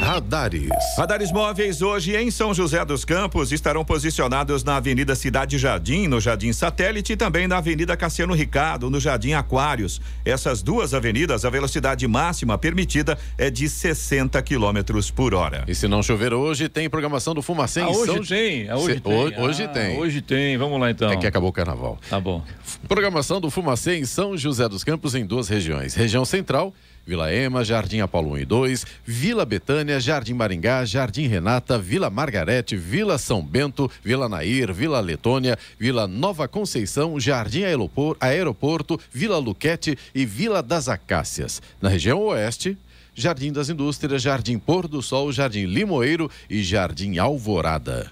Radares. 0.00 0.68
Radares 0.96 1.30
móveis 1.32 1.82
hoje 1.82 2.16
em 2.16 2.30
São 2.30 2.54
José 2.54 2.82
dos 2.84 3.04
Campos 3.04 3.52
estarão 3.52 3.84
posicionados 3.84 4.64
na 4.64 4.76
Avenida 4.76 5.14
Cidade 5.14 5.58
Jardim, 5.58 6.06
no 6.06 6.20
Jardim 6.20 6.52
Satélite 6.52 7.12
e 7.12 7.16
também 7.16 7.46
na 7.46 7.58
Avenida 7.58 7.96
Cassiano 7.96 8.34
Ricardo, 8.34 8.88
no 8.88 8.98
Jardim 8.98 9.32
Aquários. 9.32 10.00
Essas 10.24 10.62
duas 10.62 10.94
avenidas, 10.94 11.44
a 11.44 11.50
velocidade 11.50 12.06
máxima 12.08 12.56
permitida 12.56 13.18
é 13.36 13.50
de 13.50 13.68
60 13.68 14.40
quilômetros 14.42 15.10
por 15.10 15.34
hora. 15.34 15.64
E 15.68 15.74
se 15.74 15.86
não 15.86 16.02
chover 16.02 16.32
hoje, 16.32 16.68
tem 16.68 16.88
programação 16.88 17.34
do 17.34 17.42
Fumacê 17.42 17.80
Ah, 17.80 17.84
em 17.84 17.94
hoje 17.96 18.12
São 18.12 18.22
tem, 18.24 18.70
ah, 18.70 18.76
hoje 18.76 18.94
Se- 18.94 19.00
tem. 19.00 19.12
ho- 19.12 19.40
Hoje 19.42 19.62
Ah, 19.64 19.68
tem. 19.68 19.98
Hoje 19.98 20.20
tem, 20.22 20.56
vamos 20.56 20.80
lá 20.80 20.90
então. 20.90 21.10
É 21.10 21.16
que 21.16 21.26
acabou 21.26 21.50
o 21.50 21.52
carnaval. 21.52 21.98
Tá 22.08 22.18
bom. 22.20 22.42
Programação 22.88 23.40
do 23.40 23.50
Fumacê 23.50 23.96
em 23.98 24.04
São 24.04 24.36
José 24.36 24.68
dos 24.68 24.82
Campos 24.84 25.14
em 25.14 25.26
duas 25.26 25.48
regiões. 25.48 25.94
Região 25.94 26.24
Central, 26.24 26.72
Vila 27.10 27.34
Ema, 27.34 27.64
Jardim 27.64 27.98
Apolo 27.98 28.30
1 28.34 28.38
e 28.38 28.44
2, 28.44 28.86
Vila 29.04 29.44
Betânia, 29.44 29.98
Jardim 29.98 30.32
Maringá, 30.32 30.84
Jardim 30.84 31.26
Renata, 31.26 31.76
Vila 31.76 32.08
Margarete, 32.08 32.76
Vila 32.76 33.18
São 33.18 33.42
Bento, 33.42 33.90
Vila 34.04 34.28
Nair, 34.28 34.72
Vila 34.72 35.00
Letônia, 35.00 35.58
Vila 35.76 36.06
Nova 36.06 36.46
Conceição, 36.46 37.18
Jardim 37.18 37.64
Aeropor- 37.64 38.16
Aeroporto, 38.20 38.96
Vila 39.12 39.38
Luquete 39.38 39.98
e 40.14 40.24
Vila 40.24 40.62
das 40.62 40.88
Acácias. 40.88 41.60
Na 41.82 41.88
região 41.88 42.20
Oeste, 42.20 42.78
Jardim 43.12 43.50
das 43.52 43.68
Indústrias, 43.68 44.22
Jardim 44.22 44.56
Pôr 44.56 44.86
do 44.86 45.02
Sol, 45.02 45.32
Jardim 45.32 45.64
Limoeiro 45.66 46.30
e 46.48 46.62
Jardim 46.62 47.18
Alvorada. 47.18 48.08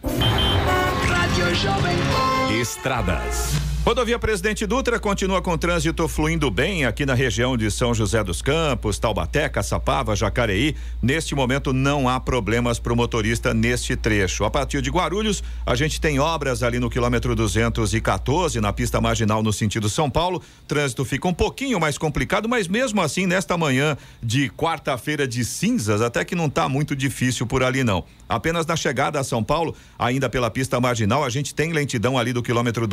Rádio 1.06 1.54
Jovem 1.54 1.96
Pan. 1.96 2.52
Estradas. 2.60 3.52
Rodovia 3.88 4.18
Presidente 4.18 4.66
Dutra 4.66 5.00
continua 5.00 5.40
com 5.40 5.56
trânsito 5.56 6.06
fluindo 6.06 6.50
bem 6.50 6.84
aqui 6.84 7.06
na 7.06 7.14
região 7.14 7.56
de 7.56 7.70
São 7.70 7.94
José 7.94 8.22
dos 8.22 8.42
Campos, 8.42 8.98
Taubaté, 8.98 9.48
Caçapava, 9.48 10.14
Jacareí. 10.14 10.76
Neste 11.00 11.34
momento 11.34 11.72
não 11.72 12.06
há 12.06 12.20
problemas 12.20 12.78
para 12.78 12.92
o 12.92 12.96
motorista 12.96 13.54
neste 13.54 13.96
trecho. 13.96 14.44
A 14.44 14.50
partir 14.50 14.82
de 14.82 14.90
Guarulhos, 14.90 15.42
a 15.64 15.74
gente 15.74 16.02
tem 16.02 16.18
obras 16.20 16.62
ali 16.62 16.78
no 16.78 16.90
quilômetro 16.90 17.34
214, 17.34 18.60
na 18.60 18.74
pista 18.74 19.00
marginal 19.00 19.42
no 19.42 19.54
sentido 19.54 19.88
São 19.88 20.10
Paulo. 20.10 20.42
Trânsito 20.66 21.02
fica 21.02 21.26
um 21.26 21.32
pouquinho 21.32 21.80
mais 21.80 21.96
complicado, 21.96 22.46
mas 22.46 22.68
mesmo 22.68 23.00
assim, 23.00 23.24
nesta 23.24 23.56
manhã 23.56 23.96
de 24.22 24.50
quarta-feira 24.50 25.26
de 25.26 25.42
cinzas, 25.46 26.02
até 26.02 26.26
que 26.26 26.34
não 26.34 26.44
está 26.44 26.68
muito 26.68 26.94
difícil 26.94 27.46
por 27.46 27.62
ali 27.62 27.82
não. 27.82 28.04
Apenas 28.28 28.66
na 28.66 28.76
chegada 28.76 29.18
a 29.18 29.24
São 29.24 29.42
Paulo, 29.42 29.74
ainda 29.98 30.28
pela 30.28 30.50
pista 30.50 30.78
marginal, 30.78 31.24
a 31.24 31.30
gente 31.30 31.54
tem 31.54 31.72
lentidão 31.72 32.18
ali 32.18 32.34
do 32.34 32.42
quilômetro 32.42 32.86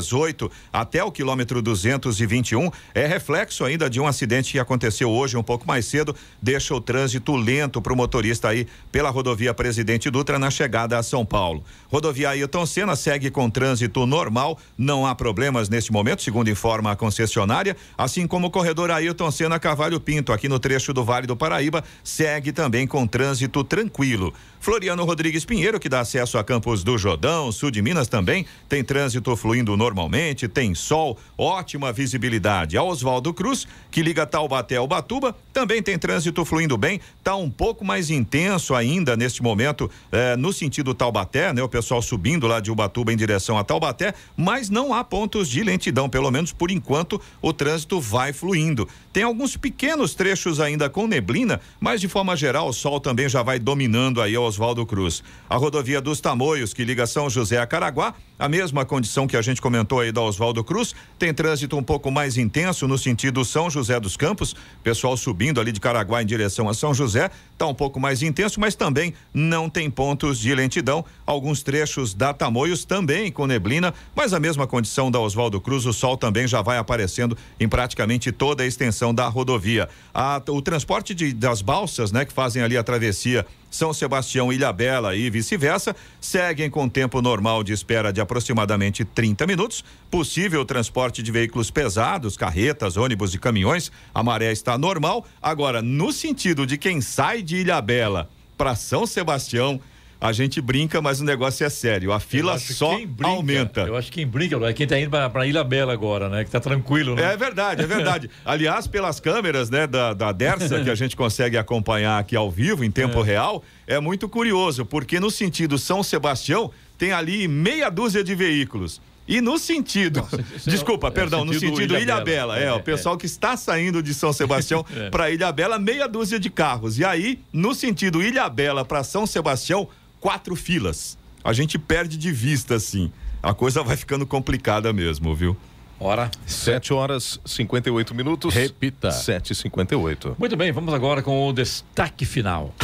218 0.00 0.50
até 0.72 1.02
o 1.04 1.12
quilômetro 1.12 1.62
221. 1.62 2.70
É 2.94 3.06
reflexo 3.06 3.64
ainda 3.64 3.88
de 3.88 4.00
um 4.00 4.06
acidente 4.06 4.52
que 4.52 4.58
aconteceu 4.58 5.10
hoje, 5.10 5.36
um 5.36 5.42
pouco 5.42 5.66
mais 5.66 5.86
cedo, 5.86 6.14
deixa 6.40 6.74
o 6.74 6.80
trânsito 6.80 7.36
lento 7.36 7.80
para 7.80 7.92
o 7.92 7.96
motorista 7.96 8.48
aí 8.48 8.66
pela 8.90 9.10
rodovia 9.10 9.54
Presidente 9.54 10.10
Dutra 10.10 10.38
na 10.38 10.50
chegada 10.50 10.98
a 10.98 11.02
São 11.02 11.24
Paulo. 11.24 11.62
Rodovia 11.88 12.30
Ailton 12.30 12.66
Senna 12.66 12.96
segue 12.96 13.30
com 13.30 13.50
trânsito 13.50 14.06
normal, 14.06 14.58
não 14.76 15.06
há 15.06 15.14
problemas 15.14 15.68
neste 15.68 15.92
momento, 15.92 16.22
segundo 16.22 16.50
informa 16.50 16.92
a 16.92 16.96
concessionária, 16.96 17.76
assim 17.96 18.26
como 18.26 18.46
o 18.46 18.50
corredor 18.50 18.90
Ailton 18.90 19.30
Senna 19.30 19.58
Cavalho 19.58 20.00
Pinto, 20.00 20.32
aqui 20.32 20.48
no 20.48 20.58
trecho 20.58 20.92
do 20.92 21.04
Vale 21.04 21.26
do 21.26 21.36
Paraíba, 21.36 21.84
segue 22.02 22.52
também 22.52 22.86
com 22.86 23.06
trânsito 23.06 23.62
tranquilo. 23.64 24.32
Floriano 24.60 25.06
Rodrigues 25.06 25.46
Pinheiro, 25.46 25.80
que 25.80 25.88
dá 25.88 26.00
acesso 26.00 26.36
a 26.36 26.44
Campos 26.44 26.84
do 26.84 26.98
Jordão, 26.98 27.50
sul 27.50 27.70
de 27.70 27.80
Minas 27.80 28.08
também, 28.08 28.44
tem 28.68 28.84
trânsito 28.84 29.34
fluindo 29.34 29.74
normalmente, 29.74 30.46
tem 30.46 30.74
sol, 30.74 31.16
ótima 31.38 31.90
visibilidade. 31.94 32.76
A 32.76 32.82
Oswaldo 32.82 33.32
Cruz, 33.32 33.66
que 33.90 34.02
liga 34.02 34.26
Taubaté 34.26 34.76
ao 34.76 34.86
Batuba, 34.86 35.34
também 35.50 35.82
tem 35.82 35.98
trânsito 35.98 36.44
fluindo 36.44 36.76
bem, 36.76 37.00
tá 37.24 37.34
um 37.36 37.50
pouco 37.50 37.86
mais 37.86 38.10
intenso 38.10 38.74
ainda 38.74 39.16
neste 39.16 39.42
momento, 39.42 39.90
eh, 40.12 40.36
no 40.36 40.52
sentido 40.52 40.92
Taubaté, 40.92 41.54
né? 41.54 41.62
O 41.62 41.68
pessoal 41.68 42.02
subindo 42.02 42.46
lá 42.46 42.60
de 42.60 42.70
Ubatuba 42.70 43.14
em 43.14 43.16
direção 43.16 43.56
a 43.56 43.64
Taubaté, 43.64 44.12
mas 44.36 44.68
não 44.68 44.92
há 44.92 45.02
pontos 45.02 45.48
de 45.48 45.62
lentidão, 45.62 46.06
pelo 46.06 46.30
menos 46.30 46.52
por 46.52 46.70
enquanto 46.70 47.18
o 47.40 47.50
trânsito 47.54 47.98
vai 47.98 48.34
fluindo. 48.34 48.86
Tem 49.10 49.22
alguns 49.22 49.56
pequenos 49.56 50.14
trechos 50.14 50.60
ainda 50.60 50.90
com 50.90 51.06
neblina, 51.06 51.62
mas 51.80 51.98
de 51.98 52.08
forma 52.08 52.36
geral 52.36 52.68
o 52.68 52.74
sol 52.74 53.00
também 53.00 53.26
já 53.26 53.42
vai 53.42 53.58
dominando 53.58 54.20
aí 54.20 54.36
a 54.36 54.49
Oswaldo 54.50 54.84
Cruz. 54.84 55.22
A 55.48 55.56
rodovia 55.56 56.00
dos 56.00 56.20
Tamoios, 56.20 56.74
que 56.74 56.84
liga 56.84 57.06
São 57.06 57.30
José 57.30 57.58
a 57.58 57.66
Caraguá, 57.66 58.12
a 58.38 58.48
mesma 58.48 58.84
condição 58.84 59.26
que 59.28 59.36
a 59.36 59.42
gente 59.42 59.60
comentou 59.62 60.00
aí 60.00 60.10
da 60.10 60.20
Oswaldo 60.20 60.64
Cruz, 60.64 60.94
tem 61.18 61.32
trânsito 61.32 61.76
um 61.76 61.82
pouco 61.82 62.10
mais 62.10 62.36
intenso 62.36 62.88
no 62.88 62.98
sentido 62.98 63.44
São 63.44 63.70
José 63.70 64.00
dos 64.00 64.16
Campos, 64.16 64.56
pessoal 64.82 65.16
subindo 65.16 65.60
ali 65.60 65.70
de 65.72 65.78
Caraguá 65.80 66.20
em 66.22 66.26
direção 66.26 66.68
a 66.68 66.74
São 66.74 66.92
José, 66.92 67.30
tá 67.56 67.66
um 67.66 67.74
pouco 67.74 68.00
mais 68.00 68.22
intenso, 68.22 68.58
mas 68.58 68.74
também 68.74 69.14
não 69.32 69.68
tem 69.70 69.88
pontos 69.88 70.38
de 70.38 70.52
lentidão. 70.54 71.04
Alguns 71.24 71.62
trechos 71.62 72.12
da 72.12 72.34
Tamoios 72.34 72.84
também 72.84 73.30
com 73.30 73.46
neblina, 73.46 73.94
mas 74.16 74.32
a 74.32 74.40
mesma 74.40 74.66
condição 74.66 75.10
da 75.10 75.20
Oswaldo 75.20 75.60
Cruz, 75.60 75.86
o 75.86 75.92
sol 75.92 76.16
também 76.16 76.48
já 76.48 76.60
vai 76.60 76.76
aparecendo 76.78 77.36
em 77.60 77.68
praticamente 77.68 78.32
toda 78.32 78.64
a 78.64 78.66
extensão 78.66 79.14
da 79.14 79.28
rodovia. 79.28 79.88
A- 80.12 80.42
o 80.48 80.60
transporte 80.60 81.14
de- 81.14 81.32
das 81.32 81.62
balsas, 81.62 82.10
né, 82.10 82.24
que 82.24 82.32
fazem 82.32 82.62
ali 82.62 82.76
a 82.76 82.82
travessia 82.82 83.46
são 83.70 83.92
Sebastião, 83.92 84.52
Ilhabela 84.52 85.14
e 85.14 85.30
vice-versa, 85.30 85.94
seguem 86.20 86.68
com 86.68 86.88
tempo 86.88 87.22
normal 87.22 87.62
de 87.62 87.72
espera 87.72 88.12
de 88.12 88.20
aproximadamente 88.20 89.04
30 89.04 89.46
minutos. 89.46 89.84
Possível 90.10 90.64
transporte 90.64 91.22
de 91.22 91.30
veículos 91.30 91.70
pesados, 91.70 92.36
carretas, 92.36 92.96
ônibus 92.96 93.32
e 93.32 93.38
caminhões. 93.38 93.92
A 94.12 94.22
maré 94.22 94.50
está 94.50 94.76
normal. 94.76 95.24
Agora, 95.40 95.80
no 95.80 96.12
sentido 96.12 96.66
de 96.66 96.76
quem 96.76 97.00
sai 97.00 97.42
de 97.42 97.58
Ilhabela 97.58 98.28
para 98.58 98.74
São 98.74 99.06
Sebastião, 99.06 99.80
a 100.20 100.32
gente 100.32 100.60
brinca, 100.60 101.00
mas 101.00 101.20
o 101.20 101.24
negócio 101.24 101.64
é 101.64 101.70
sério. 101.70 102.12
A 102.12 102.20
fila 102.20 102.58
só 102.58 102.94
brinca- 102.98 103.26
aumenta. 103.26 103.80
Eu 103.82 103.96
acho 103.96 104.08
que 104.12 104.16
quem 104.20 104.26
brinca 104.26 104.56
é 104.68 104.72
quem 104.72 104.86
tá 104.86 104.98
indo 105.00 105.10
pra, 105.10 105.30
pra 105.30 105.46
Ilha 105.46 105.64
Bela 105.64 105.92
agora, 105.92 106.28
né? 106.28 106.44
Que 106.44 106.50
tá 106.50 106.60
tranquilo, 106.60 107.14
né? 107.14 107.32
É 107.32 107.36
verdade, 107.36 107.82
é 107.82 107.86
verdade. 107.86 108.28
Aliás, 108.44 108.86
pelas 108.86 109.18
câmeras, 109.18 109.70
né, 109.70 109.86
da, 109.86 110.12
da 110.12 110.30
Dersa, 110.32 110.82
que 110.84 110.90
a 110.90 110.94
gente 110.94 111.16
consegue 111.16 111.56
acompanhar 111.56 112.18
aqui 112.18 112.36
ao 112.36 112.50
vivo, 112.50 112.84
em 112.84 112.90
tempo 112.90 113.22
real, 113.22 113.64
é 113.86 113.98
muito 113.98 114.28
curioso, 114.28 114.84
porque 114.84 115.18
no 115.18 115.30
sentido 115.30 115.78
São 115.78 116.02
Sebastião, 116.02 116.70
tem 116.98 117.12
ali 117.12 117.48
meia 117.48 117.88
dúzia 117.88 118.22
de 118.22 118.34
veículos. 118.34 119.00
E 119.28 119.40
no 119.40 119.58
sentido. 119.58 120.26
desculpa, 120.66 121.06
é 121.06 121.10
perdão, 121.12 121.44
no 121.44 121.52
sentido 121.54 121.76
sentido 121.76 121.96
Ilhabela. 121.96 122.56
Ilhabela. 122.56 122.58
É, 122.58 122.64
É, 122.64 122.72
o 122.72 122.80
pessoal 122.82 123.16
que 123.16 123.26
está 123.26 123.56
saindo 123.56 124.02
de 124.02 124.12
São 124.12 124.32
Sebastião 124.32 124.84
É. 124.94 125.08
para 125.08 125.30
Ilhabela, 125.30 125.78
meia 125.78 126.08
dúzia 126.08 126.38
de 126.40 126.50
carros. 126.50 126.98
E 126.98 127.04
aí, 127.04 127.38
no 127.52 127.72
sentido 127.74 128.20
Ilhabela 128.22 128.84
para 128.84 129.04
São 129.04 129.26
Sebastião, 129.26 129.88
quatro 130.20 130.54
filas. 130.54 131.18
A 131.42 131.52
gente 131.52 131.78
perde 131.78 132.16
de 132.16 132.30
vista, 132.30 132.74
assim. 132.74 133.10
A 133.42 133.54
coisa 133.54 133.82
vai 133.82 133.96
ficando 133.96 134.26
complicada 134.26 134.92
mesmo, 134.92 135.34
viu? 135.34 135.56
Hora. 135.98 136.30
7 136.46 136.92
horas 136.92 137.40
58 137.44 138.14
minutos. 138.14 138.54
Repita. 138.54 139.08
7h58. 139.08 140.36
Muito 140.38 140.56
bem, 140.56 140.72
vamos 140.72 140.94
agora 140.94 141.22
com 141.22 141.48
o 141.48 141.52
destaque 141.52 142.24
final. 142.24 142.74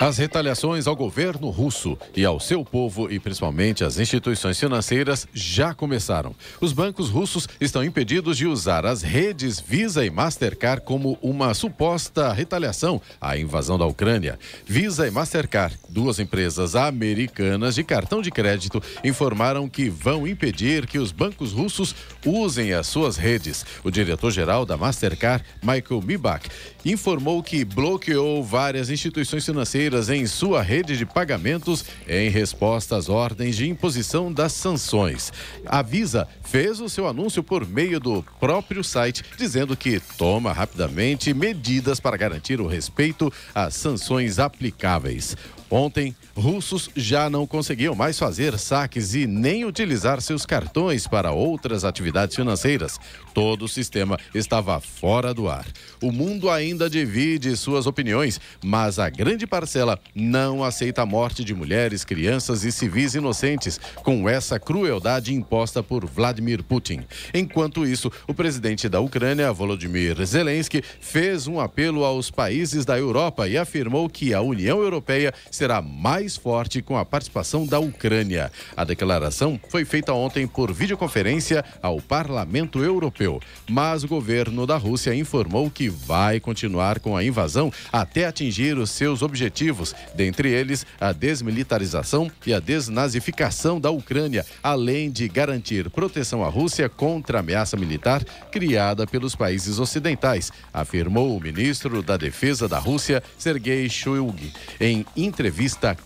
As 0.00 0.16
retaliações 0.16 0.86
ao 0.86 0.96
governo 0.96 1.50
russo 1.50 1.94
e 2.16 2.24
ao 2.24 2.40
seu 2.40 2.64
povo 2.64 3.12
e 3.12 3.20
principalmente 3.20 3.84
às 3.84 3.98
instituições 3.98 4.58
financeiras 4.58 5.28
já 5.34 5.74
começaram. 5.74 6.34
Os 6.58 6.72
bancos 6.72 7.10
russos 7.10 7.46
estão 7.60 7.84
impedidos 7.84 8.38
de 8.38 8.46
usar 8.46 8.86
as 8.86 9.02
redes 9.02 9.60
Visa 9.60 10.02
e 10.02 10.08
Mastercard 10.08 10.86
como 10.86 11.18
uma 11.20 11.52
suposta 11.52 12.32
retaliação 12.32 12.98
à 13.20 13.36
invasão 13.36 13.76
da 13.76 13.84
Ucrânia. 13.84 14.38
Visa 14.64 15.06
e 15.06 15.10
Mastercard, 15.10 15.78
duas 15.86 16.18
empresas 16.18 16.74
americanas 16.74 17.74
de 17.74 17.84
cartão 17.84 18.22
de 18.22 18.30
crédito, 18.30 18.82
informaram 19.04 19.68
que 19.68 19.90
vão 19.90 20.26
impedir 20.26 20.86
que 20.86 20.98
os 20.98 21.12
bancos 21.12 21.52
russos 21.52 21.94
usem 22.24 22.72
as 22.72 22.86
suas 22.86 23.18
redes. 23.18 23.66
O 23.84 23.90
diretor-geral 23.90 24.64
da 24.64 24.78
Mastercard, 24.78 25.44
Michael 25.62 26.00
Mibach, 26.02 26.48
informou 26.86 27.42
que 27.42 27.66
bloqueou 27.66 28.42
várias 28.42 28.88
instituições 28.88 29.44
financeiras 29.44 29.89
em 30.10 30.26
sua 30.26 30.62
rede 30.62 30.96
de 30.96 31.04
pagamentos 31.04 31.84
em 32.08 32.30
resposta 32.30 32.96
às 32.96 33.08
ordens 33.08 33.56
de 33.56 33.68
imposição 33.68 34.32
das 34.32 34.52
sanções. 34.52 35.32
A 35.66 35.82
Visa 35.82 36.28
fez 36.42 36.80
o 36.80 36.88
seu 36.88 37.08
anúncio 37.08 37.42
por 37.42 37.66
meio 37.66 37.98
do 37.98 38.22
próprio 38.38 38.84
site, 38.84 39.24
dizendo 39.36 39.76
que 39.76 40.00
toma 40.16 40.52
rapidamente 40.52 41.34
medidas 41.34 41.98
para 41.98 42.16
garantir 42.16 42.60
o 42.60 42.66
respeito 42.66 43.32
às 43.54 43.74
sanções 43.74 44.38
aplicáveis. 44.38 45.36
Ontem, 45.70 46.16
russos 46.34 46.90
já 46.96 47.30
não 47.30 47.46
conseguiam 47.46 47.94
mais 47.94 48.18
fazer 48.18 48.58
saques 48.58 49.14
e 49.14 49.24
nem 49.24 49.64
utilizar 49.64 50.20
seus 50.20 50.44
cartões 50.44 51.06
para 51.06 51.30
outras 51.30 51.84
atividades 51.84 52.34
financeiras. 52.34 52.98
Todo 53.32 53.66
o 53.66 53.68
sistema 53.68 54.18
estava 54.34 54.80
fora 54.80 55.32
do 55.32 55.48
ar. 55.48 55.64
O 56.02 56.10
mundo 56.10 56.50
ainda 56.50 56.90
divide 56.90 57.56
suas 57.56 57.86
opiniões, 57.86 58.40
mas 58.64 58.98
a 58.98 59.08
grande 59.08 59.46
parcela 59.46 59.98
não 60.12 60.64
aceita 60.64 61.02
a 61.02 61.06
morte 61.06 61.44
de 61.44 61.54
mulheres, 61.54 62.04
crianças 62.04 62.64
e 62.64 62.72
civis 62.72 63.14
inocentes 63.14 63.78
com 63.96 64.28
essa 64.28 64.58
crueldade 64.58 65.32
imposta 65.32 65.84
por 65.84 66.04
Vladimir 66.04 66.64
Putin. 66.64 67.04
Enquanto 67.32 67.86
isso, 67.86 68.10
o 68.26 68.34
presidente 68.34 68.88
da 68.88 69.00
Ucrânia, 69.00 69.52
Volodymyr 69.52 70.24
Zelensky, 70.26 70.82
fez 71.00 71.46
um 71.46 71.60
apelo 71.60 72.04
aos 72.04 72.28
países 72.28 72.84
da 72.84 72.98
Europa 72.98 73.48
e 73.48 73.56
afirmou 73.56 74.08
que 74.08 74.34
a 74.34 74.40
União 74.40 74.82
Europeia 74.82 75.32
será 75.60 75.82
mais 75.82 76.38
forte 76.38 76.80
com 76.80 76.96
a 76.96 77.04
participação 77.04 77.66
da 77.66 77.78
Ucrânia. 77.78 78.50
A 78.74 78.82
declaração 78.82 79.60
foi 79.68 79.84
feita 79.84 80.10
ontem 80.14 80.46
por 80.46 80.72
videoconferência 80.72 81.62
ao 81.82 82.00
Parlamento 82.00 82.82
Europeu, 82.82 83.38
mas 83.68 84.02
o 84.02 84.08
governo 84.08 84.66
da 84.66 84.78
Rússia 84.78 85.14
informou 85.14 85.70
que 85.70 85.90
vai 85.90 86.40
continuar 86.40 86.98
com 86.98 87.14
a 87.14 87.22
invasão 87.22 87.70
até 87.92 88.24
atingir 88.24 88.78
os 88.78 88.88
seus 88.88 89.20
objetivos, 89.20 89.94
dentre 90.14 90.48
eles 90.48 90.86
a 90.98 91.12
desmilitarização 91.12 92.32
e 92.46 92.54
a 92.54 92.58
desnazificação 92.58 93.78
da 93.78 93.90
Ucrânia, 93.90 94.46
além 94.62 95.10
de 95.10 95.28
garantir 95.28 95.90
proteção 95.90 96.42
à 96.42 96.48
Rússia 96.48 96.88
contra 96.88 97.36
a 97.36 97.40
ameaça 97.40 97.76
militar 97.76 98.24
criada 98.50 99.06
pelos 99.06 99.34
países 99.34 99.78
ocidentais, 99.78 100.50
afirmou 100.72 101.36
o 101.36 101.40
ministro 101.40 102.02
da 102.02 102.16
Defesa 102.16 102.66
da 102.66 102.78
Rússia, 102.78 103.22
Sergei 103.36 103.86
Shoigu, 103.90 104.34
em 104.80 105.04
entrevista 105.14 105.49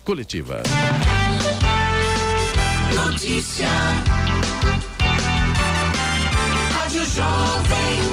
coletiva. 0.03 0.61
Notícia. 2.93 3.67
Rádio 6.73 7.05
Jovem. 7.05 8.04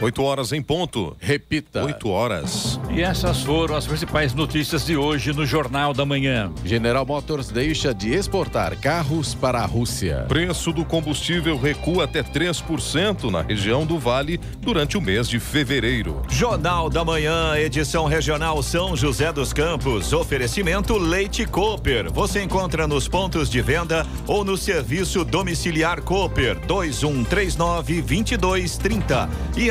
8 0.00 0.22
horas 0.22 0.52
em 0.52 0.62
ponto. 0.62 1.16
Repita. 1.18 1.84
8 1.84 2.08
horas. 2.08 2.80
E 2.90 3.02
essas 3.02 3.42
foram 3.42 3.74
as 3.74 3.86
principais 3.86 4.32
notícias 4.32 4.86
de 4.86 4.96
hoje 4.96 5.32
no 5.32 5.44
Jornal 5.44 5.92
da 5.92 6.04
Manhã. 6.04 6.52
General 6.64 7.04
Motors 7.04 7.48
deixa 7.48 7.92
de 7.92 8.14
exportar 8.14 8.78
carros 8.78 9.34
para 9.34 9.58
a 9.60 9.66
Rússia. 9.66 10.24
Preço 10.28 10.72
do 10.72 10.84
combustível 10.84 11.58
recua 11.58 12.04
até 12.04 12.22
3% 12.22 13.28
na 13.30 13.42
região 13.42 13.84
do 13.84 13.98
Vale 13.98 14.38
durante 14.60 14.96
o 14.96 15.00
mês 15.00 15.28
de 15.28 15.40
fevereiro. 15.40 16.22
Jornal 16.28 16.88
da 16.88 17.04
Manhã, 17.04 17.56
edição 17.56 18.06
regional 18.06 18.62
São 18.62 18.96
José 18.96 19.32
dos 19.32 19.52
Campos. 19.52 20.12
Oferecimento 20.12 20.96
Leite 20.96 21.44
Cooper. 21.44 22.12
Você 22.12 22.42
encontra 22.42 22.86
nos 22.86 23.08
pontos 23.08 23.50
de 23.50 23.60
venda 23.60 24.06
ou 24.28 24.44
no 24.44 24.56
serviço 24.56 25.24
domiciliar 25.24 26.02
Cooper 26.02 26.58
2139 26.66 28.02
2230. 28.02 29.28
E 29.56 29.70